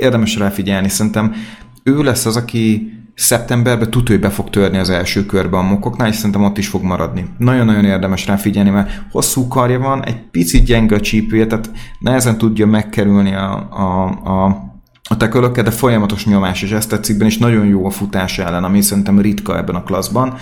érdemes 0.00 0.36
rá 0.36 0.48
figyelni, 0.48 0.88
szerintem 0.88 1.34
ő 1.82 2.02
lesz 2.02 2.26
az, 2.26 2.36
aki 2.36 2.95
szeptemberben 3.16 3.90
tudja, 3.90 4.14
hogy 4.14 4.24
be 4.24 4.30
fog 4.30 4.50
törni 4.50 4.78
az 4.78 4.90
első 4.90 5.26
körbe 5.26 5.56
a 5.56 5.62
mokoknál, 5.62 6.08
és 6.08 6.16
szerintem 6.16 6.44
ott 6.44 6.58
is 6.58 6.68
fog 6.68 6.82
maradni. 6.82 7.26
Nagyon-nagyon 7.38 7.84
érdemes 7.84 8.26
rá 8.26 8.36
figyelni, 8.36 8.70
mert 8.70 9.02
hosszú 9.10 9.48
karja 9.48 9.78
van, 9.78 10.04
egy 10.04 10.30
picit 10.30 10.64
gyenge 10.64 10.94
a 10.94 11.00
csípője, 11.00 11.46
tehát 11.46 11.70
nehezen 11.98 12.38
tudja 12.38 12.66
megkerülni 12.66 13.34
a, 13.34 13.68
a, 13.70 14.04
a 14.06 14.64
a 15.08 15.16
tekölökkel, 15.16 15.64
de 15.64 15.70
folyamatos 15.70 16.26
nyomás, 16.26 16.62
és 16.62 16.70
ezt 16.70 16.88
tetszik 16.88 17.16
benne, 17.16 17.30
és 17.30 17.38
nagyon 17.38 17.66
jó 17.66 17.86
a 17.86 17.90
futás 17.90 18.38
ellen, 18.38 18.64
ami 18.64 18.80
szerintem 18.80 19.20
ritka 19.20 19.56
ebben 19.56 19.74
a 19.74 19.82
klasszban. 19.82 20.34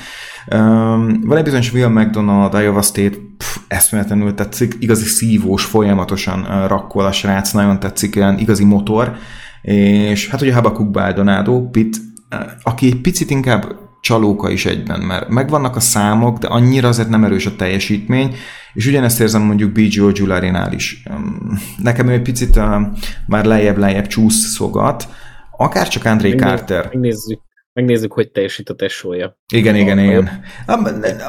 Um, 0.54 1.20
van 1.20 1.36
egy 1.36 1.44
bizonyos 1.44 1.72
Will 1.72 1.88
McDonald, 1.88 2.62
Iowa 2.62 2.82
State, 2.82 3.16
pff, 3.38 3.56
eszméletlenül 3.68 4.34
tetszik, 4.34 4.76
igazi 4.78 5.04
szívós, 5.04 5.64
folyamatosan 5.64 6.40
uh, 6.40 6.66
rakkol 6.68 7.04
a 7.04 7.12
srác, 7.12 7.52
nagyon 7.52 7.80
tetszik, 7.80 8.16
olyan 8.16 8.38
igazi 8.38 8.64
motor, 8.64 9.16
és 9.62 10.28
hát 10.28 10.40
ugye 10.40 10.54
Habakuk 10.54 10.90
Baldonado, 10.90 11.68
Pitt 11.70 11.96
aki 12.62 12.86
egy 12.86 13.00
picit 13.00 13.30
inkább 13.30 13.82
csalóka 14.00 14.50
is 14.50 14.66
egyben, 14.66 15.00
mert 15.00 15.28
megvannak 15.28 15.76
a 15.76 15.80
számok, 15.80 16.38
de 16.38 16.46
annyira 16.46 16.88
azért 16.88 17.08
nem 17.08 17.24
erős 17.24 17.46
a 17.46 17.56
teljesítmény, 17.56 18.34
és 18.74 18.86
ugyanezt 18.86 19.20
érzem 19.20 19.42
mondjuk 19.42 19.72
BGO 19.72 20.12
Giularinál 20.12 20.72
is. 20.72 21.02
Nekem 21.82 22.08
ő 22.08 22.12
egy 22.12 22.22
picit 22.22 22.56
uh, 22.56 22.80
már 23.26 23.44
lejjebb-lejjebb 23.44 24.06
csúszogat, 24.06 25.08
akár 25.56 25.88
csak 25.88 26.04
André 26.04 26.34
Carter. 26.34 26.84
Megnézzük, 26.84 27.40
megnézzük, 27.74 28.12
hogy 28.12 28.30
teljesít 28.30 28.68
a 28.68 28.74
tesója. 28.74 29.38
Igen, 29.52 29.76
igen, 29.76 29.98
igen. 29.98 30.30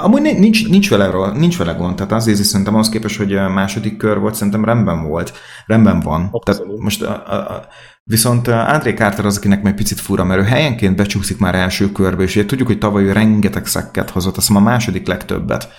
Amúgy 0.02 0.22
nincs, 0.22 0.70
nincs, 0.70 0.90
vele, 0.90 1.32
nincs 1.32 1.58
vele 1.58 1.72
gond, 1.72 1.96
tehát 1.96 2.12
azért 2.12 2.44
szerintem 2.44 2.76
az 2.76 2.90
képes, 2.90 3.18
hogy 3.18 3.36
a 3.36 3.50
második 3.50 3.98
kör 3.98 4.20
volt, 4.20 4.36
szerintem 4.36 4.66
rendben 4.66 5.08
volt, 5.08 5.34
rendben 5.66 6.00
van. 6.00 6.30
Abszolút. 6.32 6.46
Tehát 6.46 6.80
most 6.80 7.02
a, 7.02 7.34
a, 7.34 7.68
Viszont 8.08 8.48
André 8.48 8.94
Carter 8.94 9.26
az, 9.26 9.38
akinek 9.38 9.62
meg 9.62 9.76
picit 9.76 10.00
fura, 10.00 10.24
mert 10.24 10.40
ő 10.42 10.44
helyenként 10.44 10.96
becsúszik 10.96 11.38
már 11.38 11.56
első 11.56 11.92
körbe, 11.92 12.24
és 12.24 12.36
ugye 12.36 12.46
tudjuk, 12.46 12.68
hogy 12.68 12.78
tavaly 12.78 13.04
ő 13.04 13.12
rengeteg 13.12 13.66
szekket 13.66 14.10
hozott, 14.10 14.38
azt 14.38 14.50
a 14.50 14.60
második 14.60 15.08
legtöbbet. 15.08 15.70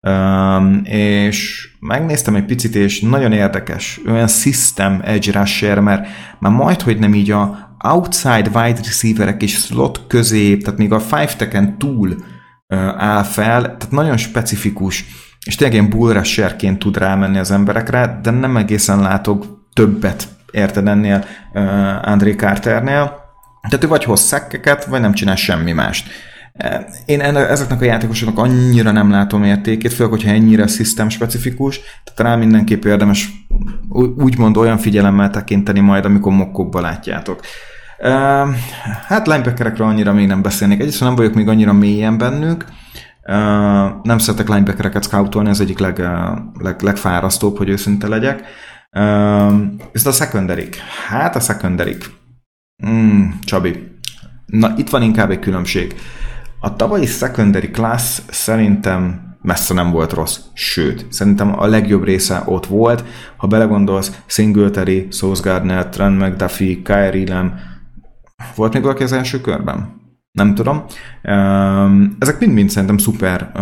Um, 0.00 0.80
és 0.84 1.68
megnéztem 1.80 2.34
egy 2.34 2.44
picit, 2.44 2.74
és 2.74 3.00
nagyon 3.00 3.32
érdekes, 3.32 4.00
olyan 4.06 4.28
system 4.28 5.00
edge 5.04 5.32
rusher, 5.32 5.80
mert 5.80 6.06
már 6.38 6.52
majd, 6.52 6.80
hogy 6.80 6.98
nem 6.98 7.14
így 7.14 7.30
a 7.30 7.71
outside 7.82 8.50
wide 8.54 8.80
receiverek 8.84 9.42
és 9.42 9.54
slot 9.54 10.06
közé, 10.06 10.56
tehát 10.56 10.78
még 10.78 10.92
a 10.92 11.00
five 11.00 11.34
teken 11.36 11.78
túl 11.78 12.16
áll 12.96 13.22
fel, 13.22 13.60
tehát 13.62 13.90
nagyon 13.90 14.16
specifikus, 14.16 15.04
és 15.46 15.54
tényleg 15.54 15.76
ilyen 15.76 15.90
bull 15.90 16.12
rusherként 16.12 16.78
tud 16.78 16.96
rámenni 16.96 17.38
az 17.38 17.50
emberekre, 17.50 18.18
de 18.22 18.30
nem 18.30 18.56
egészen 18.56 19.00
látok 19.00 19.68
többet 19.72 20.28
érted 20.52 20.88
ennél 20.88 21.24
uh, 21.52 22.08
André 22.08 22.34
Carternél. 22.34 23.20
Tehát 23.68 23.84
ő 23.84 23.88
vagy 23.88 24.04
hoz 24.04 24.20
szekkeket, 24.20 24.84
vagy 24.84 25.00
nem 25.00 25.12
csinál 25.12 25.36
semmi 25.36 25.72
mást. 25.72 26.10
Én 27.04 27.20
ezeknek 27.20 27.80
a 27.80 27.84
játékosoknak 27.84 28.38
annyira 28.38 28.90
nem 28.90 29.10
látom 29.10 29.44
értékét, 29.44 29.92
főleg, 29.92 30.12
hogyha 30.12 30.30
ennyire 30.30 30.66
system 30.66 31.08
specifikus, 31.08 31.78
tehát 31.78 32.14
talán 32.14 32.38
mindenképp 32.38 32.84
érdemes 32.84 33.30
úgymond 34.16 34.56
olyan 34.56 34.78
figyelemmel 34.78 35.30
tekinteni 35.30 35.80
majd, 35.80 36.04
amikor 36.04 36.32
mokkokba 36.32 36.80
látjátok. 36.80 37.40
Hát 39.06 39.26
linebackerekről 39.26 39.86
annyira 39.86 40.12
még 40.12 40.26
nem 40.26 40.42
beszélnék. 40.42 40.80
Egyrészt 40.80 41.00
nem 41.00 41.14
vagyok 41.14 41.34
még 41.34 41.48
annyira 41.48 41.72
mélyen 41.72 42.18
bennük, 42.18 42.64
nem 44.02 44.18
szeretek 44.18 44.48
linebackereket 44.48 45.04
scoutolni, 45.04 45.48
ez 45.48 45.60
egyik 45.60 45.78
leg, 45.78 45.98
leg, 46.58 46.82
legfárasztóbb, 46.82 47.56
hogy 47.56 47.68
őszinte 47.68 48.08
legyek. 48.08 48.42
Ez 49.92 50.06
a 50.06 50.12
secondary 50.12 50.68
Hát 51.08 51.36
a 51.36 51.40
secondary 51.40 51.96
Mm, 52.86 53.28
Csabi. 53.44 53.98
Na, 54.46 54.72
itt 54.76 54.90
van 54.90 55.02
inkább 55.02 55.30
egy 55.30 55.38
különbség. 55.38 55.94
A 56.60 56.76
tavalyi 56.76 57.06
secondary 57.06 57.70
class 57.70 58.20
szerintem 58.30 59.20
messze 59.42 59.74
nem 59.74 59.90
volt 59.90 60.12
rossz. 60.12 60.38
Sőt, 60.52 61.06
szerintem 61.10 61.60
a 61.60 61.66
legjobb 61.66 62.04
része 62.04 62.42
ott 62.44 62.66
volt. 62.66 63.04
Ha 63.36 63.46
belegondolsz, 63.46 64.22
Singletary, 64.26 65.08
Sauce 65.10 65.50
Gardner, 65.50 65.88
Trent 65.88 66.18
McDuffie, 66.18 66.82
Kyrie 66.82 67.28
Lem, 67.28 67.54
volt 68.54 68.72
még 68.72 68.82
valaki 68.82 69.02
az 69.02 69.12
első 69.12 69.40
körben? 69.40 70.00
Nem 70.32 70.54
tudom. 70.54 70.84
Ezek 72.18 72.38
mind-mind 72.38 72.70
szerintem 72.70 72.98
szuper 72.98 73.52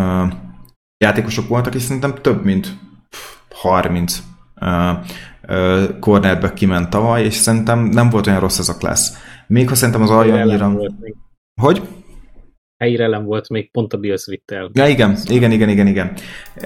játékosok 0.98 1.48
voltak, 1.48 1.74
és 1.74 1.82
szerintem 1.82 2.14
több 2.14 2.44
mint 2.44 2.78
30 3.54 4.22
cornerback 6.00 6.54
kiment 6.54 6.90
tavaly, 6.90 7.24
és 7.24 7.34
szerintem 7.34 7.78
nem 7.78 8.10
volt 8.10 8.26
olyan 8.26 8.40
rossz 8.40 8.58
ez 8.58 8.68
a 8.68 8.76
class. 8.76 9.10
Még 9.46 9.68
ha 9.68 9.74
szerintem 9.74 10.02
az 10.02 10.10
alja 10.10 10.34
annyira... 10.34 10.72
Hogy? 11.60 11.82
helyre 12.80 13.18
volt, 13.18 13.48
még 13.48 13.70
pont 13.70 13.92
a 13.92 13.96
Bills 13.96 14.26
vitt 14.26 14.50
el. 14.50 14.70
Ja, 14.72 14.86
igen, 14.86 15.16
igen, 15.24 15.50
igen, 15.50 15.68
igen, 15.68 15.86
igen. 15.86 16.12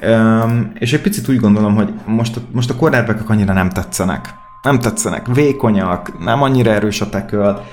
Um, 0.02 0.72
és 0.78 0.92
egy 0.92 1.00
picit 1.00 1.28
úgy 1.28 1.36
gondolom, 1.36 1.74
hogy 1.74 1.92
most, 2.06 2.40
most 2.52 2.70
a 2.70 2.76
cornerback 2.76 3.30
annyira 3.30 3.52
nem 3.52 3.70
tetszenek. 3.70 4.28
Nem 4.62 4.78
tetszenek, 4.78 5.26
vékonyak, 5.34 6.24
nem 6.24 6.42
annyira 6.42 6.70
erős 6.70 7.00
a 7.00 7.08
tackle. 7.08 7.64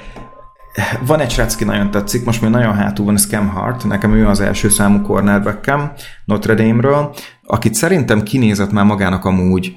Van 1.06 1.20
egy 1.20 1.32
srác, 1.32 1.56
ki 1.56 1.64
nagyon 1.64 1.92
tetszik, 1.92 2.26
most 2.26 2.42
még 2.42 2.52
nagyon 2.52 2.74
hátul 2.74 3.06
van 3.06 3.18
Scam 3.18 3.48
Hart, 3.48 3.86
nekem 3.86 4.14
ő 4.14 4.28
az 4.28 4.40
első 4.40 4.70
számú 4.70 5.02
cornerbackem 5.02 5.92
Notre 6.26 6.54
Dame-ről, 6.54 7.16
akit 7.44 7.74
szerintem 7.74 8.24
kinézett 8.24 8.72
már 8.72 8.86
magának 8.86 9.26
amúgy 9.26 9.76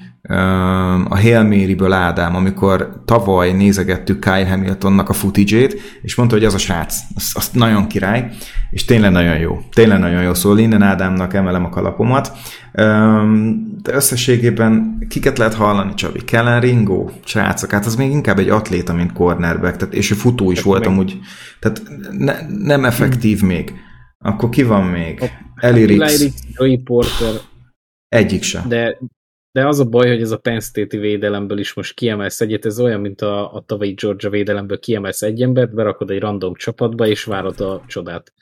a 1.09 1.17
Hail 1.17 1.43
Mary-ből 1.43 1.93
Ádám, 1.93 2.35
amikor 2.35 3.03
tavaly 3.05 3.53
nézegettük 3.53 4.21
Kyle 4.21 4.49
Hamiltonnak 4.49 5.09
a 5.09 5.13
footage 5.13 5.69
és 6.03 6.15
mondta, 6.15 6.35
hogy 6.35 6.45
az 6.45 6.55
a 6.55 6.59
srác, 6.59 6.97
az, 7.15 7.31
az 7.35 7.51
nagyon 7.53 7.87
király, 7.87 8.31
és 8.71 8.85
tényleg 8.85 9.11
nagyon 9.11 9.39
jó. 9.39 9.61
Tényleg 9.73 9.99
nagyon 9.99 10.23
jó, 10.23 10.35
szóval 10.35 10.59
innen 10.59 10.83
Ádámnak 10.83 11.35
emelem 11.35 11.65
a 11.65 11.69
kalapomat. 11.69 12.33
De 13.83 13.95
összességében 13.95 14.99
kiket 15.09 15.39
lehet 15.39 15.55
hallani, 15.55 15.95
Csabi? 15.95 16.25
Kellen 16.25 16.61
Ringo, 16.61 17.09
srácok, 17.25 17.71
hát 17.71 17.87
az 17.87 17.97
még 17.97 18.11
inkább 18.11 18.39
egy 18.39 18.49
atléta, 18.49 18.95
mint 18.95 19.13
cornerback, 19.13 19.77
tehát, 19.77 19.95
és 19.95 20.11
ő 20.11 20.15
futó 20.15 20.51
is 20.51 20.63
volt 20.63 20.87
amúgy, 20.87 21.19
tehát 21.61 21.83
ne, 22.11 22.35
nem 22.49 22.85
effektív 22.85 23.43
még. 23.43 23.73
Akkor 24.19 24.49
ki 24.49 24.63
van 24.63 24.85
még? 24.85 25.31
Eli 25.55 25.85
Rix. 25.85 26.25
Porter. 26.85 27.35
Egyik 28.09 28.43
sem. 28.43 28.69
De 28.69 28.99
de 29.55 29.67
az 29.67 29.81
a 29.81 29.85
baj, 29.85 30.09
hogy 30.09 30.21
ez 30.21 30.31
a 30.31 30.39
Penn 30.39 30.59
State-i 30.59 30.99
védelemből 30.99 31.59
is 31.59 31.75
most 31.75 31.95
kiemelsz 31.95 32.41
egyet, 32.41 32.65
ez 32.65 32.81
olyan, 32.81 33.01
mint 33.01 33.21
a, 33.21 33.55
a 33.55 33.61
tavalyi 33.61 33.93
Georgia 33.93 34.31
védelemből 34.31 34.79
kiemelsz 34.79 35.23
egy 35.23 35.43
embert, 35.43 35.75
berakod 35.75 36.11
egy 36.11 36.21
random 36.21 36.55
csapatba, 36.55 37.07
és 37.07 37.25
várod 37.25 37.61
a 37.61 37.83
csodát. 37.87 38.33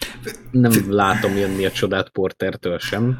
Nem 0.50 0.72
látom 0.88 1.36
jönni 1.36 1.64
a 1.64 1.70
csodát 1.70 2.08
Portertől 2.08 2.78
sem. 2.78 3.18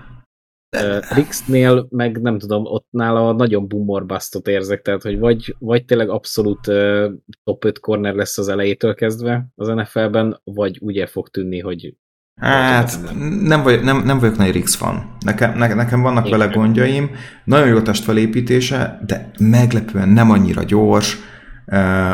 Uh, 0.77 1.15
Rixnél 1.15 1.87
meg 1.91 2.21
nem 2.21 2.39
tudom, 2.39 2.65
ott 2.65 2.87
nála 2.91 3.33
nagyon 3.33 3.69
bumorbasztot 3.69 4.49
érzek, 4.49 4.83
tehát 4.83 5.03
hogy 5.03 5.19
vagy, 5.19 5.57
vagy 5.59 5.85
tényleg 5.85 6.09
abszolút 6.09 6.67
uh, 6.67 7.13
top 7.45 7.65
5 7.65 7.79
corner 7.79 8.15
lesz 8.15 8.39
az 8.39 8.49
elejétől 8.49 8.95
kezdve 8.95 9.47
az 9.55 9.69
NFL-ben, 9.69 10.41
vagy 10.45 10.79
ugye 10.81 11.07
fog 11.07 11.29
tűnni, 11.29 11.59
hogy 11.59 11.95
Hát 12.41 12.99
nem, 13.43 13.63
vagy, 13.63 13.83
nem, 13.83 14.03
nem 14.05 14.19
vagyok 14.19 14.37
nagy 14.37 14.53
Rix 14.53 14.75
fan. 14.75 15.17
Nekem, 15.21 15.59
ne, 15.59 15.75
nekem 15.75 16.01
vannak 16.01 16.25
Én 16.25 16.31
vele 16.31 16.47
gondjaim. 16.47 17.11
Nagyon 17.45 17.67
jó 17.67 17.81
testfelépítése, 17.81 19.01
de 19.07 19.31
meglepően 19.39 20.09
nem 20.09 20.31
annyira 20.31 20.63
gyors. 20.63 21.19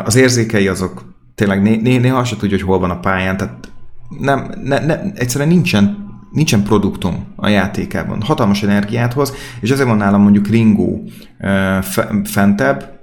Az 0.04 0.16
érzékei 0.16 0.68
azok 0.68 1.04
tényleg 1.34 1.62
né, 1.62 1.76
né, 1.76 1.96
néha 1.96 2.18
azt 2.18 2.38
tudja, 2.38 2.56
hogy 2.56 2.66
hol 2.66 2.78
van 2.78 2.90
a 2.90 3.00
pályán, 3.00 3.36
tehát 3.36 3.68
nem, 4.18 4.50
ne, 4.62 4.78
ne, 4.78 5.00
egyszerűen 5.14 5.48
nincsen, 5.48 6.06
nincsen 6.32 6.62
produktum 6.62 7.26
a 7.36 7.48
játékában. 7.48 8.22
Hatalmas 8.22 8.62
energiát 8.62 9.12
hoz, 9.12 9.34
és 9.60 9.70
ezért 9.70 9.88
van 9.88 9.96
nálam 9.96 10.22
mondjuk 10.22 10.48
Ringo 10.48 10.98
fentebb, 12.24 12.96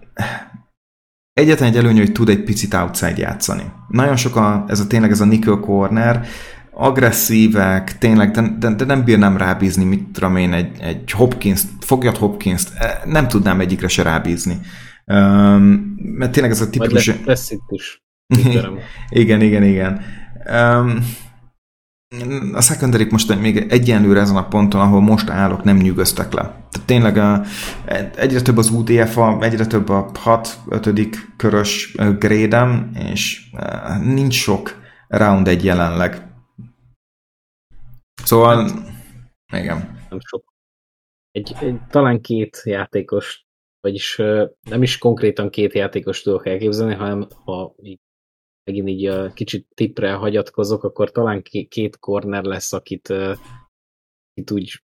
Egyetlen 1.34 1.70
egy 1.70 1.78
előny, 1.78 1.97
hogy 1.97 2.11
tud 2.11 2.30
egy 2.30 2.43
picit 2.43 2.74
outside 2.74 3.18
játszani. 3.18 3.63
Nagyon 3.88 4.16
sok 4.16 4.36
a, 4.36 4.66
ez 4.68 4.80
a 4.80 4.88
tényleg 4.88 5.11
ez 5.11 5.22
a 5.22 5.26
nickel 5.26 5.55
corner, 5.55 6.26
agresszívek, 6.78 7.97
tényleg, 7.97 8.32
de, 8.32 8.41
de, 8.59 8.69
de 8.69 8.86
nem 8.86 9.03
bírnám 9.03 9.38
rábízni, 9.38 9.84
mit 9.84 10.03
tudom 10.13 10.36
én, 10.36 10.53
egy, 10.53 10.80
egy 10.80 11.11
Hopkins, 11.11 11.61
fogjad 11.80 12.17
Hopkins, 12.17 12.63
e, 12.78 13.01
nem 13.05 13.28
tudnám 13.28 13.59
egyikre 13.59 13.88
se 13.88 14.03
rábízni. 14.03 14.59
Um, 15.05 15.95
mert 15.97 16.32
tényleg 16.32 16.51
ez 16.51 16.61
a 16.61 16.69
típus... 16.69 17.05
Vagy 17.05 17.21
lesz 17.26 17.51
itt 17.51 17.69
is. 17.69 18.03
igen, 19.09 19.41
igen, 19.41 19.63
igen. 19.63 20.01
Um, 20.51 21.05
a 22.53 22.61
secondary 22.61 23.07
most 23.09 23.39
még 23.39 23.65
egyenlőre 23.69 24.19
ezen 24.19 24.36
a 24.36 24.47
ponton, 24.47 24.82
ahol 24.82 25.01
most 25.01 25.30
állok, 25.30 25.63
nem 25.63 25.78
nyűgöztek 25.78 26.34
le. 26.34 26.41
Tehát 26.41 26.88
tényleg 26.88 27.17
a, 27.17 27.41
egyre 28.15 28.41
több 28.41 28.57
az 28.57 28.69
UDF, 28.69 29.17
a, 29.17 29.38
egyre 29.41 29.65
több 29.65 29.89
a 29.89 30.11
6-5. 30.69 31.15
körös 31.38 31.95
grédem, 32.19 32.91
és 33.11 33.41
nincs 34.03 34.34
sok 34.34 34.82
round 35.07 35.47
egy 35.47 35.63
jelenleg. 35.63 36.34
Szóval, 38.26 38.69
igen. 39.53 39.99
Nem 40.09 40.19
sok. 40.19 40.53
Egy, 41.32 41.55
egy, 41.59 41.80
talán 41.89 42.21
két 42.21 42.61
játékos, 42.63 43.45
vagyis 43.80 44.15
nem 44.69 44.82
is 44.82 44.97
konkrétan 44.97 45.49
két 45.49 45.73
játékos 45.73 46.21
tudok 46.21 46.47
elképzelni, 46.47 46.93
hanem 46.93 47.28
ha 47.43 47.76
megint 48.63 48.88
így 48.88 49.05
a 49.05 49.34
kicsit 49.34 49.67
tipre 49.73 50.13
hagyatkozok, 50.13 50.84
akkor 50.84 51.11
talán 51.11 51.41
két 51.69 51.99
corner 51.99 52.43
lesz, 52.43 52.73
akit, 52.73 53.09
akit 53.09 54.51
úgy 54.51 54.84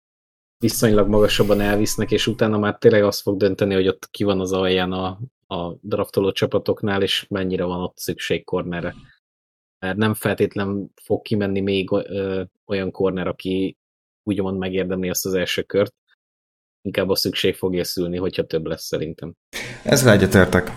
viszonylag 0.58 1.08
magasabban 1.08 1.60
elvisznek, 1.60 2.10
és 2.10 2.26
utána 2.26 2.58
már 2.58 2.78
tényleg 2.78 3.04
azt 3.04 3.20
fog 3.20 3.36
dönteni, 3.36 3.74
hogy 3.74 3.88
ott 3.88 4.08
ki 4.10 4.24
van 4.24 4.40
az 4.40 4.52
alján 4.52 4.92
a, 4.92 5.18
a 5.46 5.74
draftoló 5.80 6.32
csapatoknál, 6.32 7.02
és 7.02 7.26
mennyire 7.28 7.64
van 7.64 7.80
ott 7.80 7.98
szükség 7.98 8.44
cornerre 8.44 8.94
mert 9.80 9.96
nem 9.96 10.14
feltétlen 10.14 10.90
fog 11.02 11.22
kimenni 11.22 11.60
még 11.60 11.90
olyan 12.66 12.90
corner, 12.90 13.26
aki 13.26 13.76
úgymond 14.22 14.58
megérdemli 14.58 15.08
azt 15.08 15.26
az 15.26 15.34
első 15.34 15.62
kört. 15.62 15.94
Inkább 16.82 17.08
a 17.08 17.16
szükség 17.16 17.54
fogja 17.54 17.84
szülni, 17.84 18.16
hogyha 18.16 18.46
több 18.46 18.66
lesz 18.66 18.84
szerintem. 18.84 19.34
Ezzel 19.82 20.12
egyetértek. 20.12 20.70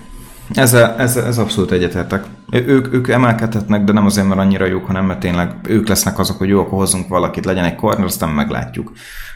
Ezzel, 0.54 1.00
ez, 1.00 1.18
ez 1.18 1.38
abszolút 1.38 1.72
egyetértek. 1.72 2.26
Ők, 2.52 2.94
ők 2.94 3.08
emelkedhetnek, 3.08 3.84
de 3.84 3.92
nem 3.92 4.06
azért, 4.06 4.28
mert 4.28 4.40
annyira 4.40 4.66
jók, 4.66 4.86
hanem 4.86 5.06
mert 5.06 5.20
tényleg 5.20 5.68
ők 5.68 5.88
lesznek 5.88 6.20
azok, 6.20 6.38
hogy 6.38 6.50
jó, 6.50 6.60
akkor 6.60 6.78
hozzunk 6.78 7.08
valakit, 7.08 7.46
legyen 7.46 7.64
egy 7.64 7.76
corner, 7.76 8.06
aztán 8.06 8.30
meglátjuk. 8.30 8.92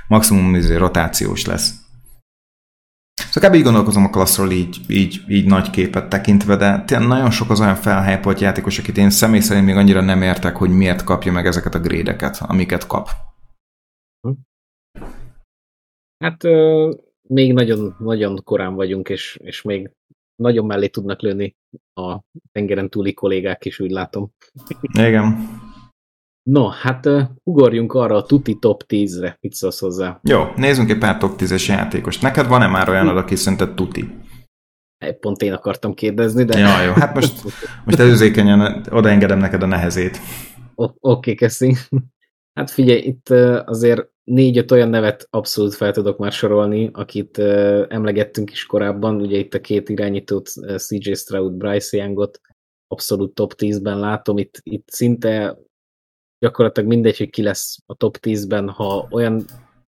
Maximum 0.08 0.56
izé 0.56 0.76
rotációs 0.76 1.46
lesz. 1.46 1.87
Szóval 3.30 3.50
kb. 3.50 3.56
így 3.56 3.64
gondolkozom 3.64 4.04
a 4.04 4.10
klasszról 4.10 4.52
így, 4.52 4.78
így, 4.88 5.22
így 5.28 5.46
nagy 5.46 5.70
képet 5.70 6.10
tekintve, 6.10 6.56
de 6.56 6.84
tényleg 6.84 7.08
nagyon 7.08 7.32
sok 7.32 7.50
az 7.50 7.60
olyan 7.60 7.76
felhájpolt 7.76 8.40
játékos, 8.40 8.80
akit 8.80 8.98
én 8.98 9.10
személy 9.10 9.40
szerint 9.40 9.66
még 9.66 9.76
annyira 9.76 10.02
nem 10.02 10.22
értek, 10.22 10.56
hogy 10.56 10.70
miért 10.70 11.04
kapja 11.04 11.32
meg 11.32 11.46
ezeket 11.46 11.76
a 11.76 11.80
grédeket, 11.80 12.38
amiket 12.42 12.88
kap. 12.88 13.10
Hát 16.18 16.44
euh, 16.44 16.94
még 17.22 17.54
nagyon, 17.54 17.96
nagyon 18.00 18.44
korán 18.44 18.74
vagyunk, 18.74 19.10
és, 19.10 19.40
és 19.44 19.62
még 19.62 19.92
nagyon 20.36 20.66
mellé 20.66 20.88
tudnak 20.88 21.22
lőni 21.22 21.56
a 21.94 22.20
tengeren 22.52 22.90
túli 22.90 23.14
kollégák 23.14 23.66
is, 23.66 23.80
úgy 23.80 23.92
látom. 23.92 24.32
Igen. 24.94 25.50
No, 26.50 26.68
hát 26.68 27.10
ugorjunk 27.44 27.94
arra 27.94 28.16
a 28.16 28.24
tuti 28.24 28.60
top 28.60 28.84
10-re. 28.88 29.38
Mit 29.42 29.54
szólsz 29.54 29.80
hozzá? 29.80 30.20
Jó, 30.24 30.44
nézzünk 30.56 30.90
egy 30.90 30.98
pár 30.98 31.18
top 31.18 31.32
10-es 31.38 31.66
játékost. 31.68 32.22
Neked 32.22 32.48
van-e 32.48 32.68
már 32.68 32.90
olyanod, 32.90 33.18
aki 33.18 33.36
szerinted 33.36 33.74
tuti? 33.74 34.10
Pont 35.20 35.42
én 35.42 35.54
akartam 35.54 35.94
kérdezni, 35.94 36.44
de... 36.44 36.58
Ja, 36.58 36.82
jó, 36.82 36.92
hát 36.92 37.14
most, 37.14 37.44
most 37.86 38.00
előzékenyen 38.00 38.86
odaengedem 38.90 39.40
neked 39.40 39.64
a 39.64 39.66
nehezét. 39.66 40.20
Oké, 40.76 40.96
okay, 41.00 41.36
köszi. 41.36 41.76
Hát 42.54 42.72
figyelj, 42.72 43.00
itt 43.00 43.30
azért 43.66 44.10
négy-öt 44.24 44.72
olyan 44.72 44.90
nevet 44.90 45.28
abszolút 45.30 45.74
fel 45.74 45.92
tudok 45.92 46.18
már 46.18 46.32
sorolni, 46.32 46.90
akit 46.94 47.38
emlegettünk 47.88 48.52
is 48.52 48.66
korábban, 48.66 49.22
ugye 49.22 49.38
itt 49.38 49.54
a 49.54 49.62
két 49.62 49.90
irányítót, 49.90 50.50
CJ 50.78 51.14
Stroud, 51.14 51.54
Bryce 51.54 51.98
Youngot 51.98 52.42
abszolút 52.88 53.34
top 53.34 53.54
10-ben 53.58 54.00
látom, 54.00 54.38
itt, 54.38 54.60
itt 54.64 54.90
szinte 54.90 55.58
gyakorlatilag 56.40 56.90
mindegy, 56.90 57.18
hogy 57.18 57.30
ki 57.30 57.42
lesz 57.42 57.78
a 57.86 57.96
top 57.96 58.18
10-ben, 58.22 58.70
ha 58.70 59.08
olyan 59.12 59.46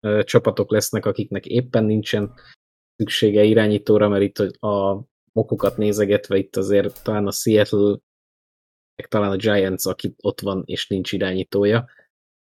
ö, 0.01 0.25
csapatok 0.25 0.71
lesznek, 0.71 1.07
akiknek 1.07 1.47
éppen 1.47 1.85
nincsen 1.85 2.33
szüksége 2.97 3.43
irányítóra, 3.43 4.09
mert 4.09 4.23
itt 4.23 4.39
a 4.63 5.05
mokokat 5.33 5.77
nézegetve 5.77 6.37
itt 6.37 6.57
azért 6.57 7.05
talán 7.05 7.27
a 7.27 7.31
Seattle, 7.31 7.99
meg 8.97 9.09
talán 9.09 9.31
a 9.31 9.37
Giants, 9.37 9.87
aki 9.87 10.15
ott 10.23 10.41
van 10.41 10.63
és 10.67 10.89
nincs 10.89 11.13
irányítója 11.13 11.87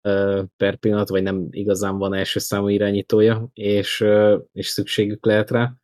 ö, 0.00 0.42
per 0.56 0.76
pillanat, 0.76 1.08
vagy 1.08 1.22
nem 1.22 1.46
igazán 1.50 1.98
van 1.98 2.14
első 2.14 2.38
számú 2.38 2.68
irányítója, 2.68 3.48
és, 3.52 4.00
ö, 4.00 4.38
és 4.52 4.68
szükségük 4.68 5.24
lehet 5.24 5.50
rá. 5.50 5.74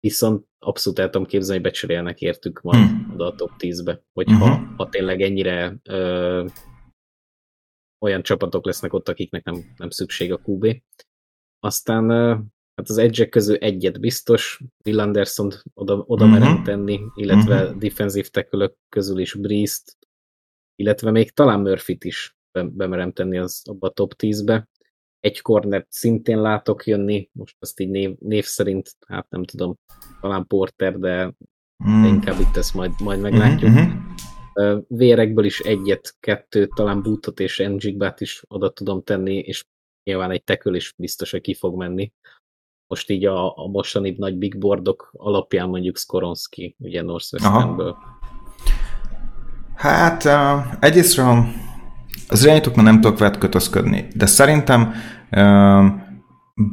Viszont 0.00 0.46
abszolút 0.58 0.98
el 0.98 1.10
tudom 1.10 1.26
képzelni, 1.26 1.62
hogy 1.62 1.70
becserélnek 1.70 2.20
értük 2.20 2.60
majd 2.60 2.88
hmm. 2.88 3.10
oda 3.12 3.26
a 3.26 3.34
top 3.34 3.50
10-be, 3.58 4.02
hogyha 4.12 4.44
uh-huh. 4.44 4.76
ha 4.76 4.88
tényleg 4.88 5.20
ennyire 5.20 5.76
ö, 5.82 6.46
olyan 8.04 8.22
csapatok 8.22 8.66
lesznek 8.66 8.92
ott, 8.92 9.08
akiknek 9.08 9.44
nem, 9.44 9.74
nem 9.76 9.90
szükség 9.90 10.32
a 10.32 10.40
QB. 10.44 10.82
Aztán 11.60 12.10
hát 12.74 12.88
az 12.88 12.98
edge 12.98 13.28
közül 13.28 13.56
egyet 13.56 14.00
biztos, 14.00 14.60
Will 14.84 15.00
Anderson 15.00 15.50
oda, 15.74 16.04
oda 16.06 16.24
uh-huh. 16.24 16.40
merem 16.40 16.62
tenni, 16.62 17.00
illetve 17.14 17.62
uh-huh. 17.62 17.78
defensive 17.78 18.28
tackle 18.28 18.72
közül 18.88 19.18
is 19.18 19.34
Breeze-t, 19.34 19.96
illetve 20.76 21.10
még 21.10 21.30
talán 21.30 21.60
Murphy-t 21.60 22.04
is 22.04 22.36
be, 22.52 22.62
bemerem 22.62 23.12
tenni 23.12 23.38
az, 23.38 23.62
abba 23.64 23.86
a 23.86 23.90
top 23.90 24.14
10-be. 24.18 24.68
Egy 25.20 25.40
cornert 25.40 25.86
szintén 25.90 26.40
látok 26.40 26.86
jönni, 26.86 27.28
most 27.32 27.56
azt 27.58 27.80
így 27.80 27.88
név, 27.88 28.16
név 28.18 28.44
szerint, 28.44 28.96
hát 29.06 29.30
nem 29.30 29.44
tudom, 29.44 29.78
talán 30.20 30.46
Porter, 30.46 30.98
de, 30.98 31.34
uh-huh. 31.84 32.02
de 32.02 32.08
inkább 32.08 32.40
itt 32.40 32.56
ezt 32.56 32.74
majd, 32.74 32.92
majd 33.00 33.20
meglátjuk. 33.20 33.70
Uh-huh. 33.70 34.03
Vérekből 34.88 35.44
is 35.44 35.60
egyet, 35.60 36.16
kettőt, 36.20 36.74
talán 36.74 37.02
bútot 37.02 37.40
és 37.40 37.58
Njigbát 37.58 38.20
is 38.20 38.42
oda 38.48 38.70
tudom 38.70 39.02
tenni, 39.02 39.38
és 39.38 39.64
nyilván 40.04 40.30
egy 40.30 40.44
tekül 40.44 40.74
is 40.74 40.94
biztos, 40.96 41.30
hogy 41.30 41.40
ki 41.40 41.54
fog 41.54 41.76
menni. 41.76 42.12
Most 42.86 43.10
így 43.10 43.24
a, 43.24 43.58
a 43.58 43.66
mostani 43.66 44.14
nagy 44.18 44.36
big 44.36 44.58
boardok 44.58 45.10
alapján 45.12 45.68
mondjuk 45.68 45.98
Skoronski, 45.98 46.76
ugye 46.78 47.02
Northwesternből. 47.02 47.96
Hát 49.74 50.24
uh, 50.24 50.74
egyrésztről 50.80 51.44
az 52.28 52.44
irányítóknak 52.44 52.84
nem 52.84 53.00
tudok 53.00 53.18
vett 53.18 53.38
kötözködni, 53.38 54.06
de 54.14 54.26
szerintem 54.26 54.94
uh, 55.30 55.84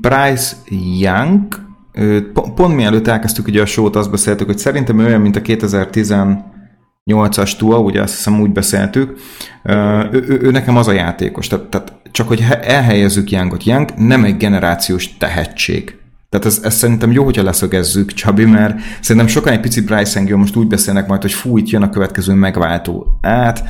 Bryce 0.02 0.56
Young, 1.00 1.56
uh, 1.94 2.32
pont 2.56 2.76
mielőtt 2.76 3.08
elkezdtük 3.08 3.48
ugye 3.48 3.62
a 3.62 3.66
sót, 3.66 3.96
azt 3.96 4.12
beszéltük, 4.12 4.48
hogy 4.48 4.58
szerintem 4.58 5.00
olyan, 5.00 5.22
mint 5.22 5.36
a 5.36 5.42
2018-as 7.06 7.56
Tua, 7.58 7.78
ugye 7.78 8.02
azt 8.02 8.16
hiszem 8.16 8.41
úgy 8.41 8.52
beszéltük, 8.52 9.20
ő, 10.12 10.24
ő, 10.28 10.39
ő 10.41 10.52
nekem 10.52 10.78
az 10.78 10.88
a 10.88 10.91
játékos, 10.91 11.47
tehát, 11.47 11.66
tehát 11.66 11.93
csak 12.12 12.28
hogy 12.28 12.45
elhelyezzük 12.62 13.32
Youngot. 13.32 13.64
Young 13.64 13.89
nem 13.97 14.24
egy 14.24 14.38
generációs 14.38 15.18
tehetség. 15.18 15.95
Tehát 16.30 16.45
ez, 16.45 16.60
ez 16.64 16.74
szerintem 16.74 17.12
jó, 17.12 17.24
hogyha 17.24 17.43
leszögezzük, 17.43 18.14
Csabi, 18.14 18.45
mert 18.45 18.80
szerintem 19.02 19.28
sokan 19.28 19.54
egy 19.54 19.60
picit 19.60 19.86
Bryce 19.86 20.20
Young 20.20 20.39
most 20.39 20.56
úgy 20.56 20.68
beszélnek 20.68 21.08
majd, 21.08 21.22
hogy 21.22 21.34
fú, 21.34 21.58
itt 21.58 21.70
jön 21.70 21.82
a 21.82 21.89
következő 21.89 22.34
megváltó. 22.34 23.20
Hát 23.22 23.64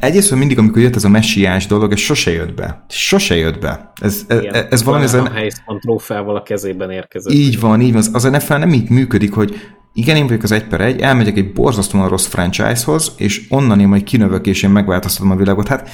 egyrészt 0.00 0.34
mindig, 0.34 0.58
amikor 0.58 0.82
jött 0.82 0.96
ez 0.96 1.04
a 1.04 1.08
messiás 1.08 1.66
dolog, 1.66 1.92
ez 1.92 1.98
sose 1.98 2.30
jött 2.30 2.54
be. 2.54 2.84
Sose 2.88 3.36
jött 3.36 3.60
be. 3.60 3.92
Ez, 4.00 4.24
ez, 4.28 4.38
ez, 4.38 4.64
ez 4.70 4.82
valami... 4.82 5.04
Ez 5.04 5.14
a 5.14 5.30
helyszpont 5.34 5.80
trófával 5.80 6.36
a 6.36 6.42
kezében 6.42 6.90
érkezett. 6.90 7.32
Így 7.32 7.60
van, 7.60 7.80
így 7.80 7.92
van. 7.92 8.00
Az, 8.00 8.10
az 8.12 8.22
NFL 8.22 8.54
nem 8.54 8.72
így 8.72 8.90
működik, 8.90 9.32
hogy 9.32 9.60
igen, 9.94 10.16
én 10.16 10.26
vagyok 10.26 10.42
az 10.42 10.52
egy 10.52 10.64
per 10.64 10.80
egy, 10.80 11.00
elmegyek 11.00 11.36
egy 11.36 11.52
borzasztóan 11.52 12.08
rossz 12.08 12.26
franchise-hoz, 12.26 13.12
és 13.16 13.46
onnan 13.48 13.80
én 13.80 13.88
majd 13.88 14.02
kinövök, 14.02 14.46
és 14.46 14.62
én 14.62 14.70
megváltoztatom 14.70 15.30
a 15.30 15.36
világot. 15.36 15.68
Hát 15.68 15.88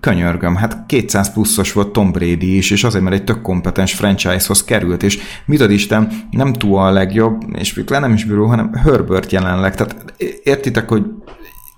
könyörgöm, 0.00 0.56
hát 0.56 0.86
200 0.86 1.32
pluszos 1.32 1.72
volt 1.72 1.92
Tom 1.92 2.12
Brady 2.12 2.56
is, 2.56 2.70
és 2.70 2.84
azért, 2.84 3.04
mert 3.04 3.16
egy 3.16 3.24
tök 3.24 3.42
kompetens 3.42 3.94
franchise-hoz 3.94 4.64
került, 4.64 5.02
és 5.02 5.18
mit 5.46 5.60
ad 5.60 5.70
Isten, 5.70 6.12
nem 6.30 6.52
túl 6.52 6.78
a 6.78 6.90
legjobb, 6.90 7.42
és 7.52 7.74
még 7.74 7.90
le 7.90 7.98
nem 7.98 8.12
is 8.12 8.24
bíró, 8.24 8.46
hanem 8.46 8.74
Herbert 8.74 9.32
jelenleg. 9.32 9.74
Tehát 9.74 10.14
értitek, 10.42 10.88
hogy 10.88 11.04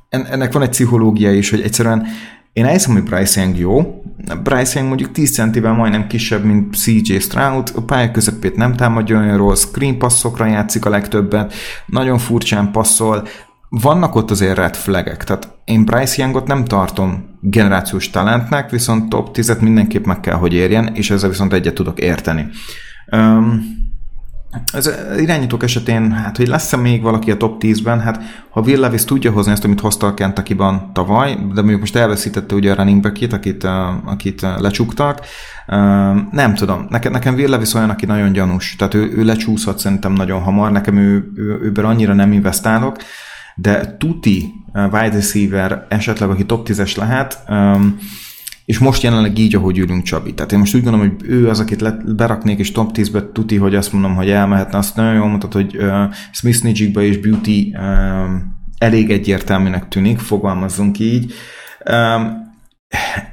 ennek 0.08 0.52
van 0.52 0.62
egy 0.62 0.68
pszichológia 0.68 1.32
is, 1.32 1.50
hogy 1.50 1.60
egyszerűen 1.60 2.06
én 2.52 2.64
elhiszem, 2.64 2.92
hogy 2.92 3.02
Bryce 3.02 3.40
Young 3.40 3.58
jó. 3.58 4.02
Bryce 4.42 4.72
Young 4.74 4.88
mondjuk 4.88 5.12
10 5.12 5.32
centivel 5.32 5.72
majdnem 5.72 6.06
kisebb, 6.06 6.44
mint 6.44 6.76
CJ 6.76 7.18
Stroud, 7.18 7.72
a 7.74 7.80
pálya 7.80 8.10
közepét 8.10 8.56
nem 8.56 8.74
támadja 8.74 9.18
olyan 9.18 9.36
rossz, 9.36 9.64
screen 9.64 9.98
passzokra 9.98 10.46
játszik 10.46 10.84
a 10.84 10.90
legtöbbet, 10.90 11.54
nagyon 11.86 12.18
furcsán 12.18 12.70
passzol, 12.70 13.28
vannak 13.68 14.14
ott 14.14 14.30
azért 14.30 14.56
red 14.56 14.76
flagek, 14.76 15.24
tehát 15.24 15.58
én 15.64 15.84
Bryce 15.84 16.22
Youngot 16.22 16.46
nem 16.46 16.64
tartom 16.64 17.38
generációs 17.40 18.10
talentnek, 18.10 18.70
viszont 18.70 19.08
top 19.08 19.36
10-et 19.36 19.60
mindenképp 19.60 20.04
meg 20.04 20.20
kell, 20.20 20.36
hogy 20.36 20.54
érjen, 20.54 20.94
és 20.94 21.10
ezzel 21.10 21.28
viszont 21.28 21.52
egyet 21.52 21.74
tudok 21.74 21.98
érteni. 21.98 22.46
Um, 23.12 23.76
ez 24.72 24.90
irányítók 25.18 25.62
esetén, 25.62 26.12
hát 26.12 26.36
hogy 26.36 26.46
lesz-e 26.46 26.76
még 26.76 27.02
valaki 27.02 27.30
a 27.30 27.36
top 27.36 27.62
10-ben, 27.62 28.00
hát 28.00 28.22
ha 28.50 28.60
Will 28.60 28.80
Levis 28.80 29.04
tudja 29.04 29.30
hozni 29.30 29.52
ezt, 29.52 29.64
amit 29.64 29.80
hozta 29.80 30.06
a 30.06 30.14
Kentucky-ban 30.14 30.90
tavaly, 30.92 31.34
de 31.34 31.60
mondjuk 31.60 31.80
most 31.80 31.96
elveszítette 31.96 32.54
ugye 32.54 32.72
a 32.72 32.74
running 32.74 33.02
back 33.02 33.32
akit, 33.32 33.64
akit 34.04 34.40
lecsuktak, 34.58 35.20
nem 36.30 36.54
tudom, 36.54 36.86
nekem, 36.88 37.12
nekem 37.12 37.34
Will 37.34 37.50
Levis 37.50 37.74
olyan, 37.74 37.90
aki 37.90 38.06
nagyon 38.06 38.32
gyanús, 38.32 38.76
tehát 38.76 38.94
ő, 38.94 39.12
ő 39.16 39.24
lecsúszhat 39.24 39.78
szerintem 39.78 40.12
nagyon 40.12 40.42
hamar, 40.42 40.72
nekem 40.72 40.96
ő, 40.96 41.32
ő, 41.34 41.58
őben 41.62 41.84
annyira 41.84 42.14
nem 42.14 42.32
investálok, 42.32 42.96
de 43.54 43.96
tuti 43.96 44.54
wide 44.74 45.10
receiver 45.10 45.86
esetleg, 45.88 46.30
aki 46.30 46.46
top 46.46 46.68
10-es 46.68 46.96
lehet, 46.96 47.42
és 48.68 48.78
most 48.78 49.02
jelenleg 49.02 49.38
így, 49.38 49.54
ahogy 49.54 49.78
ülünk 49.78 50.02
Csabi. 50.02 50.34
Tehát 50.34 50.52
én 50.52 50.58
most 50.58 50.74
úgy 50.74 50.82
gondolom, 50.82 51.08
hogy 51.08 51.28
ő 51.28 51.48
az, 51.48 51.60
akit 51.60 51.80
le, 51.80 51.96
beraknék, 52.16 52.58
és 52.58 52.72
top 52.72 52.90
10-be 52.94 53.32
tuti, 53.32 53.56
hogy 53.56 53.74
azt 53.74 53.92
mondom, 53.92 54.14
hogy 54.14 54.30
elmehetne. 54.30 54.78
Azt 54.78 54.96
nagyon 54.96 55.14
jól 55.14 55.26
mondtad, 55.26 55.52
hogy 55.52 55.76
uh, 55.76 56.14
Smith 56.32 56.62
Nijigba 56.62 57.02
és 57.02 57.18
Beauty 57.18 57.74
uh, 57.76 57.80
elég 58.78 59.10
egyértelműnek 59.10 59.88
tűnik, 59.88 60.18
fogalmazzunk 60.18 60.98
így. 60.98 61.32
Um, 61.90 62.46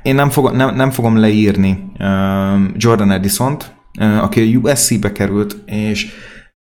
én 0.03 0.15
nem, 0.15 0.29
fog, 0.29 0.51
nem, 0.51 0.75
nem 0.75 0.91
fogom 0.91 1.17
leírni 1.17 1.91
um, 1.99 2.71
Jordan 2.77 3.11
Edison-t, 3.11 3.75
uh, 3.99 4.23
aki 4.23 4.41
a 4.41 4.59
USC-be 4.59 5.11
került, 5.11 5.57
és 5.65 6.07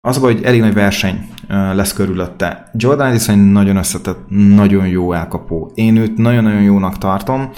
az 0.01 0.17
a 0.17 0.19
baj, 0.19 0.33
hogy 0.33 0.43
elég 0.43 0.59
nagy 0.59 0.73
verseny 0.73 1.29
lesz 1.47 1.93
körülötte. 1.93 2.69
Jordan 2.73 3.07
Edison 3.07 3.39
nagyon 3.39 3.75
összetett, 3.75 4.29
nagyon 4.29 4.87
jó 4.87 5.13
elkapó. 5.13 5.71
Én 5.75 5.95
őt 5.95 6.17
nagyon-nagyon 6.17 6.61
jónak 6.61 6.97
tartom, 6.97 7.51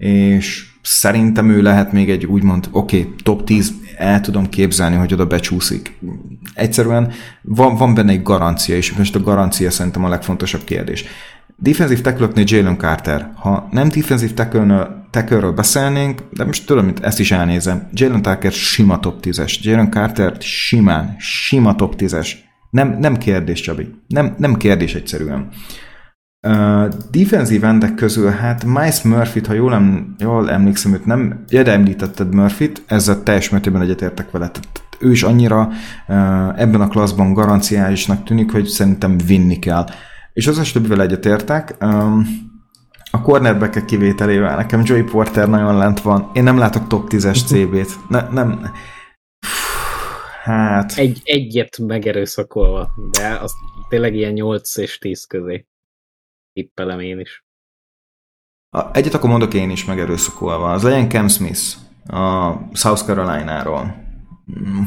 és 0.00 0.66
szerintem 0.82 1.50
ő 1.50 1.62
lehet 1.62 1.92
még 1.92 2.10
egy 2.10 2.26
úgymond, 2.26 2.68
oké, 2.70 3.00
okay, 3.00 3.14
top 3.22 3.44
10, 3.44 3.72
el 3.96 4.20
tudom 4.20 4.48
képzelni, 4.48 4.96
hogy 4.96 5.12
oda 5.12 5.26
becsúszik. 5.26 5.98
Egyszerűen 6.54 7.12
van, 7.42 7.76
van 7.76 7.94
benne 7.94 8.12
egy 8.12 8.22
garancia, 8.22 8.76
és 8.76 8.92
most 8.92 9.14
a 9.14 9.22
garancia 9.22 9.70
szerintem 9.70 10.04
a 10.04 10.08
legfontosabb 10.08 10.64
kérdés. 10.64 11.04
Defensive 11.56 12.00
tackle 12.00 12.42
Jalen 12.44 12.76
Carter. 12.76 13.30
Ha 13.34 13.68
nem 13.70 13.88
defensive 13.88 14.32
tackle 15.10 15.50
beszélnénk, 15.50 16.22
de 16.32 16.44
most 16.44 16.66
tudom, 16.66 16.84
mint 16.84 17.00
ezt 17.00 17.20
is 17.20 17.30
elnézem. 17.30 17.88
Jalen 17.92 18.22
Carter 18.22 18.52
sima 18.52 19.00
top 19.00 19.18
10-es. 19.22 19.60
Jalen 19.60 19.90
Carter 19.90 20.36
simán, 20.38 21.16
sima 21.18 21.74
top 21.74 21.94
10-es. 21.98 22.30
Nem, 22.70 22.96
nem 23.00 23.16
kérdés, 23.16 23.60
Csabi. 23.60 23.94
Nem, 24.06 24.34
nem 24.38 24.56
kérdés 24.56 24.94
egyszerűen. 24.94 25.40
Uh, 25.40 25.46
defensív 27.10 27.64
endek 27.64 27.94
közül, 27.94 28.30
hát 28.30 28.64
Miles 28.64 29.02
Murphy-t, 29.02 29.46
ha 29.46 29.52
jól, 29.52 29.74
em, 29.74 30.14
jól 30.18 30.50
emlékszem, 30.50 30.92
őt 30.92 31.04
nem, 31.04 31.44
ja, 31.48 31.62
de 31.62 31.72
említetted 31.72 32.34
Murphy-t, 32.34 32.82
ezzel 32.86 33.22
teljes 33.22 33.48
mértékben 33.50 33.82
egyetértek 33.82 34.30
vele. 34.30 34.48
Tehát 34.48 34.82
ő 34.98 35.10
is 35.10 35.22
annyira 35.22 35.68
uh, 36.08 36.60
ebben 36.60 36.80
a 36.80 36.88
klaszban 36.88 37.32
garanciálisnak 37.32 38.24
tűnik, 38.24 38.52
hogy 38.52 38.66
szerintem 38.66 39.16
vinni 39.26 39.58
kell. 39.58 39.86
És 40.32 40.46
az 40.46 40.70
többivel 40.72 41.02
egyetértek. 41.02 41.76
Um, 41.80 42.26
a 43.10 43.20
cornerback 43.20 43.84
kivételével 43.84 44.56
nekem 44.56 44.82
Joey 44.84 45.02
Porter 45.02 45.48
nagyon 45.48 45.76
lent 45.76 46.00
van. 46.00 46.30
Én 46.34 46.42
nem 46.42 46.58
látok 46.58 46.86
top 46.86 47.10
10-es 47.10 47.46
CB-t. 47.46 48.08
Ne, 48.08 48.28
nem. 48.30 48.70
Hát... 50.42 50.92
Egy, 50.96 51.20
egyet 51.24 51.78
megerőszakolva, 51.78 52.90
de 53.10 53.38
az 53.42 53.52
tényleg 53.88 54.14
ilyen 54.14 54.32
8 54.32 54.76
és 54.76 54.98
10 54.98 55.24
közé 55.24 55.66
tippelem 56.52 57.00
én 57.00 57.18
is. 57.18 57.44
A, 58.70 58.96
egyet 58.96 59.14
akkor 59.14 59.30
mondok 59.30 59.54
én 59.54 59.70
is 59.70 59.84
megerőszakolva. 59.84 60.72
Az 60.72 60.82
legyen 60.82 61.08
Cam 61.08 61.28
Smith 61.28 61.76
a 62.06 62.52
South 62.72 63.04
Carolina-ról. 63.04 64.04
Mm. 64.60 64.82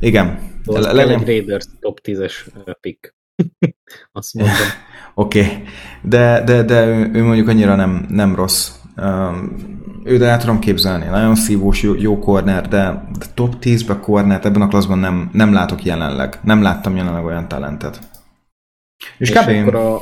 Igen. 0.00 0.54
Le, 0.64 0.92
legyen... 0.92 1.20
egy 1.20 1.26
Raiders 1.26 1.64
top 1.80 2.00
10-es 2.02 2.32
pick. 2.80 3.14
Azt 4.12 4.34
mondom. 4.34 4.54
Oké, 5.14 5.40
okay. 5.40 5.62
de, 6.02 6.42
de, 6.44 6.62
de 6.62 6.86
ő, 6.86 7.10
ő 7.12 7.22
mondjuk 7.22 7.48
annyira 7.48 7.74
nem, 7.74 8.06
nem 8.08 8.34
rossz. 8.34 8.70
Um, 8.96 9.74
ő 10.04 10.16
de 10.16 10.26
el 10.26 10.38
tudom 10.38 10.58
képzelni, 10.58 11.06
nagyon 11.06 11.34
szívós, 11.34 11.82
jó, 11.82 11.94
jó 11.94 12.18
corner, 12.18 12.68
de, 12.68 13.08
de 13.18 13.26
top 13.34 13.54
10-be 13.60 14.00
cornert 14.00 14.44
ebben 14.44 14.62
a 14.62 14.68
klaszban 14.68 14.98
nem, 14.98 15.30
nem 15.32 15.52
látok 15.52 15.84
jelenleg. 15.84 16.38
Nem 16.42 16.62
láttam 16.62 16.96
jelenleg 16.96 17.24
olyan 17.24 17.48
talentet. 17.48 17.98
És, 19.18 19.30
és 19.30 19.36
kb. 19.36 19.48
akkor 19.48 19.74
a, 19.74 20.00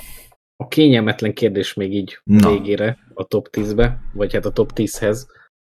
a 0.56 0.68
kényelmetlen 0.68 1.32
kérdés 1.32 1.74
még 1.74 1.94
így 1.94 2.18
Na. 2.24 2.50
végére 2.50 2.98
a 3.14 3.24
top 3.24 3.48
10-be, 3.52 3.98
vagy 4.12 4.32
hát 4.32 4.44
a 4.44 4.52
top 4.52 4.70
10-hez, 4.74 5.18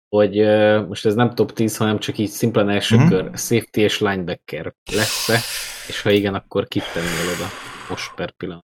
hogy 0.08 0.40
uh, 0.40 0.86
most 0.86 1.06
ez 1.06 1.14
nem 1.14 1.34
top 1.34 1.52
10, 1.52 1.76
hanem 1.76 1.98
csak 1.98 2.18
így 2.18 2.28
szimplán 2.28 2.68
első 2.68 2.96
mm-hmm. 2.96 3.08
kör, 3.08 3.30
safety 3.34 3.76
és 3.76 4.00
linebacker 4.00 4.74
lesz-e, 4.92 5.38
és 5.88 6.02
ha 6.02 6.10
igen, 6.10 6.34
akkor 6.34 6.68
kit 6.68 6.92
tennél 6.92 7.34
oda 7.34 7.46
most 7.88 8.14
per 8.14 8.30
pillanat? 8.30 8.64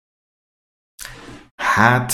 Hát, 1.55 2.13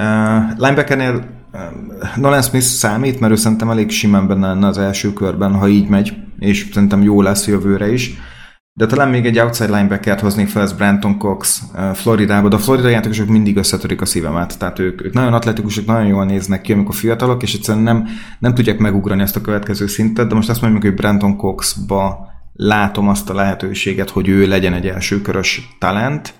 uh, 0.00 0.58
linebackernél 0.58 1.44
uh, 1.52 2.16
Nolan 2.16 2.42
Smith 2.42 2.64
számít, 2.64 3.20
mert 3.20 3.32
ő 3.32 3.36
szerintem 3.36 3.70
elég 3.70 3.90
simán 3.90 4.26
benne 4.26 4.46
lenne 4.46 4.66
az 4.66 4.78
első 4.78 5.12
körben, 5.12 5.54
ha 5.54 5.68
így 5.68 5.88
megy, 5.88 6.12
és 6.38 6.68
szerintem 6.72 7.02
jó 7.02 7.22
lesz 7.22 7.46
jövőre 7.46 7.88
is. 7.88 8.10
De 8.78 8.86
talán 8.86 9.08
még 9.08 9.26
egy 9.26 9.38
outside 9.38 9.76
linebackert 9.76 10.20
hoznék 10.20 10.48
fel, 10.48 10.62
ez 10.62 10.72
Brandon 10.72 11.18
Cox 11.18 11.62
Floridába, 11.94 12.48
de 12.48 12.56
a 12.56 12.58
Florida 12.58 12.88
játékosok 12.88 13.28
mindig 13.28 13.56
összetörik 13.56 14.00
a 14.00 14.04
szívemet. 14.04 14.58
Tehát 14.58 14.78
ők, 14.78 15.04
ők 15.04 15.12
nagyon 15.12 15.32
atletikusok, 15.34 15.86
nagyon 15.86 16.06
jól 16.06 16.24
néznek 16.24 16.60
ki, 16.60 16.72
amikor 16.72 16.94
fiatalok, 16.94 17.42
és 17.42 17.54
egyszerűen 17.54 17.84
nem, 17.84 18.08
nem 18.38 18.54
tudják 18.54 18.78
megugrani 18.78 19.22
ezt 19.22 19.36
a 19.36 19.40
következő 19.40 19.86
szintet, 19.86 20.28
de 20.28 20.34
most 20.34 20.48
azt 20.48 20.60
mondjuk, 20.60 20.82
hogy 20.82 20.94
Brandon 20.94 21.36
Coxba 21.36 22.28
látom 22.52 23.08
azt 23.08 23.30
a 23.30 23.34
lehetőséget, 23.34 24.10
hogy 24.10 24.28
ő 24.28 24.46
legyen 24.46 24.74
egy 24.74 24.86
elsőkörös 24.86 25.76
talent. 25.78 26.34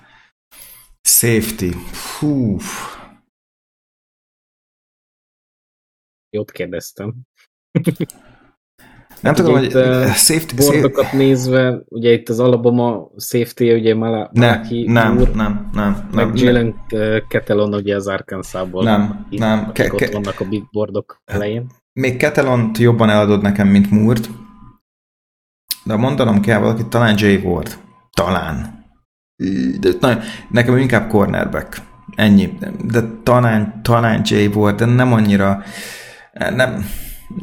Safety. 1.03 1.75
Hú. 2.19 2.57
Jót 6.31 6.51
kérdeztem. 6.51 7.15
Nem 9.21 9.35
tudom, 9.35 9.53
hogy 9.53 9.65
itt, 9.65 9.75
eh, 9.75 10.15
safety... 10.15 10.55
Bordokat 10.57 11.05
safety 11.05 11.17
nézve, 11.17 11.81
ugye 11.89 12.13
itt 12.13 12.29
az 12.29 12.41
Alabama 12.41 13.09
safety 13.17 13.73
ugye 13.73 13.95
Mala, 13.95 14.31
ne, 14.33 14.47
Malaki 14.47 14.85
nem, 14.87 15.19
úr, 15.19 15.31
nem, 15.35 15.71
nem, 15.73 16.09
meg 16.13 16.27
nem, 16.27 16.37
Jalen 16.37 16.75
eh, 16.89 17.21
Ketelon 17.29 17.75
ugye 17.75 17.95
az 17.95 18.07
Arkansasból. 18.07 18.85
Nem, 18.85 19.25
akik- 19.27 19.39
nem, 19.39 19.73
ke- 19.73 19.93
ott 19.93 19.99
ke- 19.99 20.13
vannak 20.13 20.41
a 20.41 20.45
big 20.45 20.63
boardok 20.73 21.21
elején. 21.25 21.67
Még 21.93 22.17
Ketelont 22.17 22.79
jobban 22.79 23.11
eladod 23.11 23.43
nekem, 23.43 23.69
mint 23.69 23.91
Moore-t. 23.91 24.31
De 25.85 25.97
mondanom 25.97 26.41
kell 26.41 26.59
valakit, 26.59 26.87
talán 26.87 27.15
Jay 27.19 27.37
Ward. 27.37 27.79
Talán. 28.13 28.85
De 29.81 29.91
nagyon, 30.01 30.21
nekem 30.51 30.77
inkább 30.77 31.09
cornerback. 31.09 31.77
Ennyi. 32.17 32.59
De 32.85 33.01
talán, 33.23 33.81
talán 33.83 34.21
Jay 34.25 34.47
Ward, 34.47 34.79
de 34.79 34.85
nem 34.85 35.13
annyira... 35.13 35.63
Nem, 36.55 36.85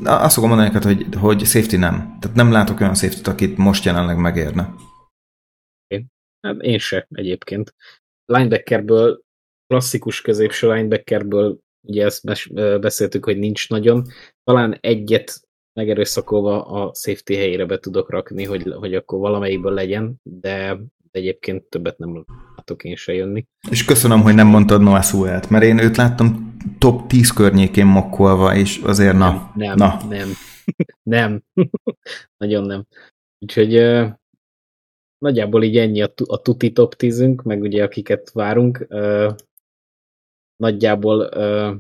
azt 0.04 0.34
fogom 0.34 0.50
mondani 0.50 0.72
neked, 0.72 0.84
hogy, 0.84 1.16
hogy 1.16 1.46
safety 1.46 1.76
nem. 1.76 2.18
Tehát 2.20 2.36
nem 2.36 2.52
látok 2.52 2.80
olyan 2.80 2.96
safety 2.96 3.28
akit 3.30 3.58
most 3.58 3.86
jelenleg 3.86 4.18
megérne. 4.18 4.74
Hát 6.42 6.62
én 6.62 6.78
se 6.78 7.08
egyébként. 7.10 7.76
Linebackerből, 8.26 9.22
klasszikus 9.68 10.22
középső 10.22 10.74
linebackerből, 10.74 11.58
ugye 11.88 12.06
ezt 12.06 12.54
beszéltük, 12.80 13.26
hogy 13.26 13.38
nincs 13.38 13.70
nagyon. 13.70 14.06
Talán 14.44 14.78
egyet 14.82 15.42
megerőszakolva 15.80 16.66
a 16.66 16.94
safety 16.94 17.34
helyére 17.34 17.66
be 17.66 17.80
tudok 17.80 18.10
rakni, 18.10 18.44
hogy, 18.44 18.74
hogy 18.74 18.96
akkor 18.96 19.20
valamelyikből 19.20 19.74
legyen, 19.74 20.16
de 20.24 20.78
egyébként 21.12 21.64
többet 21.64 21.98
nem 21.98 22.26
látok 22.56 22.84
én 22.84 22.96
se 22.96 23.14
jönni. 23.14 23.46
És 23.70 23.86
köszönöm, 23.86 24.22
hogy 24.22 24.36
nem 24.36 24.48
mondtad 24.48 24.82
Noah 24.82 25.04
Sewell-t, 25.04 25.50
mert 25.50 25.64
én 25.64 25.80
őt 25.80 25.98
láttam 25.98 26.45
top 26.78 27.08
10 27.08 27.30
környékén 27.30 27.86
mokkolva, 27.86 28.56
és 28.56 28.78
azért 28.78 29.18
na, 29.18 29.52
nem, 29.56 29.76
na. 29.76 29.98
nem, 30.10 30.30
nem. 31.04 31.44
Nagyon 32.42 32.64
nem. 32.64 32.86
Úgyhogy 33.40 33.76
ö, 33.76 34.08
nagyjából 35.18 35.64
így 35.64 35.78
ennyi 35.78 36.02
a, 36.02 36.14
a 36.26 36.42
tuti 36.42 36.72
top 36.72 36.96
10 36.96 37.20
meg 37.44 37.62
ugye 37.62 37.84
akiket 37.84 38.32
várunk. 38.32 38.86
Ö, 38.88 39.32
nagyjából 40.56 41.30
ö, 41.32 41.74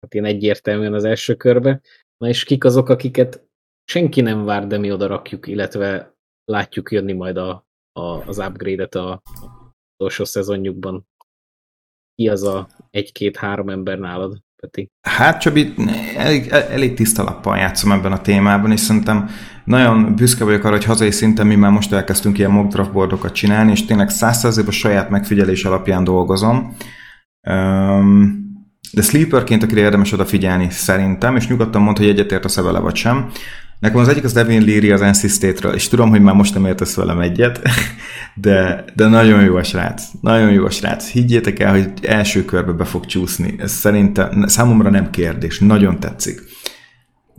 hát 0.00 0.14
én 0.14 0.24
egyértelműen 0.24 0.94
az 0.94 1.04
első 1.04 1.34
körbe. 1.34 1.80
Na 2.16 2.28
és 2.28 2.44
kik 2.44 2.64
azok, 2.64 2.88
akiket 2.88 3.48
senki 3.84 4.20
nem 4.20 4.44
vár, 4.44 4.66
de 4.66 4.78
mi 4.78 4.92
oda 4.92 5.06
rakjuk, 5.06 5.46
illetve 5.46 6.14
látjuk 6.44 6.92
jönni 6.92 7.12
majd 7.12 7.36
a, 7.36 7.66
a, 7.92 8.00
az 8.00 8.38
upgrade-et 8.38 8.94
a, 8.94 9.12
a 9.12 9.22
utolsó 9.96 10.24
szezonjukban. 10.24 11.06
Ki 12.14 12.28
az 12.28 12.42
a 12.42 12.68
egy-két-három 12.90 13.68
ember 13.68 13.98
nálad, 13.98 14.38
Peti? 14.56 14.90
Hát 15.00 15.40
Csabi, 15.40 15.74
elég, 16.16 16.48
elég 16.48 16.94
tiszta 16.94 17.22
lappal 17.22 17.56
játszom 17.56 17.92
ebben 17.92 18.12
a 18.12 18.20
témában, 18.20 18.72
és 18.72 18.80
szerintem 18.80 19.28
nagyon 19.64 20.14
büszke 20.14 20.44
vagyok 20.44 20.64
arra, 20.64 20.74
hogy 20.74 20.84
hazai 20.84 21.10
szinten 21.10 21.46
mi 21.46 21.54
már 21.54 21.70
most 21.70 21.92
elkezdtünk 21.92 22.38
ilyen 22.38 22.50
mock 22.50 22.72
draft 22.72 22.92
boardokat 22.92 23.32
csinálni, 23.32 23.70
és 23.70 23.84
tényleg 23.84 24.08
százszerzőbb 24.08 24.66
a 24.66 24.70
saját 24.70 25.10
megfigyelés 25.10 25.64
alapján 25.64 26.04
dolgozom. 26.04 26.76
Um, 27.48 28.42
de 28.92 29.02
sleeperként, 29.02 29.62
akire 29.62 29.80
érdemes 29.80 30.12
odafigyelni 30.12 30.70
szerintem, 30.70 31.36
és 31.36 31.48
nyugodtan 31.48 31.82
mond, 31.82 31.96
hogy 31.96 32.08
egyetért 32.08 32.44
a 32.44 32.62
vele 32.62 32.78
vagy 32.78 32.96
sem. 32.96 33.30
Nekem 33.84 34.00
az 34.00 34.08
egyik 34.08 34.24
az 34.24 34.32
Devin 34.32 34.64
Leary 34.64 34.90
az 34.90 35.00
NC 35.00 35.30
State-ről, 35.30 35.74
és 35.74 35.88
tudom, 35.88 36.10
hogy 36.10 36.22
már 36.22 36.34
most 36.34 36.54
nem 36.54 36.66
értesz 36.66 36.94
velem 36.94 37.20
egyet, 37.20 37.60
de, 38.34 38.84
de 38.94 39.06
nagyon 39.06 39.44
jó 39.44 39.56
a 39.56 39.62
srác. 39.62 40.04
Nagyon 40.20 40.52
jó 40.52 40.64
a 40.64 40.70
srác. 40.70 41.10
Higgyétek 41.10 41.58
el, 41.58 41.70
hogy 41.70 41.90
első 42.02 42.44
körbe 42.44 42.72
be 42.72 42.84
fog 42.84 43.06
csúszni. 43.06 43.54
Ez 43.58 43.70
szerintem 43.70 44.46
számomra 44.46 44.90
nem 44.90 45.10
kérdés. 45.10 45.58
Nagyon 45.58 46.00
tetszik. 46.00 46.40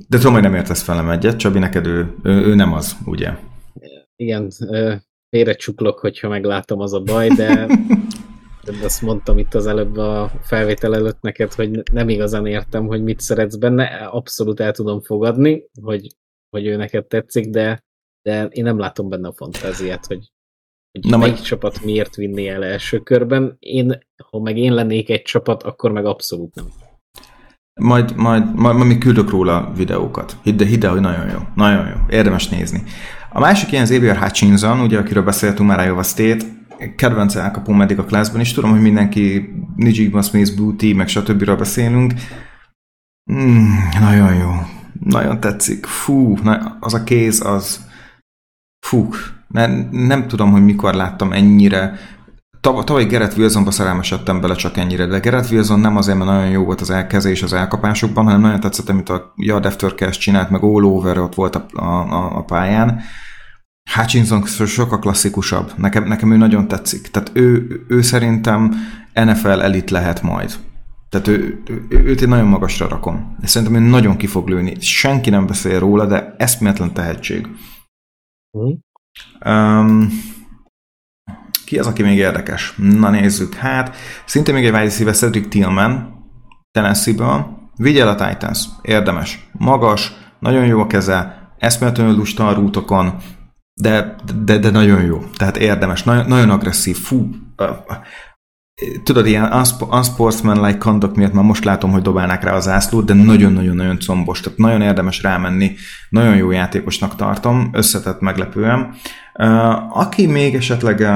De 0.07 0.17
tudom, 0.17 0.33
hogy 0.33 0.41
nem 0.41 0.55
értesz 0.55 0.85
velem 0.85 1.09
egyet, 1.09 1.37
Csabi, 1.37 1.59
neked 1.59 1.87
ő, 1.87 2.15
ő, 2.23 2.31
ő 2.31 2.55
nem 2.55 2.73
az, 2.73 2.95
ugye? 3.05 3.31
Igen, 4.15 4.49
félre 5.29 5.53
csuklok, 5.53 5.99
hogyha 5.99 6.29
meglátom 6.29 6.79
az 6.79 6.93
a 6.93 6.99
baj, 6.99 7.27
de, 7.27 7.65
de 8.65 8.71
azt 8.83 9.01
mondtam 9.01 9.37
itt 9.37 9.53
az 9.53 9.67
előbb 9.67 9.97
a 9.97 10.31
felvétel 10.41 10.95
előtt 10.95 11.21
neked, 11.21 11.53
hogy 11.53 11.83
nem 11.91 12.09
igazán 12.09 12.45
értem, 12.45 12.85
hogy 12.85 13.03
mit 13.03 13.19
szeretsz 13.19 13.55
benne. 13.55 13.85
Abszolút 14.11 14.59
el 14.59 14.71
tudom 14.71 15.01
fogadni, 15.01 15.63
hogy, 15.81 16.07
hogy 16.49 16.65
ő 16.65 16.75
neked 16.75 17.05
tetszik, 17.05 17.49
de, 17.49 17.83
de 18.21 18.45
én 18.45 18.63
nem 18.63 18.77
látom 18.79 19.09
benne 19.09 19.27
a 19.27 19.33
fantáziát, 19.33 20.05
hogy, 20.05 20.31
hogy 20.91 21.11
Na 21.11 21.17
melyik 21.17 21.33
majd- 21.33 21.45
csapat 21.45 21.83
miért 21.83 22.15
vinné 22.15 22.47
el 22.47 22.65
első 22.65 22.99
körben. 22.99 23.55
Én, 23.59 23.97
ha 24.31 24.39
meg 24.39 24.57
én 24.57 24.73
lennék 24.73 25.09
egy 25.09 25.21
csapat, 25.21 25.63
akkor 25.63 25.91
meg 25.91 26.05
abszolút 26.05 26.55
nem. 26.55 26.65
Majd, 27.81 28.15
majd, 28.15 28.55
majd, 28.55 28.75
majd 28.75 28.87
még 28.87 28.97
küldök 28.99 29.29
róla 29.29 29.71
videókat. 29.75 30.37
Hidd, 30.43 30.63
hidd 30.63 30.85
el, 30.85 30.91
hogy 30.91 31.01
nagyon 31.01 31.29
jó. 31.29 31.39
Nagyon 31.55 31.87
jó. 31.87 31.95
Érdemes 32.09 32.49
nézni. 32.49 32.83
A 33.31 33.39
másik 33.39 33.71
ilyen 33.71 33.83
Xavier 33.83 34.17
Hutchinson, 34.17 34.79
ugye, 34.79 34.97
akiről 34.97 35.23
beszéltünk 35.23 35.69
már 35.69 35.85
Iowa 35.85 36.03
State, 36.03 36.45
kedvenc 36.95 37.35
elkapom 37.35 37.81
eddig 37.81 37.99
a 37.99 38.03
classban 38.05 38.41
is. 38.41 38.53
Tudom, 38.53 38.69
hogy 38.71 38.81
mindenki 38.81 39.49
Nijigma 39.75 40.21
Smith, 40.21 40.55
Booty, 40.57 40.93
meg 40.93 41.07
stb. 41.07 41.45
beszélünk. 41.57 42.13
Mm, 43.31 43.67
nagyon 43.99 44.35
jó. 44.35 44.49
Nagyon 44.99 45.39
tetszik. 45.39 45.85
Fú, 45.85 46.37
az 46.79 46.93
a 46.93 47.03
kéz, 47.03 47.45
az... 47.45 47.85
Fú, 48.87 49.09
nem, 49.47 49.89
nem 49.91 50.27
tudom, 50.27 50.51
hogy 50.51 50.65
mikor 50.65 50.93
láttam 50.93 51.31
ennyire 51.31 51.99
Tav- 52.65 52.85
tavaly 52.85 53.05
Gerett 53.05 53.37
Wilsonba 53.37 53.71
szerelmesedtem 53.71 54.41
bele 54.41 54.55
csak 54.55 54.77
ennyire, 54.77 55.05
de 55.05 55.19
Gerett 55.19 55.51
Wilson 55.51 55.79
nem 55.79 55.97
azért, 55.97 56.17
mert 56.17 56.29
nagyon 56.29 56.49
jó 56.49 56.63
volt 56.63 56.81
az 56.81 56.89
elkezés 56.89 57.43
az 57.43 57.53
elkapásokban, 57.53 58.23
hanem 58.23 58.41
nagyon 58.41 58.59
tetszett, 58.59 58.89
amit 58.89 59.09
a 59.09 59.33
Yard 59.35 59.65
After 59.65 59.95
Cash 59.95 60.19
csinált, 60.19 60.49
meg 60.49 60.63
all 60.63 60.83
over 60.83 61.17
ott 61.17 61.35
volt 61.35 61.55
a, 61.55 61.65
a, 61.73 62.37
a 62.37 62.43
pályán. 62.43 63.01
Hutchinson 63.95 64.45
sokkal 64.45 64.99
klasszikusabb. 64.99 65.71
Nekem, 65.77 66.03
nekem 66.03 66.31
ő 66.31 66.37
nagyon 66.37 66.67
tetszik. 66.67 67.07
Tehát 67.07 67.31
ő, 67.33 67.67
ő 67.87 68.01
szerintem 68.01 68.73
NFL 69.13 69.61
elit 69.61 69.89
lehet 69.89 70.21
majd. 70.21 70.53
Tehát 71.15 71.39
ő, 71.39 71.63
ő, 71.67 71.87
őt 71.89 72.21
én 72.21 72.27
nagyon 72.27 72.47
magasra 72.47 72.87
rakom. 72.87 73.35
És 73.41 73.49
szerintem 73.49 73.83
ő 73.83 73.89
nagyon 73.89 74.17
ki 74.17 74.27
fog 74.27 74.47
lőni. 74.47 74.79
Senki 74.79 75.29
nem 75.29 75.45
beszél 75.45 75.79
róla, 75.79 76.05
de 76.05 76.35
eszméletlen 76.37 76.93
tehetség. 76.93 77.47
Hm? 78.51 79.49
Um, 79.49 80.09
ki 81.65 81.79
az, 81.79 81.87
aki 81.87 82.03
még 82.03 82.17
érdekes? 82.17 82.73
Na 82.77 83.09
nézzük. 83.09 83.53
Hát, 83.53 83.95
szinte 84.25 84.51
még 84.51 84.65
egy 84.65 84.71
wide 84.71 84.83
receiver 84.83 85.15
Cedric 85.15 85.49
Tillman, 85.49 86.23
Tennessee-ből. 86.71 87.69
Vigyel 87.75 88.07
a 88.07 88.15
Titans. 88.15 88.65
Érdemes. 88.81 89.49
Magas, 89.51 90.11
nagyon 90.39 90.65
jó 90.65 90.79
a 90.79 90.87
keze, 90.87 91.51
eszméletlenül 91.57 92.15
lusta 92.15 92.47
a 92.47 92.53
rútokon, 92.53 93.15
de, 93.73 94.15
de, 94.43 94.57
de 94.57 94.69
nagyon 94.69 95.01
jó. 95.01 95.23
Tehát 95.37 95.57
érdemes. 95.57 96.03
Nagyon, 96.03 96.25
nagyon 96.25 96.49
agresszív. 96.49 96.97
Fú. 96.97 97.29
Tudod, 99.03 99.25
ilyen 99.25 99.51
unsp- 99.53 99.93
unsportsmanlike 99.93 100.77
conduct 100.77 101.15
miatt 101.15 101.33
már 101.33 101.43
most 101.43 101.63
látom, 101.63 101.91
hogy 101.91 102.01
dobálnák 102.01 102.43
rá 102.43 102.53
az 102.53 102.67
ászlót, 102.67 103.05
de 103.05 103.13
nagyon-nagyon-nagyon 103.13 103.99
combos. 103.99 104.39
Tehát 104.39 104.57
nagyon 104.57 104.81
érdemes 104.81 105.21
rámenni. 105.21 105.75
Nagyon 106.09 106.35
jó 106.35 106.51
játékosnak 106.51 107.15
tartom. 107.15 107.69
Összetett 107.71 108.19
meglepően. 108.19 108.93
Aki 109.89 110.27
még 110.27 110.55
esetleg 110.55 111.07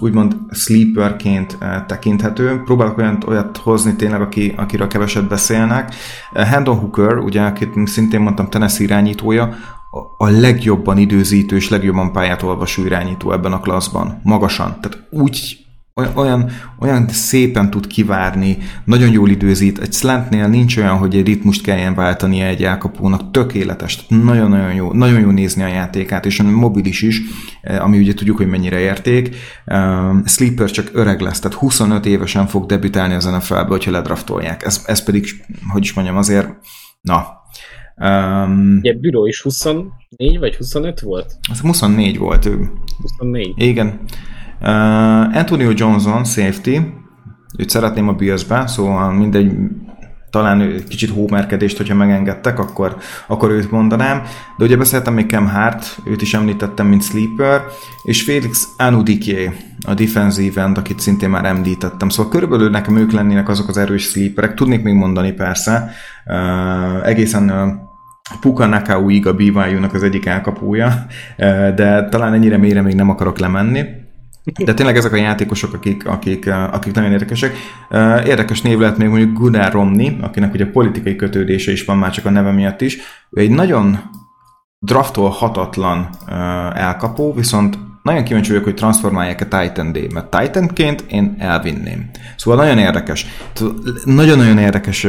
úgymond 0.00 0.36
sleeperként 0.50 1.58
tekinthető, 1.86 2.62
próbálok 2.64 2.98
olyat, 2.98 3.24
olyat 3.24 3.56
hozni 3.56 3.96
tényleg, 3.96 4.20
aki, 4.20 4.54
akiről 4.56 4.86
keveset 4.86 5.28
beszélnek. 5.28 5.94
Hendon 6.34 6.78
Hooker, 6.78 7.16
ugye, 7.16 7.42
akit 7.42 7.70
szintén 7.84 8.20
mondtam, 8.20 8.48
Tennessee 8.50 8.86
irányítója, 8.86 9.54
a 10.18 10.30
legjobban 10.30 10.98
időzítő 10.98 11.56
és 11.56 11.68
legjobban 11.68 12.12
pályát 12.12 12.42
olvasó 12.42 12.84
irányító 12.84 13.32
ebben 13.32 13.52
a 13.52 13.60
klasszban. 13.60 14.20
Magasan. 14.22 14.76
Tehát 14.80 15.06
úgy 15.10 15.56
olyan- 15.94 16.50
olyan, 16.80 17.08
szépen 17.08 17.70
tud 17.70 17.86
kivárni, 17.86 18.58
nagyon 18.84 19.10
jól 19.12 19.30
időzít. 19.30 19.78
Egy 19.78 19.92
slantnél 19.92 20.48
nincs 20.48 20.76
olyan, 20.76 20.96
hogy 20.96 21.16
egy 21.16 21.26
ritmust 21.26 21.62
kelljen 21.62 21.94
váltania 21.94 22.46
egy 22.46 22.64
elkapónak, 22.64 23.30
tökéletes, 23.30 24.06
nagyon-nagyon 24.08 24.74
jó, 24.74 24.92
nagyon 24.92 25.20
jó 25.20 25.30
nézni 25.30 25.62
a 25.62 25.66
játékát, 25.66 26.26
és 26.26 26.42
mobilis 26.42 27.02
is, 27.02 27.20
eh, 27.62 27.84
ami 27.84 27.98
ugye 27.98 28.14
tudjuk, 28.14 28.36
hogy 28.36 28.48
mennyire 28.48 28.78
érték. 28.78 29.36
Um, 29.66 30.22
Sleeper 30.26 30.70
csak 30.70 30.90
öreg 30.92 31.20
lesz, 31.20 31.40
tehát 31.40 31.58
25 31.58 32.06
évesen 32.06 32.46
fog 32.46 32.66
debütálni 32.66 33.14
az 33.14 33.24
NFL-be, 33.24 33.68
hogyha 33.68 33.90
ledraftolják. 33.90 34.64
Ez, 34.64 34.82
ez 34.86 35.04
pedig, 35.04 35.26
hogy 35.68 35.82
is 35.82 35.92
mondjam, 35.92 36.16
azért, 36.16 36.48
na, 37.00 37.26
um, 37.96 38.76
Ugye 38.78 38.94
Büró 38.94 39.26
is 39.26 39.40
24 39.42 40.38
vagy 40.38 40.56
25 40.56 41.00
volt? 41.00 41.36
az 41.50 41.60
24 41.60 42.18
volt 42.18 42.46
ő. 42.46 42.70
24. 43.02 43.52
Igen. 43.56 44.00
Uh, 44.62 45.36
Antonio 45.36 45.70
Johnson, 45.74 46.24
safety, 46.24 46.78
őt 47.58 47.70
szeretném 47.70 48.08
a 48.08 48.12
Bills-be, 48.12 48.66
szóval 48.66 49.12
mindegy, 49.12 49.52
talán 50.30 50.84
kicsit 50.88 51.10
hómerkedést, 51.10 51.76
hogyha 51.76 51.94
megengedtek, 51.94 52.58
akkor, 52.58 52.96
akkor 53.26 53.50
őt 53.50 53.70
mondanám. 53.70 54.22
De 54.56 54.64
ugye 54.64 54.76
beszéltem 54.76 55.14
még 55.14 55.30
Cam 55.30 55.48
Hart, 55.48 55.98
őt 56.04 56.22
is 56.22 56.34
említettem, 56.34 56.86
mint 56.86 57.02
sleeper, 57.02 57.62
és 58.02 58.22
Felix 58.22 58.68
Anudike, 58.78 59.52
a 59.86 59.94
defensive 59.94 60.62
end, 60.62 60.78
akit 60.78 61.00
szintén 61.00 61.30
már 61.30 61.44
említettem. 61.44 62.08
Szóval 62.08 62.32
körülbelül 62.32 62.70
nekem 62.70 62.96
ők 62.96 63.12
lennének 63.12 63.48
azok 63.48 63.68
az 63.68 63.76
erős 63.76 64.02
sleeperek. 64.02 64.54
Tudnék 64.54 64.82
még 64.82 64.94
mondani 64.94 65.32
persze, 65.32 65.90
uh, 66.26 67.06
egészen 67.06 67.50
uh, 67.50 67.68
Puka 68.40 68.66
Nakauig 68.66 69.26
a 69.26 69.34
BYU-nak 69.34 69.94
az 69.94 70.02
egyik 70.02 70.26
elkapója, 70.26 71.06
de 71.74 72.08
talán 72.08 72.32
ennyire 72.32 72.56
mélyre 72.56 72.82
még 72.82 72.94
nem 72.94 73.10
akarok 73.10 73.38
lemenni. 73.38 73.84
De 74.64 74.74
tényleg 74.74 74.96
ezek 74.96 75.12
a 75.12 75.16
játékosok, 75.16 75.74
akik, 75.74 76.06
akik, 76.06 76.50
akik 76.50 76.94
nagyon 76.94 77.12
érdekesek. 77.12 77.56
Érdekes 78.26 78.60
név 78.62 78.78
lehet 78.78 78.96
még 78.96 79.08
mondjuk 79.08 79.38
Gunnar 79.38 79.72
Romney, 79.72 80.18
akinek 80.20 80.54
ugye 80.54 80.66
politikai 80.66 81.16
kötődése 81.16 81.72
is 81.72 81.84
van 81.84 81.98
már 81.98 82.10
csak 82.10 82.24
a 82.24 82.30
neve 82.30 82.52
miatt 82.52 82.80
is. 82.80 82.98
Ő 83.30 83.40
egy 83.40 83.50
nagyon 83.50 83.98
draftolhatatlan 84.78 86.08
elkapó, 86.74 87.34
viszont 87.34 87.78
nagyon 88.02 88.24
kíváncsi 88.24 88.50
vagyok, 88.50 88.64
hogy 88.64 88.74
transformálják-e 88.74 89.44
Titan 89.44 89.92
D, 89.92 90.12
mert 90.12 90.30
Titanként 90.30 91.04
én 91.08 91.36
elvinném. 91.38 92.10
Szóval 92.36 92.64
nagyon 92.64 92.78
érdekes. 92.78 93.26
Nagyon-nagyon 94.04 94.58
érdekes 94.58 95.06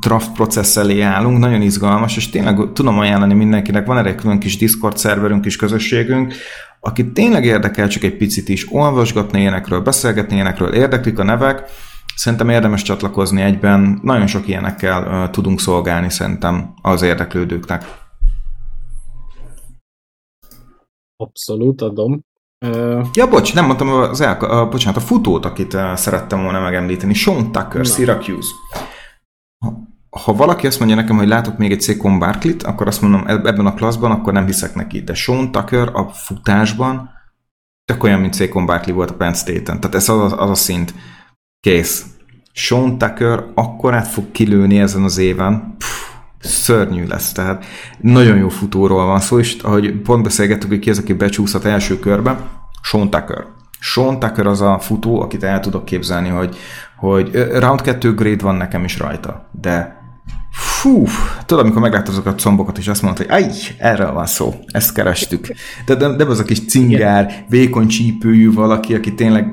draft 0.00 0.32
processz 0.32 0.76
elé 0.76 1.00
állunk, 1.00 1.38
nagyon 1.38 1.62
izgalmas, 1.62 2.16
és 2.16 2.30
tényleg 2.30 2.72
tudom 2.72 2.98
ajánlani 2.98 3.34
mindenkinek, 3.34 3.86
van 3.86 3.98
erre 3.98 4.08
egy 4.08 4.14
külön 4.14 4.38
kis 4.38 4.56
Discord 4.56 4.96
szerverünk, 4.96 5.42
kis 5.42 5.56
közösségünk, 5.56 6.34
aki 6.80 7.12
tényleg 7.12 7.44
érdekel 7.44 7.88
csak 7.88 8.02
egy 8.02 8.16
picit 8.16 8.48
is 8.48 8.72
olvasgatni 8.72 9.40
ilyenekről, 9.40 9.80
beszélgetni 9.80 10.34
ilyenekről, 10.34 10.74
érdeklik 10.74 11.18
a 11.18 11.24
nevek, 11.24 11.70
szerintem 12.14 12.48
érdemes 12.48 12.82
csatlakozni 12.82 13.42
egyben, 13.42 14.00
nagyon 14.02 14.26
sok 14.26 14.48
ilyenekkel 14.48 15.02
uh, 15.02 15.30
tudunk 15.30 15.60
szolgálni 15.60 16.10
szerintem 16.10 16.74
az 16.82 17.02
érdeklődőknek. 17.02 17.84
Abszolút 21.16 21.82
adom. 21.82 22.24
Uh... 22.66 23.06
Ja, 23.14 23.28
bocs, 23.28 23.54
nem 23.54 23.66
mondtam 23.66 23.88
az 23.88 24.20
el, 24.20 24.38
uh, 24.40 24.70
bocsánat, 24.70 24.96
a 24.96 25.00
futót, 25.00 25.44
akit 25.44 25.74
uh, 25.74 25.94
szerettem 25.94 26.42
volna 26.42 26.60
megemlíteni, 26.60 27.14
Sean 27.14 27.52
Tucker, 27.52 27.80
Na. 27.80 27.84
Syracuse. 27.84 28.48
Ha, 30.10 30.32
valaki 30.32 30.66
azt 30.66 30.78
mondja 30.78 30.96
nekem, 30.96 31.16
hogy 31.16 31.28
látok 31.28 31.58
még 31.58 31.70
egy 31.70 31.82
Saquon 31.82 32.18
Barkley-t, 32.18 32.62
akkor 32.62 32.86
azt 32.86 33.02
mondom, 33.02 33.26
ebben 33.26 33.66
a 33.66 33.74
klaszban, 33.74 34.10
akkor 34.10 34.32
nem 34.32 34.46
hiszek 34.46 34.74
neki. 34.74 35.00
De 35.00 35.14
Sean 35.14 35.52
Tucker 35.52 35.88
a 35.92 36.08
futásban 36.08 37.10
tök 37.84 38.02
olyan, 38.02 38.20
mint 38.20 38.34
Saquon 38.34 38.66
Barkley 38.66 38.94
volt 38.94 39.10
a 39.10 39.14
Penn 39.14 39.32
State-en. 39.32 39.80
Tehát 39.80 39.94
ez 39.94 40.08
az, 40.08 40.32
az 40.36 40.50
a 40.50 40.54
szint. 40.54 40.94
Kész. 41.60 42.06
Sean 42.52 42.98
Tucker 42.98 43.44
akkor 43.54 43.94
át 43.94 44.06
fog 44.06 44.30
kilőni 44.30 44.78
ezen 44.78 45.02
az 45.02 45.18
éven. 45.18 45.76
Puh, 45.78 46.12
szörnyű 46.38 47.06
lesz, 47.06 47.32
tehát 47.32 47.64
nagyon 48.00 48.36
jó 48.36 48.48
futóról 48.48 49.06
van 49.06 49.20
szó, 49.20 49.38
és 49.38 49.56
ahogy 49.62 50.00
pont 50.00 50.22
beszélgettük, 50.22 50.68
hogy 50.68 50.78
ki 50.78 50.90
az, 50.90 50.98
aki 50.98 51.12
becsúszhat 51.12 51.64
első 51.64 51.98
körbe, 51.98 52.48
Sean 52.82 53.10
Tucker. 53.10 53.46
Sean 53.84 54.18
Tucker 54.18 54.46
az 54.46 54.60
a 54.60 54.78
futó, 54.78 55.20
akit 55.20 55.42
el 55.42 55.60
tudok 55.60 55.84
képzelni, 55.84 56.28
hogy, 56.28 56.56
hogy 56.96 57.34
round 57.34 57.80
2 57.80 58.14
grade 58.14 58.42
van 58.42 58.54
nekem 58.54 58.84
is 58.84 58.98
rajta, 58.98 59.48
de 59.60 60.00
fú, 60.50 61.06
tudod, 61.46 61.64
amikor 61.64 61.82
meglátod 61.82 62.08
azokat 62.08 62.32
a 62.32 62.42
combokat, 62.42 62.78
és 62.78 62.88
azt 62.88 63.02
mondod, 63.02 63.26
hogy 63.26 63.42
aj, 63.42 63.50
erről 63.78 64.12
van 64.12 64.26
szó, 64.26 64.54
ezt 64.66 64.94
kerestük. 64.94 65.46
De, 65.86 65.94
de, 65.94 66.16
de 66.16 66.24
az 66.24 66.38
a 66.38 66.44
kis 66.44 66.66
cingár, 66.66 67.44
vékony 67.48 67.86
csípőjű 67.86 68.52
valaki, 68.52 68.94
aki 68.94 69.14
tényleg, 69.14 69.46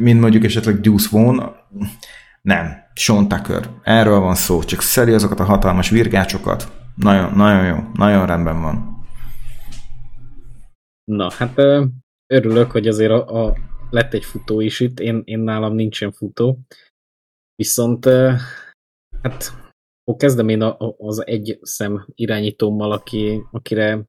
mint 0.00 0.20
mondjuk 0.20 0.44
esetleg 0.44 0.80
Deuce 0.80 1.08
Vaughn, 1.10 1.42
nem, 2.42 2.72
Sean 2.94 3.28
Tucker. 3.28 3.68
Erről 3.82 4.18
van 4.18 4.34
szó, 4.34 4.62
csak 4.62 4.82
szeri 4.82 5.12
azokat 5.12 5.40
a 5.40 5.44
hatalmas 5.44 5.90
virgácsokat. 5.90 6.72
Nagyon, 6.94 7.32
nagyon 7.34 7.64
jó, 7.64 7.76
nagyon 7.94 8.26
rendben 8.26 8.62
van. 8.62 8.96
Na, 11.04 11.30
hát 11.38 11.60
örülök, 12.26 12.70
hogy 12.70 12.86
azért 12.86 13.10
a, 13.10 13.44
a, 13.44 13.56
lett 13.90 14.14
egy 14.14 14.24
futó 14.24 14.60
is 14.60 14.80
itt, 14.80 15.00
én, 15.00 15.22
én 15.24 15.38
nálam 15.38 15.74
nincsen 15.74 16.12
futó. 16.12 16.58
Viszont 17.54 18.04
hát 19.22 19.52
kezdem 20.16 20.48
én 20.48 20.62
az 20.98 21.26
egy 21.26 21.58
szem 21.62 22.06
irányítómmal, 22.14 22.92
aki, 22.92 23.42
akire 23.50 24.08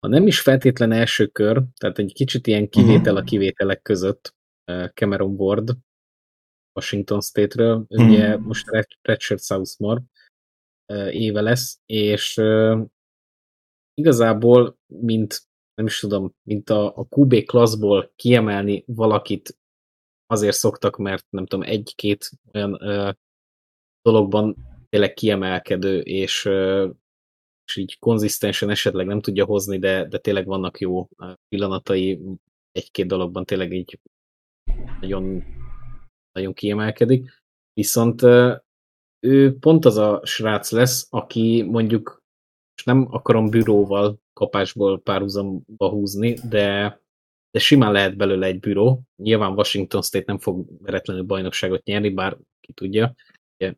ha 0.00 0.08
nem 0.08 0.26
is 0.26 0.40
feltétlen 0.40 0.92
első 0.92 1.26
kör, 1.26 1.62
tehát 1.76 1.98
egy 1.98 2.12
kicsit 2.12 2.46
ilyen 2.46 2.68
kivétel 2.68 3.16
a 3.16 3.22
kivételek 3.22 3.82
között 3.82 4.34
Cameron 4.94 5.34
Ward, 5.34 5.76
Washington 6.74 7.20
State-ről, 7.20 7.84
hmm. 7.88 8.08
ugye 8.08 8.36
most 8.36 8.66
Redshirt 9.02 9.42
Southmore 9.42 10.02
éve 11.10 11.40
lesz, 11.40 11.80
és 11.86 12.40
igazából, 13.94 14.78
mint 14.86 15.49
nem 15.80 15.88
is 15.88 15.98
tudom, 15.98 16.34
mint 16.42 16.70
a, 16.70 16.96
a 16.96 17.06
QB 17.10 17.44
klasszból 17.44 18.12
kiemelni 18.16 18.84
valakit 18.86 19.58
azért 20.26 20.56
szoktak, 20.56 20.96
mert 20.96 21.26
nem 21.30 21.46
tudom, 21.46 21.64
egy-két 21.68 22.30
olyan 22.54 22.82
ö, 22.82 23.10
dologban 24.02 24.56
tényleg 24.88 25.14
kiemelkedő, 25.14 26.00
és, 26.00 26.44
ö, 26.44 26.88
és 27.64 27.76
így 27.76 27.98
konzisztensen 27.98 28.70
esetleg 28.70 29.06
nem 29.06 29.20
tudja 29.20 29.44
hozni, 29.44 29.78
de, 29.78 30.08
de 30.08 30.18
tényleg 30.18 30.46
vannak 30.46 30.78
jó 30.78 31.08
pillanatai, 31.48 32.20
egy-két 32.72 33.06
dologban 33.06 33.44
tényleg 33.44 33.72
így 33.72 34.00
nagyon 35.00 35.44
nagyon 36.32 36.52
kiemelkedik, 36.52 37.42
viszont 37.72 38.22
ő 39.20 39.58
pont 39.60 39.84
az 39.84 39.96
a 39.96 40.20
srác 40.24 40.70
lesz, 40.70 41.06
aki 41.10 41.62
mondjuk, 41.62 42.22
és 42.76 42.84
nem 42.84 43.06
akarom 43.10 43.50
büróval 43.50 44.20
kapásból 44.40 45.00
párhuzamba 45.00 45.88
húzni, 45.88 46.32
de, 46.32 47.00
de 47.50 47.58
simán 47.58 47.92
lehet 47.92 48.16
belőle 48.16 48.46
egy 48.46 48.60
büró. 48.60 49.02
Nyilván 49.16 49.52
Washington 49.52 50.02
State 50.02 50.24
nem 50.26 50.38
fog 50.38 50.66
veretlenül 50.82 51.22
bajnokságot 51.22 51.84
nyerni, 51.84 52.10
bár 52.10 52.36
ki 52.60 52.72
tudja, 52.72 53.14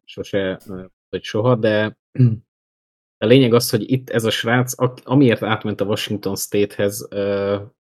sose, 0.05 0.61
vagy 1.09 1.23
soha, 1.23 1.55
de 1.55 1.99
a 3.25 3.27
lényeg 3.27 3.55
az, 3.55 3.71
hogy 3.71 3.91
itt 3.91 4.11
ez 4.11 4.25
a 4.25 4.31
srác, 4.31 4.75
amiért 5.05 5.43
átment 5.43 5.81
a 5.81 5.85
Washington 5.85 6.37
State-hez 6.37 7.09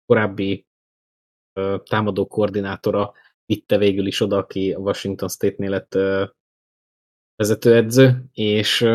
korábbi 0.05 0.65
támadó 1.83 2.27
koordinátora 2.27 3.13
vitte 3.45 3.77
végül 3.77 4.05
is 4.05 4.21
oda, 4.21 4.37
aki 4.37 4.73
a 4.73 4.79
Washington 4.79 5.29
State-nél 5.29 5.69
lett 5.69 5.97
vezetőedző, 7.35 8.23
és 8.33 8.87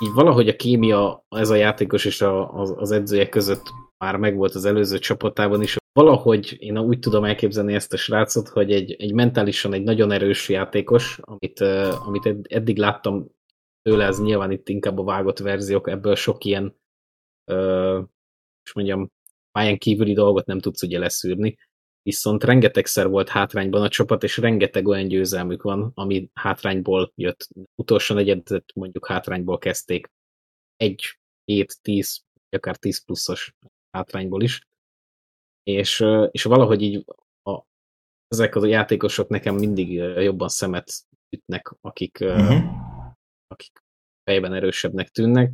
így 0.00 0.12
valahogy 0.12 0.48
a 0.48 0.56
kémia 0.56 1.24
ez 1.28 1.50
a 1.50 1.54
játékos 1.54 2.04
és 2.04 2.20
a, 2.20 2.52
az, 2.52 2.74
az 2.76 2.90
edzője 2.90 3.28
között 3.28 3.62
már 3.98 4.16
megvolt 4.16 4.54
az 4.54 4.64
előző 4.64 4.98
csapatában 4.98 5.62
is. 5.62 5.76
Valahogy 5.92 6.56
én 6.58 6.78
úgy 6.78 6.98
tudom 6.98 7.24
elképzelni 7.24 7.74
ezt 7.74 7.92
a 7.92 7.96
srácot, 7.96 8.48
hogy 8.48 8.72
egy, 8.72 8.92
egy 8.92 9.12
mentálisan 9.12 9.72
egy 9.72 9.82
nagyon 9.82 10.12
erős 10.12 10.48
játékos, 10.48 11.18
amit, 11.22 11.60
amit 12.06 12.36
eddig 12.48 12.76
láttam 12.76 13.26
tőle, 13.82 14.06
ez 14.06 14.20
nyilván 14.20 14.50
itt 14.50 14.68
inkább 14.68 14.98
a 14.98 15.04
vágott 15.04 15.38
verziók, 15.38 15.88
ebből 15.88 16.14
sok 16.14 16.44
ilyen, 16.44 16.76
és 18.64 18.72
mondjam, 18.74 19.10
pályán 19.52 19.78
kívüli 19.78 20.12
dolgot 20.12 20.46
nem 20.46 20.58
tudsz 20.58 20.82
ugye 20.82 20.98
leszűrni 20.98 21.56
viszont 22.08 22.44
rengetegszer 22.44 23.08
volt 23.08 23.28
hátrányban 23.28 23.82
a 23.82 23.88
csapat, 23.88 24.22
és 24.22 24.36
rengeteg 24.36 24.86
olyan 24.86 25.08
győzelmük 25.08 25.62
van, 25.62 25.90
ami 25.94 26.30
hátrányból 26.34 27.12
jött. 27.14 27.48
Utolsó 27.74 28.14
negyedet 28.14 28.72
mondjuk 28.74 29.06
hátrányból 29.06 29.58
kezdték. 29.58 30.10
Egy, 30.76 31.18
hét, 31.44 31.82
tíz, 31.82 32.24
akár 32.50 32.76
tíz 32.76 33.04
pluszos 33.04 33.54
hátrányból 33.90 34.42
is. 34.42 34.60
És, 35.62 36.04
és 36.30 36.42
valahogy 36.42 36.82
így 36.82 37.04
a, 37.42 37.62
ezek 38.28 38.54
a 38.54 38.66
játékosok 38.66 39.28
nekem 39.28 39.54
mindig 39.54 39.92
jobban 40.22 40.48
szemet 40.48 40.92
ütnek, 41.36 41.74
akik, 41.80 42.18
uh-huh. 42.20 42.62
akik 43.46 43.82
fejben 44.24 44.52
erősebbnek 44.52 45.08
tűnnek 45.08 45.52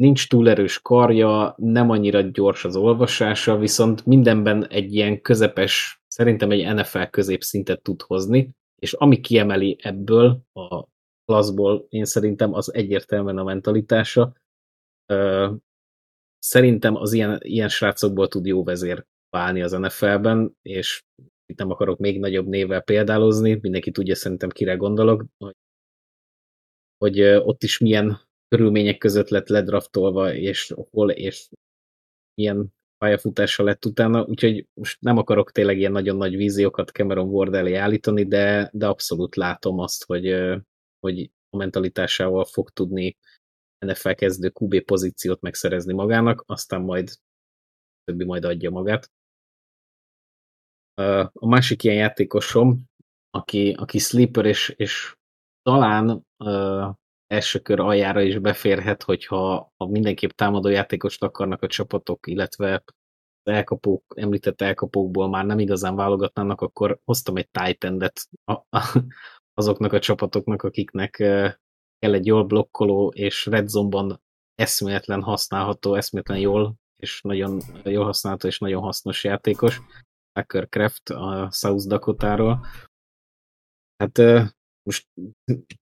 nincs 0.00 0.28
túl 0.28 0.48
erős 0.48 0.80
karja, 0.80 1.54
nem 1.56 1.90
annyira 1.90 2.20
gyors 2.20 2.64
az 2.64 2.76
olvasása, 2.76 3.56
viszont 3.56 4.06
mindenben 4.06 4.66
egy 4.66 4.94
ilyen 4.94 5.20
közepes, 5.20 6.02
szerintem 6.06 6.50
egy 6.50 6.74
NFL 6.74 7.02
középszintet 7.02 7.82
tud 7.82 8.02
hozni, 8.02 8.50
és 8.78 8.92
ami 8.92 9.20
kiemeli 9.20 9.78
ebből 9.82 10.42
a 10.52 10.84
klasszból, 11.24 11.86
én 11.88 12.04
szerintem 12.04 12.52
az 12.54 12.74
egyértelműen 12.74 13.38
a 13.38 13.44
mentalitása. 13.44 14.32
Szerintem 16.38 16.96
az 16.96 17.12
ilyen, 17.12 17.38
ilyen 17.42 17.68
srácokból 17.68 18.28
tud 18.28 18.46
jó 18.46 18.64
vezér 18.64 19.06
válni 19.30 19.62
az 19.62 19.72
NFL-ben, 19.72 20.56
és 20.62 21.02
itt 21.46 21.58
nem 21.58 21.70
akarok 21.70 21.98
még 21.98 22.18
nagyobb 22.18 22.46
névvel 22.46 22.80
példálozni, 22.80 23.58
mindenki 23.62 23.90
tudja 23.90 24.14
szerintem 24.14 24.48
kire 24.48 24.74
gondolok, 24.74 25.24
hogy, 25.38 25.54
hogy 26.98 27.20
ott 27.22 27.62
is 27.62 27.78
milyen 27.78 28.28
körülmények 28.50 28.98
között 28.98 29.28
lett 29.28 29.48
ledraftolva, 29.48 30.34
és 30.34 30.74
hol, 30.90 31.10
és 31.10 31.48
milyen 32.34 32.72
pályafutással 32.98 33.66
lett 33.66 33.84
utána, 33.84 34.24
úgyhogy 34.24 34.66
most 34.74 35.00
nem 35.00 35.16
akarok 35.16 35.52
tényleg 35.52 35.78
ilyen 35.78 35.92
nagyon 35.92 36.16
nagy 36.16 36.36
víziókat 36.36 36.90
Cameron 36.90 37.28
Ward 37.28 37.54
elé 37.54 37.74
állítani, 37.74 38.24
de, 38.24 38.70
de 38.72 38.86
abszolút 38.86 39.36
látom 39.36 39.78
azt, 39.78 40.04
hogy, 40.04 40.26
hogy 41.00 41.30
a 41.50 41.56
mentalitásával 41.56 42.44
fog 42.44 42.70
tudni 42.70 43.16
NFL 43.86 44.10
kezdő 44.10 44.52
QB 44.60 44.80
pozíciót 44.80 45.40
megszerezni 45.40 45.92
magának, 45.92 46.42
aztán 46.46 46.80
majd 46.80 47.10
többi 48.04 48.24
majd 48.24 48.44
adja 48.44 48.70
magát. 48.70 49.10
A 51.32 51.46
másik 51.46 51.82
ilyen 51.84 51.96
játékosom, 51.96 52.84
aki, 53.30 53.74
aki 53.78 53.98
sleeper, 53.98 54.44
és, 54.44 54.68
és 54.76 55.16
talán 55.62 56.26
első 57.30 57.58
kör 57.58 57.80
aljára 57.80 58.20
is 58.20 58.38
beférhet, 58.38 59.02
hogyha 59.02 59.72
ha 59.76 59.86
mindenképp 59.86 60.30
támadó 60.30 60.68
játékost 60.68 61.22
akarnak 61.22 61.62
a 61.62 61.66
csapatok, 61.66 62.26
illetve 62.26 62.82
elkapók, 63.42 64.04
említett 64.16 64.60
elkapókból 64.60 65.28
már 65.28 65.44
nem 65.44 65.58
igazán 65.58 65.96
válogatnának, 65.96 66.60
akkor 66.60 67.00
hoztam 67.04 67.36
egy 67.36 67.48
titan 67.50 68.10
a, 68.44 68.52
a, 68.52 68.98
azoknak 69.60 69.92
a 69.92 69.98
csapatoknak, 69.98 70.62
akiknek 70.62 71.10
kell 71.98 72.14
egy 72.14 72.26
jól 72.26 72.44
blokkoló 72.44 73.08
és 73.08 73.46
red 73.46 73.68
zone-ban 73.68 74.20
eszméletlen 74.54 75.22
használható, 75.22 75.94
eszméletlen 75.94 76.38
jól 76.38 76.74
és 76.96 77.20
nagyon 77.22 77.60
jól 77.84 78.04
használható 78.04 78.48
és 78.48 78.58
nagyon 78.58 78.82
hasznos 78.82 79.24
játékos, 79.24 79.80
Tucker 80.32 80.68
Craft 80.68 81.10
a 81.10 81.48
South 81.52 81.86
Dakota-ról. 81.86 82.66
Hát 83.96 84.18
most 84.90 85.08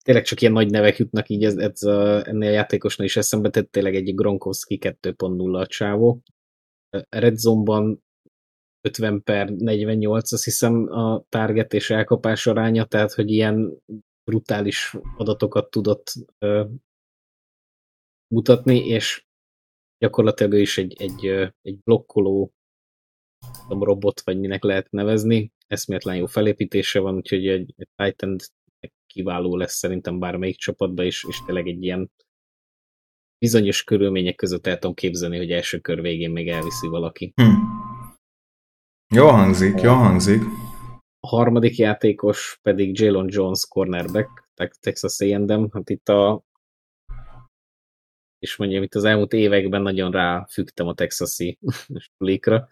tényleg 0.05 0.25
csak 0.25 0.41
ilyen 0.41 0.53
nagy 0.53 0.71
nevek 0.71 0.97
jutnak 0.97 1.29
így 1.29 1.45
ez, 1.45 1.57
ez 1.57 1.83
a, 1.83 2.27
ennél 2.27 2.49
a 2.49 2.53
játékosnál 2.53 3.07
is 3.07 3.17
eszembe, 3.17 3.51
tehát 3.51 3.71
tényleg 3.71 3.95
egy 3.95 4.15
Gronkowski 4.15 4.79
2.0 4.81 5.61
a 5.61 5.67
csávó. 5.67 6.23
Red 7.09 7.37
Zone-ban 7.37 8.03
50 8.81 9.23
per 9.23 9.51
48, 9.51 10.33
azt 10.33 10.45
hiszem 10.45 10.93
a 10.93 11.25
target 11.29 11.73
és 11.73 11.91
elkapás 11.91 12.47
aránya, 12.47 12.85
tehát 12.85 13.13
hogy 13.13 13.31
ilyen 13.31 13.83
brutális 14.25 14.97
adatokat 15.17 15.71
tudott 15.71 16.13
ö, 16.39 16.65
mutatni, 18.35 18.87
és 18.87 19.27
gyakorlatilag 19.99 20.53
ő 20.53 20.61
is 20.61 20.79
egy, 20.79 20.95
egy, 20.99 21.27
egy 21.63 21.79
blokkoló 21.85 22.53
robot, 23.69 24.21
vagy 24.21 24.39
minek 24.39 24.63
lehet 24.63 24.91
nevezni, 24.91 25.53
eszméletlen 25.67 26.17
jó 26.17 26.27
felépítése 26.27 27.01
van, 27.01 27.15
úgyhogy 27.15 27.47
egy, 27.47 27.75
egy 27.77 27.89
Titan 27.95 28.37
kiváló 29.09 29.57
lesz 29.57 29.75
szerintem 29.75 30.19
bármelyik 30.19 30.57
csapatban, 30.57 31.05
és, 31.05 31.25
és 31.29 31.43
tényleg 31.47 31.67
egy 31.67 31.83
ilyen 31.83 32.11
bizonyos 33.39 33.85
körülmények 33.85 34.35
között 34.35 34.67
el 34.67 34.79
tudom 34.79 34.95
képzelni, 34.95 35.37
hogy 35.37 35.51
első 35.51 35.79
kör 35.79 36.01
végén 36.01 36.31
még 36.31 36.49
elviszi 36.49 36.87
valaki. 36.87 37.33
Hm. 37.35 37.43
Jó 39.15 39.29
hangzik, 39.29 39.81
jó 39.81 39.93
hangzik. 39.93 40.43
A 41.21 41.29
harmadik 41.29 41.77
játékos 41.77 42.59
pedig 42.63 42.99
Jalen 42.99 43.27
Jones 43.31 43.67
cornerback, 43.69 44.49
Texas 44.81 45.21
A&M, 45.21 45.69
hát 45.73 45.91
itt 45.91 46.09
a 46.09 46.47
és 48.39 48.57
mondjam, 48.57 48.83
itt 48.83 48.95
az 48.95 49.05
elmúlt 49.05 49.33
években 49.33 49.83
nagyon 49.83 50.11
ráfügtem 50.11 50.87
a 50.87 50.95
texasi 50.95 51.59
sulikra, 52.19 52.69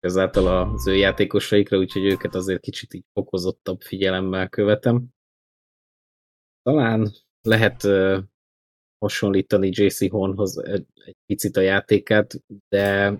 ezáltal 0.00 0.46
az 0.46 0.86
ő 0.86 0.96
játékosaikra, 0.96 1.78
úgyhogy 1.78 2.04
őket 2.04 2.34
azért 2.34 2.60
kicsit 2.60 2.94
így 2.94 3.04
fokozottabb 3.12 3.80
figyelemmel 3.80 4.48
követem. 4.48 5.06
Talán 6.62 7.12
lehet 7.42 7.84
uh, 7.84 8.18
hasonlítani 8.98 9.70
JC 9.72 10.10
Hornhoz 10.10 10.58
egy, 10.58 10.86
picit 11.26 11.56
a 11.56 11.60
játékát, 11.60 12.34
de 12.68 13.10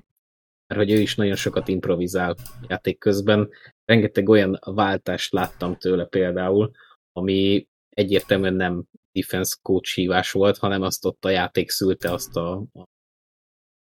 mert 0.66 0.82
hogy 0.82 0.90
ő 0.90 1.00
is 1.00 1.14
nagyon 1.14 1.36
sokat 1.36 1.68
improvizál 1.68 2.36
játék 2.68 2.98
közben. 2.98 3.48
Rengeteg 3.84 4.28
olyan 4.28 4.58
váltást 4.60 5.32
láttam 5.32 5.76
tőle 5.76 6.04
például, 6.04 6.70
ami 7.12 7.68
egyértelműen 7.88 8.54
nem 8.54 8.84
defense 9.12 9.56
coach 9.62 9.94
hívás 9.94 10.32
volt, 10.32 10.58
hanem 10.58 10.82
azt 10.82 11.04
ott 11.04 11.24
a 11.24 11.28
játék 11.28 11.70
szülte 11.70 12.12
azt 12.12 12.36
a, 12.36 12.52
a 12.52 12.84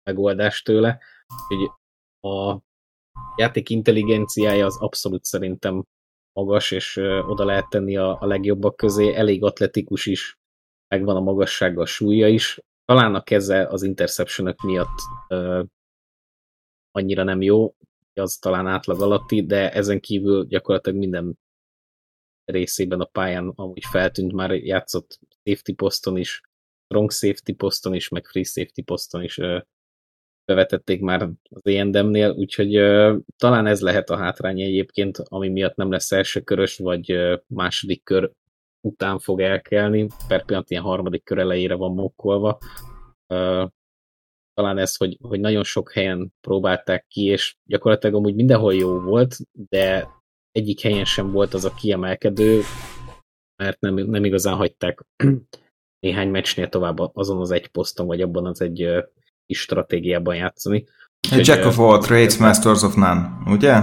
megoldást 0.02 0.64
tőle. 0.64 0.98
Hogy 1.48 1.70
a 2.30 2.60
játék 3.36 3.70
intelligenciája 3.70 4.66
az 4.66 4.76
abszolút 4.80 5.24
szerintem 5.24 5.84
magas, 6.34 6.70
és 6.70 6.96
oda 7.26 7.44
lehet 7.44 7.68
tenni 7.68 7.96
a, 7.96 8.20
a 8.20 8.26
legjobbak 8.26 8.76
közé, 8.76 9.14
elég 9.14 9.44
atletikus 9.44 10.06
is, 10.06 10.38
megvan 10.88 11.16
a 11.16 11.20
magassága, 11.20 11.82
a 11.82 11.86
súlya 11.86 12.28
is. 12.28 12.60
Talán 12.84 13.14
a 13.14 13.22
keze 13.22 13.66
az 13.66 13.82
interception 13.82 14.54
miatt 14.62 14.98
ö, 15.28 15.62
annyira 16.90 17.22
nem 17.22 17.42
jó, 17.42 17.74
az 18.14 18.36
talán 18.36 18.66
átlag 18.66 19.00
alatti, 19.00 19.46
de 19.46 19.72
ezen 19.72 20.00
kívül 20.00 20.44
gyakorlatilag 20.46 20.98
minden 20.98 21.38
részében 22.44 23.00
a 23.00 23.04
pályán 23.04 23.52
amúgy 23.54 23.84
feltűnt, 23.84 24.32
már 24.32 24.50
játszott 24.50 25.18
safety 25.44 25.72
poszton 25.72 26.16
is, 26.16 26.40
strong 26.84 27.10
safety 27.10 27.52
poszton 27.52 27.94
is, 27.94 28.08
meg 28.08 28.26
free 28.26 28.44
safety 28.44 28.82
poszton 28.82 29.22
is 29.22 29.40
bevetették 30.44 31.00
már 31.00 31.28
az 31.50 31.60
ENDM-nél, 31.62 32.30
úgyhogy 32.30 32.72
talán 33.36 33.66
ez 33.66 33.80
lehet 33.80 34.10
a 34.10 34.16
hátránya 34.16 34.64
egyébként, 34.64 35.18
ami 35.18 35.48
miatt 35.48 35.76
nem 35.76 35.90
lesz 35.90 36.12
első 36.12 36.40
körös, 36.40 36.78
vagy 36.78 37.12
uh, 37.12 37.38
második 37.46 38.02
kör 38.02 38.30
után 38.84 39.18
fog 39.18 39.40
elkelni, 39.40 40.06
per 40.28 40.44
pillanat 40.44 40.70
ilyen 40.70 40.82
harmadik 40.82 41.24
kör 41.24 41.38
elejére 41.38 41.74
van 41.74 41.94
mokkolva. 41.94 42.58
Talán 44.54 44.78
ez, 44.78 44.96
hogy, 44.96 45.18
hogy 45.20 45.40
nagyon 45.40 45.64
sok 45.64 45.92
helyen 45.92 46.32
próbálták 46.40 47.06
ki, 47.08 47.24
és 47.24 47.56
gyakorlatilag 47.64 48.14
amúgy 48.14 48.34
mindenhol 48.34 48.74
jó 48.74 49.00
volt, 49.00 49.36
de 49.52 50.08
egyik 50.50 50.80
helyen 50.80 51.04
sem 51.04 51.30
volt 51.30 51.54
az 51.54 51.64
a 51.64 51.74
kiemelkedő, 51.74 52.60
mert 53.56 53.80
nem, 53.80 53.94
nem 53.94 54.24
igazán 54.24 54.56
hagyták 54.56 55.04
néhány 56.04 56.28
meccsnél 56.28 56.68
tovább 56.68 56.98
azon 56.98 57.40
az 57.40 57.50
egy 57.50 57.68
poszton, 57.68 58.06
vagy 58.06 58.20
abban 58.20 58.46
az 58.46 58.60
egy 58.60 58.88
kis 59.46 59.60
stratégiában 59.60 60.36
játszani. 60.36 60.84
Úgyhogy, 61.26 61.46
Jack 61.46 61.66
of 61.66 61.78
all 61.78 61.98
trades, 61.98 62.36
masters 62.36 62.82
of 62.82 62.94
none, 62.94 63.38
ugye? 63.46 63.80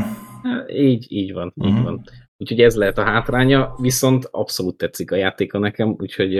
Így, 0.68 1.06
így 1.12 1.34
van, 1.34 1.54
uh-huh. 1.56 1.68
így 1.68 1.74
mhm. 1.74 1.84
van. 1.84 2.04
Úgyhogy 2.38 2.62
ez 2.62 2.76
lehet 2.76 2.98
a 2.98 3.04
hátránya, 3.04 3.76
viszont 3.78 4.26
abszolút 4.32 4.78
tetszik 4.78 5.12
a 5.12 5.16
játéka 5.16 5.60
nekem, 5.60 5.96
úgyhogy 6.00 6.36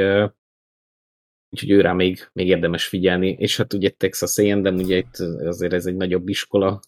úgyhogy 1.52 1.72
őrá 1.72 1.94
még, 1.94 2.30
még 2.34 2.48
érdemes 2.48 2.88
figyelni. 2.88 3.30
És 3.30 3.58
hát 3.58 3.74
ugye 3.74 3.90
Texas 3.90 4.38
A&M, 4.38 4.76
ugye 4.76 4.98
itt 4.98 5.16
azért 5.44 5.74
ez 5.74 5.86
egy 5.86 5.96
nagyobb 5.96 6.28
iskola, 6.28 6.80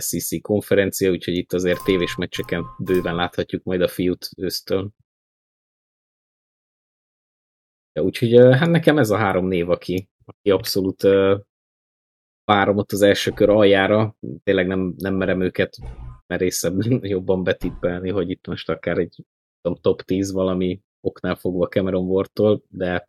SEC 0.00 0.40
konferencia, 0.40 1.10
úgyhogy 1.10 1.34
itt 1.34 1.52
azért 1.52 1.84
tévés 1.84 2.16
meccseken 2.16 2.64
bőven 2.78 3.14
láthatjuk 3.14 3.62
majd 3.62 3.80
a 3.80 3.88
fiút 3.88 4.30
ősztől. 4.36 4.90
Ja, 7.92 8.02
úgyhogy 8.02 8.36
hát 8.36 8.70
nekem 8.70 8.98
ez 8.98 9.10
a 9.10 9.16
három 9.16 9.46
név, 9.46 9.70
aki, 9.70 10.08
aki 10.24 10.50
abszolút 10.50 11.02
várom 12.52 12.76
ott 12.76 12.92
az 12.92 13.02
első 13.02 13.30
kör 13.30 13.48
aljára, 13.48 14.16
tényleg 14.44 14.66
nem, 14.66 14.94
nem 14.96 15.14
merem 15.14 15.40
őket 15.40 15.76
merészebben 16.26 16.98
jobban 17.14 17.42
betippelni, 17.42 18.10
hogy 18.10 18.30
itt 18.30 18.46
most 18.46 18.68
akár 18.68 18.98
egy 18.98 19.24
tudom, 19.60 19.78
top 19.80 20.02
10 20.02 20.32
valami 20.32 20.80
oknál 21.00 21.34
fogva 21.34 21.66
Cameron 21.66 22.06
Ward-tól, 22.06 22.62
de 22.68 23.06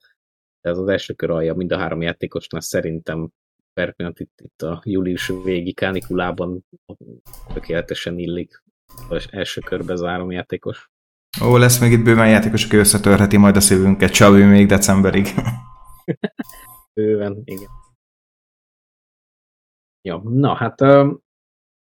ez 0.61 0.77
az 0.77 0.87
első 0.87 1.13
kör 1.13 1.29
alja 1.29 1.53
mind 1.53 1.71
a 1.71 1.77
három 1.77 2.01
játékosnál 2.01 2.61
szerintem 2.61 3.29
per 3.73 3.93
pillanat 3.93 4.19
itt, 4.19 4.39
itt 4.43 4.61
a 4.61 4.81
július 4.85 5.31
végi 5.43 5.73
kánikulában 5.73 6.65
tökéletesen 7.53 8.17
illik 8.19 8.63
az 9.09 9.27
első 9.29 9.61
körbe 9.61 9.95
zárom 9.95 10.31
játékos. 10.31 10.91
Ó, 11.43 11.57
lesz 11.57 11.79
még 11.79 11.91
itt 11.91 12.03
bőven 12.03 12.29
játékos, 12.29 12.65
aki 12.65 12.75
összetörheti 12.75 13.37
majd 13.37 13.55
a 13.55 13.59
szívünket, 13.59 14.11
Csavi 14.11 14.43
még 14.43 14.67
decemberig. 14.67 15.27
bőven, 16.95 17.41
igen. 17.45 17.69
Ja, 20.07 20.21
na 20.23 20.53
hát, 20.53 20.81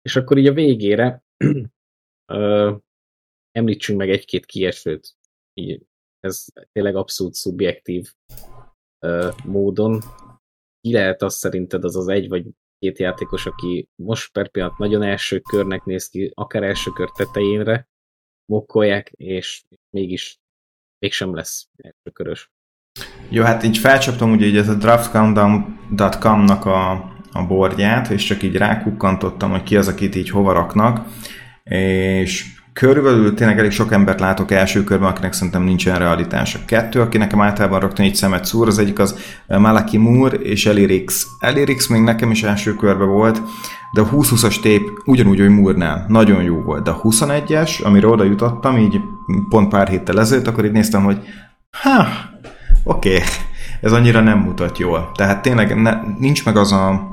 és 0.02 0.16
akkor 0.16 0.38
így 0.38 0.48
a 0.48 0.54
végére 0.54 1.24
említsünk 3.60 4.00
meg 4.00 4.10
egy-két 4.10 4.46
kiesőt. 4.46 5.16
Így, 5.54 5.86
ez 6.20 6.46
tényleg 6.72 6.96
abszolút 6.96 7.34
szubjektív 7.34 8.14
módon. 9.46 10.02
Ki 10.82 10.94
lehet 10.94 11.22
azt 11.22 11.38
szerinted 11.38 11.84
az 11.84 11.96
az 11.96 12.08
egy 12.08 12.28
vagy 12.28 12.48
két 12.80 13.00
játékos, 13.00 13.46
aki 13.46 13.90
most 13.96 14.32
per 14.32 14.50
pillanat 14.50 14.78
nagyon 14.78 15.02
első 15.02 15.40
körnek 15.40 15.84
néz 15.84 16.08
ki, 16.08 16.32
akár 16.34 16.64
első 16.64 16.92
kör 16.92 17.12
tetejénre 17.12 17.88
mokkolják, 18.46 19.10
és 19.10 19.64
mégis 19.90 20.40
mégsem 21.00 21.36
lesz 21.36 21.70
első 21.78 22.10
körös. 22.14 22.52
Jó, 23.30 23.44
hát 23.44 23.64
így 23.64 23.78
felcsaptam 23.78 24.32
ugye 24.32 24.46
így 24.46 24.58
ez 24.58 24.70
a 24.70 24.76
draftcountdown.com-nak 24.76 26.66
a 26.66 27.13
a 27.34 27.46
bordját, 27.46 28.10
és 28.10 28.24
csak 28.24 28.44
így 28.44 28.56
rákukkantottam, 28.56 29.52
hogy 29.52 29.64
ki 29.64 29.78
az, 29.78 29.88
akit 29.88 30.16
így 30.16 30.30
hova 30.30 30.54
raknak, 30.54 31.06
és 31.64 32.46
körülbelül 32.74 33.34
tényleg 33.34 33.60
elég 33.60 33.72
sok 33.72 33.92
embert 33.92 34.20
látok 34.20 34.52
első 34.52 34.84
körben, 34.84 35.10
akinek 35.10 35.34
szerintem 35.34 35.64
nincsen 35.64 36.00
realitás. 36.00 36.56
A 36.56 36.60
kettő, 36.66 37.02
aki 37.02 37.18
nekem 37.18 37.42
általában 37.42 37.80
rögtön 37.80 38.06
egy 38.06 38.16
szemet 38.16 38.46
szúr, 38.46 38.68
az 38.68 38.80
egyik 38.80 39.00
az 39.00 39.20
Malaki 39.48 39.98
Moore 39.98 40.38
és 40.38 40.66
Elirix. 40.66 41.28
Elirix 41.40 41.88
még 41.88 42.02
nekem 42.02 42.32
is 42.32 42.44
első 42.44 42.76
körbe 42.76 43.04
volt, 43.04 43.42
de 43.94 44.02
a 44.02 44.10
20-20-as 44.10 44.60
tép 44.60 44.82
ugyanúgy, 45.06 45.40
hogy 45.40 45.50
Moore-nál. 45.50 46.06
Nagyon 46.08 46.44
jó 46.44 46.62
volt. 46.62 46.84
De 46.84 46.92
a 46.92 47.02
21-es, 47.02 47.84
amire 47.84 48.08
oda 48.08 48.24
jutottam, 48.24 48.78
így 48.78 49.00
pont 49.50 49.70
pár 49.70 49.88
héttel 49.88 50.20
ezelőtt, 50.20 50.48
akkor 50.48 50.66
így 50.66 50.72
néztem, 50.72 51.04
hogy 51.04 51.18
ha, 51.82 52.08
oké, 52.84 53.14
okay, 53.14 53.24
ez 53.82 53.92
annyira 53.92 54.22
nem 54.22 54.40
mutat 54.40 54.78
jól. 54.78 55.12
Tehát 55.16 55.42
tényleg 55.42 55.82
ne, 55.82 55.98
nincs 56.20 56.46
meg 56.46 56.58
az 56.58 56.72
a 56.72 57.13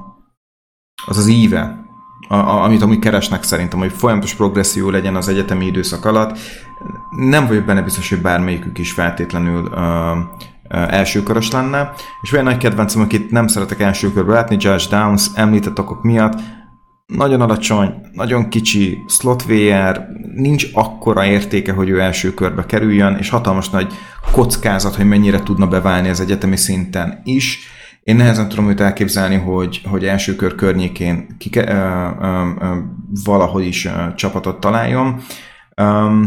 az 1.07 1.19
az 1.19 1.27
íve, 1.27 1.85
a, 2.29 2.35
a, 2.35 2.63
amit 2.63 2.83
amúgy 2.83 2.99
keresnek 2.99 3.43
szerintem, 3.43 3.79
hogy 3.79 3.93
folyamatos 3.93 4.35
progresszió 4.35 4.91
legyen 4.91 5.17
az 5.17 5.29
egyetemi 5.29 5.67
időszak 5.67 6.05
alatt. 6.05 6.39
Nem 7.11 7.47
vagyok 7.47 7.65
benne 7.65 7.83
biztos, 7.83 8.09
hogy 8.09 8.21
bármelyikük 8.21 8.79
is 8.79 8.93
feltétlenül 8.93 9.63
uh, 9.63 10.93
elsőkörös 10.93 11.51
lenne, 11.51 11.93
és 12.23 12.33
olyan 12.33 12.45
nagy 12.45 12.57
kedvencem, 12.57 13.03
akit 13.03 13.31
nem 13.31 13.47
szeretek 13.47 13.81
első 13.81 14.13
körbe 14.13 14.33
látni, 14.33 14.57
Judge 14.61 14.85
Downs, 14.91 15.27
említett 15.35 15.79
okok 15.79 16.03
miatt, 16.03 16.41
nagyon 17.07 17.41
alacsony, 17.41 17.95
nagyon 18.13 18.49
kicsi, 18.49 19.05
slot 19.09 19.45
VR, 19.45 20.01
nincs 20.35 20.67
akkora 20.73 21.25
értéke, 21.25 21.73
hogy 21.73 21.89
ő 21.89 22.01
első 22.01 22.35
körbe 22.35 22.67
kerüljön, 22.67 23.17
és 23.17 23.29
hatalmas 23.29 23.71
nagy 23.71 23.93
kockázat, 24.33 24.95
hogy 24.95 25.09
mennyire 25.09 25.43
tudna 25.43 25.67
beválni 25.67 26.09
az 26.09 26.21
egyetemi 26.21 26.57
szinten 26.57 27.21
is. 27.25 27.59
Én 28.03 28.17
nehezen 28.17 28.49
tudom 28.49 28.69
őt 28.69 28.81
elképzelni, 28.81 29.37
hogy, 29.37 29.83
hogy 29.85 30.05
első 30.05 30.37
kör 30.37 30.55
környékén 30.55 31.37
kike, 31.39 31.73
ö, 31.73 32.11
ö, 32.25 32.51
ö, 32.61 32.79
valahogy 33.25 33.67
is 33.67 33.85
ö, 33.85 34.15
csapatot 34.15 34.61
találjon. 34.61 35.21
Ö, 35.75 36.23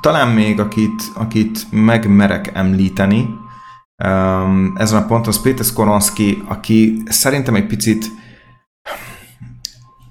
talán 0.00 0.28
még 0.28 0.60
akit, 0.60 1.02
akit 1.14 1.66
megmerek 1.70 2.50
említeni, 2.54 3.28
ö, 4.04 4.08
ezen 4.76 5.02
a 5.02 5.06
ponton 5.06 5.28
az 5.28 5.42
Péter 5.42 5.64
Skoronski, 5.64 6.42
aki 6.46 7.02
szerintem 7.06 7.54
egy 7.54 7.66
picit 7.66 8.06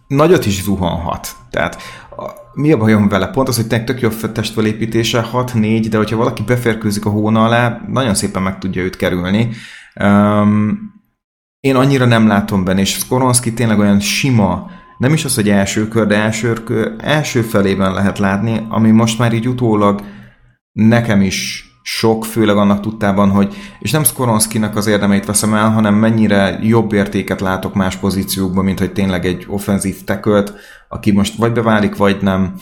nagyot 0.08 0.46
is 0.46 0.64
zuhanhat. 0.64 1.36
Tehát 1.50 1.82
a, 2.18 2.34
mi 2.54 2.72
a 2.72 2.78
bajom 2.78 3.08
vele? 3.08 3.28
Pont 3.28 3.48
az, 3.48 3.56
hogy 3.56 3.84
tök 3.84 4.02
jó 4.02 4.10
testfelépítése, 4.10 5.30
6-4, 5.34 5.86
de 5.90 5.98
hogyha 5.98 6.18
valaki 6.18 6.44
beférkőzik 6.44 7.06
a 7.06 7.10
hóna 7.10 7.44
alá, 7.44 7.82
nagyon 7.88 8.14
szépen 8.14 8.42
meg 8.42 8.58
tudja 8.58 8.84
őt 8.84 8.96
kerülni. 8.96 9.50
Um, 10.04 10.94
én 11.60 11.76
annyira 11.76 12.06
nem 12.06 12.28
látom 12.28 12.64
benne, 12.64 12.80
és 12.80 12.90
Skoronski 12.90 13.54
tényleg 13.54 13.80
olyan 13.80 14.00
sima, 14.00 14.70
nem 14.98 15.14
is 15.14 15.26
az, 15.26 15.36
hogy 15.36 15.50
első 15.50 15.88
kör, 15.88 16.08
de 16.08 16.16
első, 16.16 16.54
kör, 16.54 16.96
első 16.98 17.42
felében 17.42 17.94
lehet 17.94 18.20
látni, 18.20 18.66
ami 18.70 18.92
most 18.92 19.20
már 19.20 19.34
így 19.34 19.48
utólag 19.48 20.02
nekem 20.72 21.22
is 21.22 21.70
sok, 21.88 22.26
főleg 22.26 22.58
annak 22.58 22.80
tudtában, 22.80 23.30
hogy, 23.30 23.56
és 23.80 23.92
nem 23.92 24.04
Skoronskinak 24.04 24.76
az 24.76 24.88
érdemeit 24.88 25.26
veszem 25.26 25.54
el, 25.54 25.70
hanem 25.70 25.96
mennyire 25.96 26.60
jobb 26.62 26.94
értéket 26.94 27.42
látok 27.42 27.74
más 27.74 27.96
pozíciókban, 27.96 28.64
mint 28.64 28.80
hogy 28.80 28.92
tényleg 28.92 29.26
egy 29.26 29.46
offenzív 29.48 30.04
tekölt, 30.04 30.54
aki 30.90 31.12
most 31.12 31.38
vagy 31.38 31.52
beválik, 31.52 31.96
vagy 31.96 32.18
nem. 32.22 32.54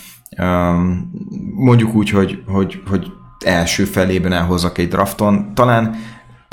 Mondjuk 1.55 1.95
úgy, 1.95 2.09
hogy, 2.09 2.43
hogy, 2.47 2.81
hogy 2.89 3.11
első 3.45 3.83
felében 3.83 4.33
elhozzak 4.33 4.77
egy 4.77 4.87
drafton. 4.87 5.53
Talán 5.53 5.95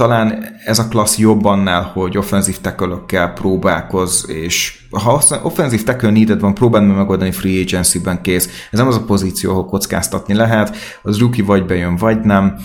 talán 0.01 0.57
ez 0.65 0.79
a 0.79 0.89
klassz 0.89 1.19
jobb 1.19 1.45
annál, 1.45 1.83
hogy 1.83 2.19
offenzív 2.19 2.59
tackle 2.61 3.33
próbálkoz, 3.35 4.29
és 4.29 4.83
ha 4.91 5.23
offenzív 5.43 5.83
tackle 5.83 6.11
needed 6.11 6.41
van, 6.41 6.55
próbáld 6.55 6.87
meg 6.87 6.97
megoldani 6.97 7.31
free 7.31 7.61
agency-ben 7.61 8.23
kész. 8.23 8.69
Ez 8.71 8.79
nem 8.79 8.89
az 8.89 8.97
a 8.97 9.05
pozíció, 9.05 9.51
ahol 9.51 9.65
kockáztatni 9.65 10.35
lehet, 10.35 10.77
az 11.03 11.19
rookie 11.19 11.45
vagy 11.45 11.67
bejön, 11.67 11.97
vagy 11.97 12.21
nem, 12.21 12.57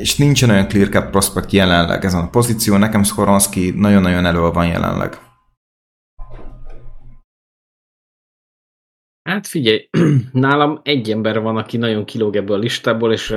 és 0.00 0.16
nincsen 0.16 0.50
olyan 0.50 0.68
clear 0.68 0.88
cut 0.88 1.10
prospect 1.10 1.52
jelenleg 1.52 2.04
ezen 2.04 2.20
a 2.20 2.28
pozíció, 2.28 2.76
nekem 2.76 3.02
Skoronski 3.02 3.74
nagyon-nagyon 3.76 4.26
elő 4.26 4.40
van 4.40 4.66
jelenleg. 4.66 5.18
Hát 9.22 9.46
figyelj, 9.46 9.88
nálam 10.32 10.80
egy 10.82 11.10
ember 11.10 11.40
van, 11.40 11.56
aki 11.56 11.76
nagyon 11.76 12.04
kilóg 12.04 12.36
ebből 12.36 12.56
a 12.56 12.60
listából, 12.60 13.12
és 13.12 13.34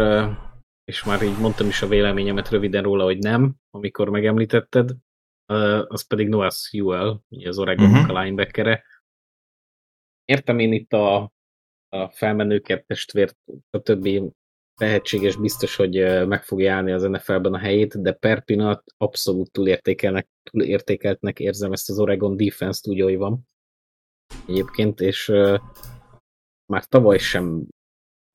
és 0.89 1.03
már 1.03 1.21
így 1.21 1.37
mondtam 1.37 1.67
is 1.67 1.81
a 1.81 1.87
véleményemet 1.87 2.49
röviden 2.49 2.83
róla, 2.83 3.03
hogy 3.03 3.17
nem, 3.17 3.55
amikor 3.69 4.09
megemlítetted, 4.09 4.89
az 5.87 6.07
pedig 6.07 6.27
Noah 6.27 6.51
Sewell, 6.51 7.21
az 7.43 7.59
Oregon 7.59 7.89
uh-huh. 7.89 8.15
a 8.15 8.21
linebackere. 8.21 8.83
Értem 10.25 10.59
én 10.59 10.73
itt 10.73 10.93
a, 10.93 11.31
a 11.89 12.09
felmenőket, 12.09 12.85
testvért, 12.85 13.37
többi 13.83 14.31
tehetséges, 14.75 15.35
biztos, 15.35 15.75
hogy 15.75 16.25
meg 16.27 16.43
fogja 16.43 16.73
állni 16.73 16.91
az 16.91 17.03
NFL-ben 17.03 17.53
a 17.53 17.57
helyét, 17.57 18.01
de 18.01 18.11
per 18.11 18.43
pillanat 18.43 18.83
abszolút 18.97 19.51
túlértékelnek, 19.51 20.27
túlértékeltnek 20.43 21.39
érzem 21.39 21.71
ezt 21.71 21.89
az 21.89 21.99
Oregon 21.99 22.37
defense-t 22.37 22.87
úgy, 22.87 23.01
ahogy 23.01 23.17
van 23.17 23.47
egyébként, 24.47 25.01
és 25.01 25.27
uh, 25.27 25.59
már 26.65 26.85
tavaly 26.85 27.17
sem 27.17 27.67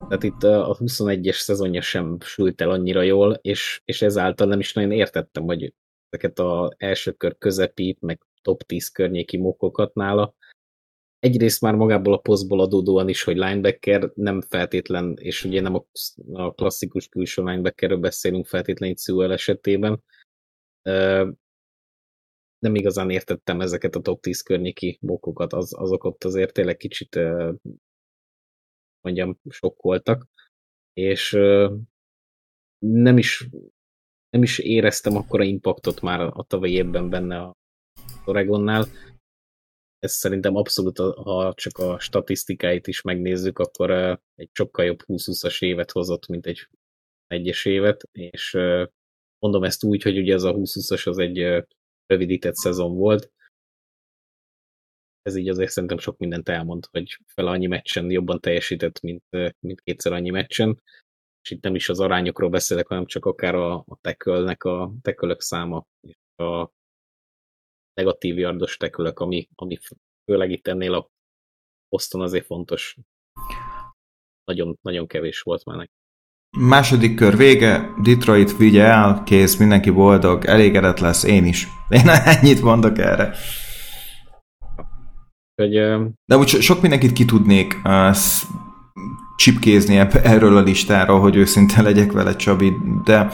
tehát 0.07 0.23
itt 0.23 0.43
a 0.43 0.77
21-es 0.79 1.37
szezonja 1.37 1.81
sem 1.81 2.17
sült 2.19 2.61
el 2.61 2.69
annyira 2.69 3.01
jól, 3.01 3.33
és, 3.33 3.81
és 3.85 4.01
ezáltal 4.01 4.47
nem 4.47 4.59
is 4.59 4.73
nagyon 4.73 4.91
értettem, 4.91 5.43
hogy 5.43 5.73
ezeket 6.09 6.39
az 6.39 6.73
első 6.77 7.11
kör 7.11 7.37
közepít, 7.37 8.01
meg 8.01 8.21
top 8.41 8.63
10 8.63 8.89
környéki 8.89 9.37
mokokat 9.37 9.93
nála. 9.93 10.33
Egyrészt 11.19 11.61
már 11.61 11.75
magából 11.75 12.13
a 12.13 12.17
posztból 12.17 12.59
adódóan 12.59 13.09
is, 13.09 13.23
hogy 13.23 13.37
linebacker 13.37 14.11
nem 14.15 14.41
feltétlen, 14.41 15.13
és 15.19 15.43
ugye 15.43 15.61
nem 15.61 15.75
a, 16.33 16.53
klasszikus 16.53 17.07
külső 17.07 17.43
linebackerről 17.43 17.97
beszélünk 17.97 18.45
feltétlenül 18.45 18.95
Sewell 18.95 19.31
esetében, 19.31 20.03
nem 22.59 22.75
igazán 22.75 23.09
értettem 23.09 23.61
ezeket 23.61 23.95
a 23.95 24.01
top 24.01 24.21
10 24.21 24.41
környéki 24.41 24.97
mokokat, 25.01 25.53
az, 25.53 25.73
azok 25.77 26.03
ott 26.03 26.23
azért 26.23 26.53
tényleg 26.53 26.77
kicsit 26.77 27.19
mondjam, 29.05 29.39
sok 29.49 29.81
voltak, 29.81 30.27
és 30.93 31.31
nem 32.77 33.17
is, 33.17 33.47
nem 34.29 34.43
is 34.43 34.59
éreztem 34.59 35.15
akkora 35.15 35.43
impaktot 35.43 36.01
már 36.01 36.19
a 36.21 36.43
tavalyi 36.43 36.73
évben 36.73 37.09
benne 37.09 37.41
a 37.41 37.55
Oregonnál. 38.25 38.85
Ez 39.99 40.11
szerintem 40.13 40.55
abszolút, 40.55 40.97
ha 40.97 41.53
csak 41.53 41.77
a 41.77 41.99
statisztikáit 41.99 42.87
is 42.87 43.01
megnézzük, 43.01 43.59
akkor 43.59 43.91
egy 44.35 44.49
sokkal 44.51 44.85
jobb 44.85 44.99
20-20-as 45.05 45.63
évet 45.63 45.91
hozott, 45.91 46.27
mint 46.27 46.45
egy 46.45 46.69
egyes 47.27 47.65
évet, 47.65 48.09
és 48.11 48.57
mondom 49.39 49.63
ezt 49.63 49.83
úgy, 49.83 50.01
hogy 50.01 50.17
ugye 50.17 50.33
ez 50.33 50.43
a 50.43 50.53
20-20-as 50.53 51.07
az 51.07 51.17
egy 51.17 51.65
rövidített 52.05 52.55
szezon 52.55 52.95
volt, 52.95 53.31
ez 55.25 55.35
így 55.35 55.49
azért 55.49 55.71
szerintem 55.71 55.97
sok 55.97 56.17
mindent 56.17 56.49
elmond, 56.49 56.85
hogy 56.91 57.19
fel 57.25 57.47
annyi 57.47 57.67
meccsen 57.67 58.11
jobban 58.11 58.39
teljesített, 58.39 59.01
mint, 59.01 59.23
mint 59.59 59.81
kétszer 59.81 60.13
annyi 60.13 60.29
meccsen. 60.29 60.81
És 61.41 61.51
itt 61.51 61.63
nem 61.63 61.75
is 61.75 61.89
az 61.89 61.99
arányokról 61.99 62.49
beszélek, 62.49 62.87
hanem 62.87 63.05
csak 63.05 63.25
akár 63.25 63.55
a, 63.55 63.73
a 63.75 63.97
tekölnek 64.01 64.63
a 64.63 64.91
tekölök 65.01 65.41
száma, 65.41 65.85
és 66.07 66.15
a 66.35 66.69
negatív 67.93 68.37
yardos 68.37 68.77
tekölök, 68.77 69.19
ami, 69.19 69.47
ami 69.55 69.77
főleg 70.31 70.51
itt 70.51 70.67
ennél 70.67 70.93
a 70.93 71.09
poszton 71.89 72.21
azért 72.21 72.45
fontos. 72.45 72.95
Nagyon, 74.43 74.77
nagyon 74.81 75.07
kevés 75.07 75.41
volt 75.41 75.65
már 75.65 75.77
neki. 75.77 75.91
Második 76.57 77.15
kör 77.15 77.37
vége, 77.37 77.93
Detroit 78.03 78.57
vigye 78.57 78.83
el, 78.83 79.23
kész, 79.23 79.57
mindenki 79.57 79.89
boldog, 79.89 80.45
elégedett 80.45 80.99
lesz, 80.99 81.23
én 81.23 81.45
is. 81.45 81.67
Én 81.89 82.09
ennyit 82.09 82.61
mondok 82.61 82.97
erre. 82.97 83.35
Hogy, 85.55 85.73
De 86.25 86.37
úgy 86.37 86.47
sok 86.47 86.81
mindenkit 86.81 87.13
ki 87.13 87.25
tudnék 87.25 87.81
uh, 87.83 88.15
csipkézni 89.35 89.95
erről 90.23 90.57
a 90.57 90.61
listáról, 90.61 91.19
hogy 91.19 91.35
őszinte 91.35 91.81
legyek 91.81 92.11
vele, 92.11 92.35
Csabi, 92.35 92.73
de 93.03 93.31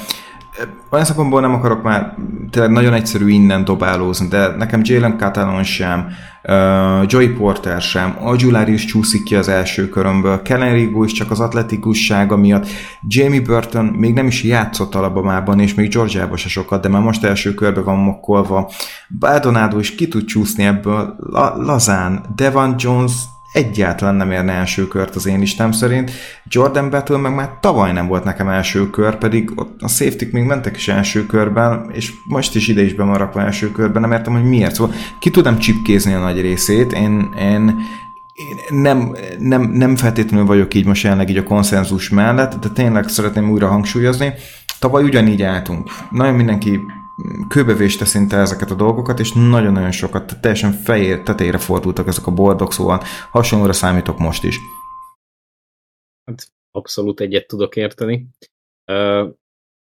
olyan 0.90 1.06
szempontból 1.06 1.42
nem 1.42 1.54
akarok 1.54 1.84
már 1.84 2.16
tényleg 2.50 2.72
nagyon 2.72 2.94
egyszerű 2.94 3.28
innen 3.28 3.64
dobálózni, 3.64 4.28
de 4.28 4.48
nekem 4.48 4.82
Jalen 4.84 5.18
Catalon 5.18 5.64
sem, 5.64 6.08
uh, 6.44 7.04
Joey 7.08 7.28
Porter 7.28 7.82
sem, 7.82 8.16
Aguilar 8.20 8.70
is 8.70 8.86
csúszik 8.86 9.24
ki 9.24 9.36
az 9.36 9.48
első 9.48 9.90
körömből, 9.90 10.42
Kellen 10.42 10.74
Rigo 10.74 11.04
is 11.04 11.12
csak 11.12 11.32
az 11.32 11.40
atletikussága 11.40 12.38
miatt, 12.38 12.68
Jamie 13.08 13.42
Burton 13.42 13.86
még 13.86 14.14
nem 14.14 14.28
is 14.28 14.44
játszott 14.44 14.96
Alabamában, 14.96 15.60
és 15.60 15.74
még 15.74 15.90
Georgiában 15.90 16.38
se 16.38 16.50
sokat, 16.50 16.82
de 16.82 16.90
már 16.90 17.02
most 17.02 17.24
első 17.24 17.54
körbe 17.54 17.82
van 17.82 17.98
mokkolva, 17.98 18.72
Baldonado 19.20 19.80
is 19.80 19.96
ki 19.96 20.08
tud 20.08 20.26
csúszni 20.26 20.64
ebből, 20.64 21.16
La- 21.18 21.56
lazán, 21.58 22.26
Devon 22.36 22.76
Jones 22.78 23.12
egyáltalán 23.54 24.16
nem 24.16 24.32
érne 24.32 24.52
első 24.52 24.88
kört 24.88 25.16
az 25.16 25.26
én 25.26 25.40
listám 25.40 25.72
szerint. 25.72 26.12
Jordan 26.46 26.90
Battle 26.90 27.18
meg 27.18 27.36
már 27.36 27.50
tavaly 27.60 27.92
nem 27.92 28.08
volt 28.08 28.24
nekem 28.24 28.48
első 28.48 28.90
kör, 28.90 29.16
pedig 29.16 29.52
ott 29.56 29.82
a 29.82 29.88
safety 29.88 30.26
még 30.32 30.44
mentek 30.44 30.76
is 30.76 30.88
első 30.88 31.26
körben, 31.26 31.90
és 31.94 32.14
most 32.26 32.56
is 32.56 32.68
ide 32.68 32.82
is 32.82 32.94
bemarakva 32.94 33.42
első 33.42 33.72
körben, 33.72 34.02
nem 34.02 34.12
értem, 34.12 34.34
hogy 34.34 34.44
miért. 34.44 34.76
Szóval 34.76 34.96
ki 35.20 35.30
tudom 35.30 35.58
csipkézni 35.58 36.14
a 36.14 36.20
nagy 36.20 36.42
részét, 36.42 36.94
én, 36.94 37.34
én 37.40 37.76
én 38.34 38.80
nem, 38.82 39.16
nem, 39.40 39.62
nem 39.62 39.96
feltétlenül 39.96 40.46
vagyok 40.46 40.74
így 40.74 40.86
most 40.86 41.04
jelenleg 41.04 41.30
így 41.30 41.38
a 41.38 41.44
konszenzus 41.44 42.10
mellett, 42.10 42.60
de 42.60 42.70
tényleg 42.70 43.08
szeretném 43.08 43.50
újra 43.50 43.68
hangsúlyozni. 43.68 44.34
Tavaly 44.80 45.04
ugyanígy 45.04 45.42
álltunk. 45.42 45.90
Nagyon 46.12 46.34
mindenki 46.34 46.80
kőbevéste 47.48 48.06
szinte 48.06 48.38
ezeket 48.38 48.72
a 48.72 48.76
dolgokat, 48.76 49.20
és 49.20 49.34
nagyon-nagyon 49.34 49.92
sokat, 49.92 50.42
teljesen 50.42 50.72
fejér, 50.72 51.24
tetejére 51.24 51.58
fordultak 51.58 52.08
ezek 52.08 52.28
a 52.28 52.34
bordok, 52.34 52.74
szóval 52.74 53.02
hasonlóra 53.32 53.74
számítok 53.74 54.18
most 54.18 54.44
is. 54.44 54.60
Hát 56.26 56.52
abszolút 56.72 57.20
egyet 57.20 57.48
tudok 57.48 57.76
érteni. 57.76 58.28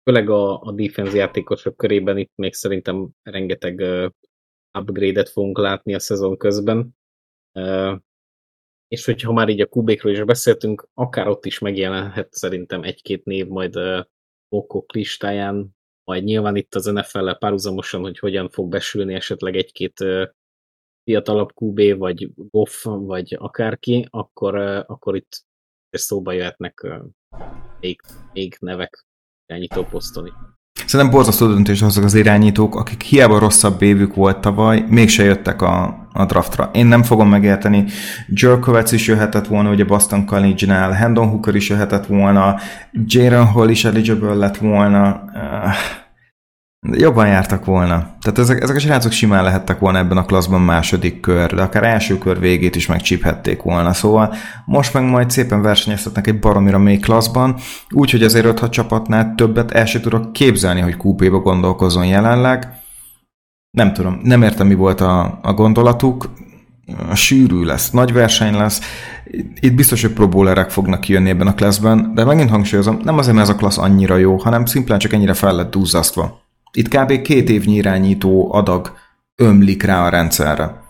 Főleg 0.03 0.31
a, 0.31 0.61
a 0.61 0.73
defense 0.73 1.17
játékosok 1.17 1.77
körében 1.77 2.19
itt 2.19 2.33
még 2.35 2.55
szerintem 2.55 3.09
rengeteg 3.23 3.81
upgrade-et 4.79 5.29
fogunk 5.29 5.59
látni 5.59 5.95
a 5.95 5.99
szezon 5.99 6.37
közben. 6.37 6.97
És 8.89 9.05
hogyha 9.05 9.33
már 9.33 9.49
így 9.49 9.61
a 9.61 9.67
kubékről 9.67 10.13
is 10.13 10.23
beszéltünk, 10.23 10.89
akár 10.95 11.29
ott 11.29 11.45
is 11.45 11.59
megjelenhet 11.59 12.33
szerintem 12.33 12.83
egy-két 12.83 13.25
név 13.25 13.47
majd 13.47 13.75
okok 14.49 14.93
listáján, 14.93 15.77
majd 16.09 16.25
nyilván 16.25 16.57
itt 16.57 16.75
az 16.75 16.85
NFL-lel 16.85 17.39
párhuzamosan, 17.39 18.01
hogy 18.01 18.19
hogyan 18.19 18.49
fog 18.49 18.69
besülni 18.69 19.15
esetleg 19.15 19.57
egy-két 19.57 20.05
fiatalabb 21.03 21.49
QB, 21.55 21.99
vagy 21.99 22.31
Goff, 22.35 22.85
vagy 22.85 23.37
akárki, 23.39 24.07
akkor, 24.11 24.55
akkor 24.87 25.17
itt 25.17 25.45
szóba 25.91 26.33
jöhetnek 26.33 26.87
még, 27.81 28.01
még 28.33 28.57
nevek 28.61 29.07
irányító 29.47 29.85
posztoni. 29.85 30.31
Szerintem 30.89 31.15
borzasztó 31.15 31.47
döntés 31.47 31.83
azok 31.83 32.05
az 32.05 32.15
irányítók, 32.15 32.77
akik 32.77 33.03
hiába 33.03 33.39
rosszabb 33.39 33.83
évük 33.83 34.15
volt 34.15 34.39
tavaly, 34.39 34.85
mégse 34.89 35.25
jöttek 35.25 35.63
a, 35.63 36.07
a 36.13 36.25
draftra. 36.25 36.71
Én 36.73 36.87
nem 36.87 37.03
fogom 37.03 37.29
megérteni. 37.29 37.85
Jerkovec 38.29 38.93
is 38.93 39.07
jöhetett 39.07 39.47
volna, 39.47 39.71
ugye 39.71 39.85
Boston 39.85 40.27
College-nál, 40.27 40.91
Hendon 40.91 41.29
Hooker 41.29 41.55
is 41.55 41.69
jöhetett 41.69 42.07
volna, 42.07 42.57
Jaren 42.93 43.47
Hall 43.47 43.69
is 43.69 43.85
eligible 43.85 44.35
lett 44.35 44.57
volna. 44.57 45.23
Uh, 45.35 45.73
Jobban 46.87 47.27
jártak 47.27 47.65
volna. 47.65 47.97
Tehát 48.21 48.39
ezek, 48.39 48.63
ezek 48.63 48.77
a 48.77 48.79
srácok 48.79 49.13
simán 49.13 49.45
lehettek 49.45 49.79
volna 49.79 49.99
ebben 49.99 50.17
a 50.17 50.25
klasszban 50.25 50.61
második 50.61 51.21
kör, 51.21 51.55
de 51.55 51.63
akár 51.63 51.85
első 51.85 52.19
kör 52.19 52.39
végét 52.39 52.77
is 52.77 52.87
megcsíphették 52.87 53.63
volna. 53.63 53.93
Szóval 53.93 54.35
most 54.65 54.95
meg 54.95 55.03
majd 55.03 55.31
szépen 55.31 55.63
versenyeztetnek 55.63 56.27
egy 56.27 56.39
baromira 56.39 56.79
még 56.79 57.01
klasszban, 57.01 57.57
úgyhogy 57.91 58.23
azért 58.23 58.63
5 58.63 58.71
csapatnál 58.71 59.35
többet 59.37 59.71
el 59.71 59.87
sem 59.87 60.01
tudok 60.01 60.33
képzelni, 60.33 60.81
hogy 60.81 60.97
QB-ba 61.03 61.39
gondolkozon 61.39 62.07
jelenleg. 62.07 62.69
Nem 63.71 63.93
tudom, 63.93 64.21
nem 64.23 64.43
értem 64.43 64.67
mi 64.67 64.75
volt 64.75 65.01
a, 65.01 65.39
a 65.43 65.53
gondolatuk, 65.53 66.31
sűrű 67.15 67.63
lesz, 67.63 67.91
nagy 67.91 68.13
verseny 68.13 68.55
lesz, 68.55 68.81
itt 69.61 69.75
biztos, 69.75 70.03
hogy 70.03 70.13
próbólerek 70.13 70.71
fognak 70.71 71.01
kijönni 71.01 71.31
ebben 71.31 71.47
a 71.47 71.55
klasszban, 71.55 72.15
de 72.15 72.25
megint 72.25 72.51
hangsúlyozom, 72.51 73.01
nem 73.05 73.19
azért, 73.19 73.37
mert 73.37 73.49
ez 73.49 73.55
a 73.55 73.59
klassz 73.59 73.79
annyira 73.79 74.17
jó, 74.17 74.37
hanem 74.37 74.65
szimplán 74.65 74.99
csak 74.99 75.13
ennyire 75.13 75.35
fel 75.35 75.55
lett 75.55 75.71
duzzasztva. 75.71 76.47
Itt 76.73 76.89
kb. 76.89 77.23
két 77.23 77.49
évnyi 77.49 77.75
irányító 77.75 78.53
adag 78.53 78.97
ömlik 79.37 79.83
rá 79.83 80.07
a 80.07 80.09
rendszerre. 80.09 80.83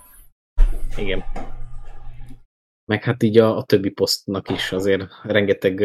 Igen. 0.96 1.24
Meg 2.84 3.04
hát 3.04 3.22
így 3.22 3.38
a, 3.38 3.56
a 3.56 3.62
többi 3.62 3.90
posztnak 3.90 4.50
is 4.50 4.72
azért 4.72 5.08
rengeteg 5.22 5.82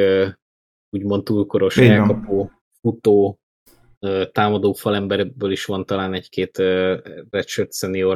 úgymond 0.90 1.24
túlkoros 1.24 1.78
Igen. 1.78 1.92
elkapó, 1.92 2.52
futó, 2.82 3.40
támadó 4.32 4.74
falemberből 4.74 5.52
is 5.52 5.66
van 5.66 5.86
talán 5.86 6.14
egy-két 6.14 6.58
redshirt 7.30 7.74
senior. 7.74 8.16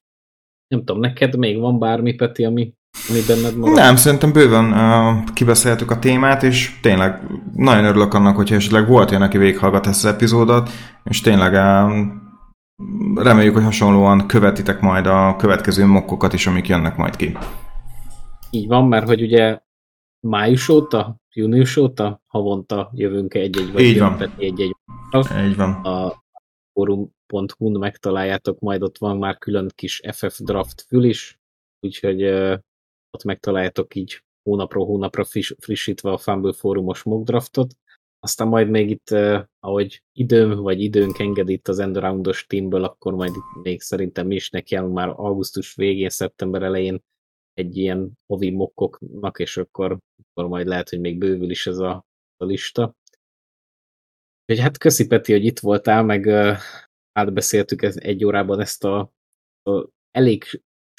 Nem 0.68 0.80
tudom, 0.80 1.00
neked 1.00 1.38
még 1.38 1.60
van 1.60 1.80
bármi, 1.80 2.14
Peti, 2.14 2.46
ami 2.46 2.74
ami 3.10 3.20
benned 3.28 3.58
marad? 3.58 3.76
Nem, 3.76 3.96
szerintem 3.96 4.32
bőven 4.34 4.72
uh, 4.72 5.34
kibeszéltük 5.34 5.92
a 5.92 6.00
témát, 6.00 6.44
és 6.44 6.80
tényleg 6.82 7.22
nagyon 7.56 7.86
örülök 7.86 8.14
annak, 8.14 8.36
hogyha 8.36 8.56
esetleg 8.56 8.88
volt 8.88 9.10
olyan, 9.10 9.22
aki 9.22 9.38
végighallgat 9.38 9.88
ezt 9.88 10.06
az 10.06 10.14
epizódot, 10.14 10.70
és 11.04 11.22
tényleg 11.22 11.54
uh, 11.54 11.92
reméljük, 13.16 13.54
hogy 13.54 13.64
hasonlóan 13.64 14.28
követitek 14.28 14.80
majd 14.80 15.06
a 15.06 15.36
következő 15.36 15.86
mokkokat 15.86 16.34
is, 16.34 16.48
amik 16.48 16.68
jönnek 16.68 16.98
majd 16.98 17.16
ki. 17.16 17.38
Így 18.50 18.68
van, 18.68 18.88
mert 18.88 19.08
hogy 19.08 19.22
ugye 19.22 19.60
május 20.20 20.70
óta, 20.70 21.18
június 21.34 21.78
óta 21.78 22.22
havonta 22.28 22.92
jövünk 22.94 23.34
egy-egy, 23.34 23.72
vagy 23.72 23.82
Így 23.82 24.00
van. 24.00 24.22
egy-egy. 24.38 24.76
Így 25.48 25.56
van. 25.56 25.72
A 25.72 26.24
forum.hu-n 26.74 27.78
megtaláljátok, 27.80 28.60
majd 28.60 28.82
ott 28.82 28.98
van 28.98 29.18
már 29.18 29.38
külön 29.38 29.72
kis 29.76 30.02
FF 30.12 30.40
draft 30.40 30.86
fül 30.88 31.04
is, 31.04 31.40
úgyhogy 31.80 32.22
ott 33.12 33.24
megtaláljátok 33.24 33.96
így 33.96 34.24
hónapról 34.44 34.86
hónapra 34.86 35.24
friss, 35.24 35.54
frissítve 35.60 36.12
a 36.12 36.18
Fumble 36.18 36.54
fórumos 36.54 37.04
mock 37.04 37.26
draftot. 37.26 37.74
Aztán 38.20 38.48
majd 38.48 38.70
még 38.70 38.90
itt, 38.90 39.10
eh, 39.10 39.44
ahogy 39.60 40.04
időm 40.12 40.56
vagy 40.56 40.82
időnk 40.82 41.20
enged 41.20 41.50
itt 41.50 41.68
az 41.68 41.80
endaroundos 41.80 42.46
teamből, 42.46 42.84
akkor 42.84 43.14
majd 43.14 43.36
itt 43.36 43.64
még 43.64 43.82
szerintem 43.82 44.28
mi 44.28 44.36
is 44.36 44.50
nekiállunk 44.50 44.94
már 44.94 45.10
augusztus 45.10 45.76
végén, 45.76 46.10
szeptember 46.10 46.62
elején 46.62 47.04
egy 47.54 47.78
ilyen 47.78 48.12
hovi 48.26 48.50
mokkoknak, 48.50 49.40
és 49.40 49.58
akkor, 49.58 49.98
akkor 50.22 50.50
majd 50.50 50.68
lehet, 50.68 50.90
hogy 50.90 51.00
még 51.00 51.18
bővül 51.18 51.50
is 51.50 51.68
ez 51.68 51.78
a, 51.78 52.06
a 52.38 52.46
lista. 52.46 52.96
Úgyhogy 54.46 54.66
hát 54.66 54.78
köszi 54.78 55.08
Peti, 55.08 55.32
hogy 55.32 55.46
itt 55.46 55.60
voltál, 55.60 56.04
meg 56.04 56.26
uh, 56.26 56.58
átbeszéltük 57.12 57.82
egy 57.82 58.26
órában 58.26 58.60
ezt 58.60 58.84
a, 58.84 59.12
a 59.64 59.88
elég 60.12 60.44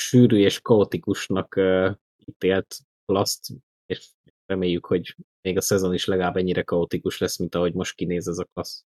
sűrű 0.00 0.36
és 0.36 0.60
kaotikusnak 0.60 1.54
uh, 1.56 1.90
ítélt 2.26 2.76
plaszt, 3.04 3.48
és 3.86 4.08
reméljük, 4.46 4.86
hogy 4.86 5.16
még 5.42 5.56
a 5.56 5.60
szezon 5.60 5.94
is 5.94 6.04
legalább 6.04 6.36
ennyire 6.36 6.62
kaotikus 6.62 7.18
lesz, 7.18 7.38
mint 7.38 7.54
ahogy 7.54 7.74
most 7.74 7.94
kinéz 7.94 8.28
ez 8.28 8.38
a 8.38 8.48
klassz. 8.52 8.84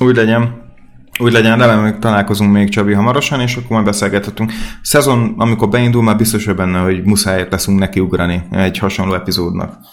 Úgy 0.00 0.16
legyen. 0.16 0.70
Úgy 1.20 1.32
legyen, 1.32 1.58
remélem, 1.58 2.00
találkozunk 2.00 2.52
még 2.52 2.68
Csabi 2.68 2.92
hamarosan, 2.92 3.40
és 3.40 3.56
akkor 3.56 3.70
majd 3.70 3.84
beszélgethetünk. 3.84 4.50
Szezon, 4.82 5.34
amikor 5.40 5.68
beindul, 5.68 6.02
már 6.02 6.16
biztos 6.16 6.44
hogy 6.44 6.54
benne, 6.54 6.80
hogy 6.80 7.04
muszáj 7.04 7.48
leszünk 7.50 7.78
neki 7.78 8.00
ugrani 8.00 8.42
egy 8.50 8.78
hasonló 8.78 9.14
epizódnak. 9.14 9.84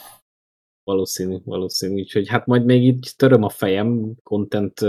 Valószínű, 0.84 1.38
valószínű. 1.44 1.94
Úgyhogy 1.94 2.28
hát 2.28 2.46
majd 2.46 2.66
még 2.66 2.84
így 2.84 3.14
töröm 3.16 3.44
a 3.44 3.50
fejem 3.50 4.16
content 4.24 4.80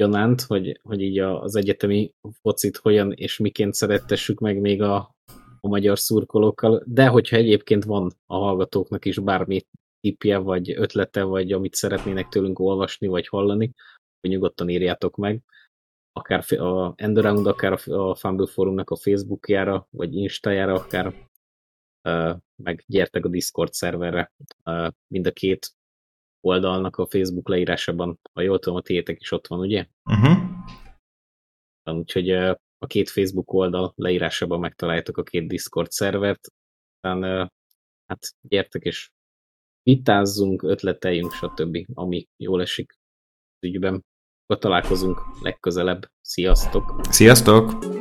gyanánt, 0.00 0.40
hogy, 0.40 0.80
hogy 0.82 1.00
így 1.00 1.18
az 1.18 1.56
egyetemi 1.56 2.12
focit 2.40 2.76
hogyan 2.76 3.12
és 3.12 3.38
miként 3.38 3.74
szerettessük 3.74 4.38
meg 4.38 4.60
még 4.60 4.82
a, 4.82 4.96
a 5.60 5.68
magyar 5.68 5.98
szurkolókkal, 5.98 6.82
de 6.86 7.06
hogyha 7.06 7.36
egyébként 7.36 7.84
van 7.84 8.12
a 8.26 8.36
hallgatóknak 8.36 9.04
is 9.04 9.18
bármi 9.18 9.60
tippje, 10.00 10.38
vagy 10.38 10.70
ötlete, 10.70 11.22
vagy 11.22 11.52
amit 11.52 11.74
szeretnének 11.74 12.28
tőlünk 12.28 12.58
olvasni, 12.58 13.06
vagy 13.06 13.28
hallani, 13.28 13.72
hogy 14.20 14.30
nyugodtan 14.30 14.68
írjátok 14.68 15.16
meg. 15.16 15.40
Akár 16.12 16.60
a 16.60 16.92
Endaround, 16.96 17.46
akár 17.46 17.72
a 17.86 18.14
Fumble 18.14 18.46
Forumnak 18.46 18.90
a 18.90 18.96
Facebookjára, 18.96 19.86
vagy 19.90 20.14
Instájára, 20.14 20.74
akár 20.74 21.14
meg 22.62 22.84
gyertek 22.86 23.24
a 23.24 23.28
Discord 23.28 23.72
szerverre. 23.72 24.32
Mind 25.14 25.26
a 25.26 25.32
két 25.32 25.72
oldalnak 26.40 26.96
a 26.96 27.06
Facebook 27.06 27.48
leírásában, 27.48 28.18
ha 28.32 28.40
jól 28.40 28.58
tudom, 28.58 28.78
a 28.78 28.82
tiétek 28.82 29.20
is 29.20 29.32
ott 29.32 29.46
van, 29.46 29.58
ugye? 29.58 29.86
Uh-huh. 30.04 30.38
Úgyhogy 31.84 32.30
a 32.78 32.86
két 32.86 33.10
Facebook 33.10 33.52
oldal 33.52 33.92
leírásában 33.96 34.60
megtaláljátok 34.60 35.16
a 35.16 35.22
két 35.22 35.48
Discord 35.48 35.90
szervert. 35.90 36.48
Aztán 37.00 37.50
hát 38.06 38.34
gyertek 38.40 38.82
és 38.82 39.10
vitázzunk, 39.82 40.62
ötleteljünk, 40.62 41.32
stb. 41.32 41.86
ami 41.94 42.28
jól 42.36 42.60
esik 42.60 42.92
az 43.60 43.68
ügyben. 43.68 44.04
Akkor 44.46 44.62
találkozunk 44.62 45.18
legközelebb. 45.42 46.10
Sziasztok! 46.20 47.00
Sziasztok! 47.02 47.99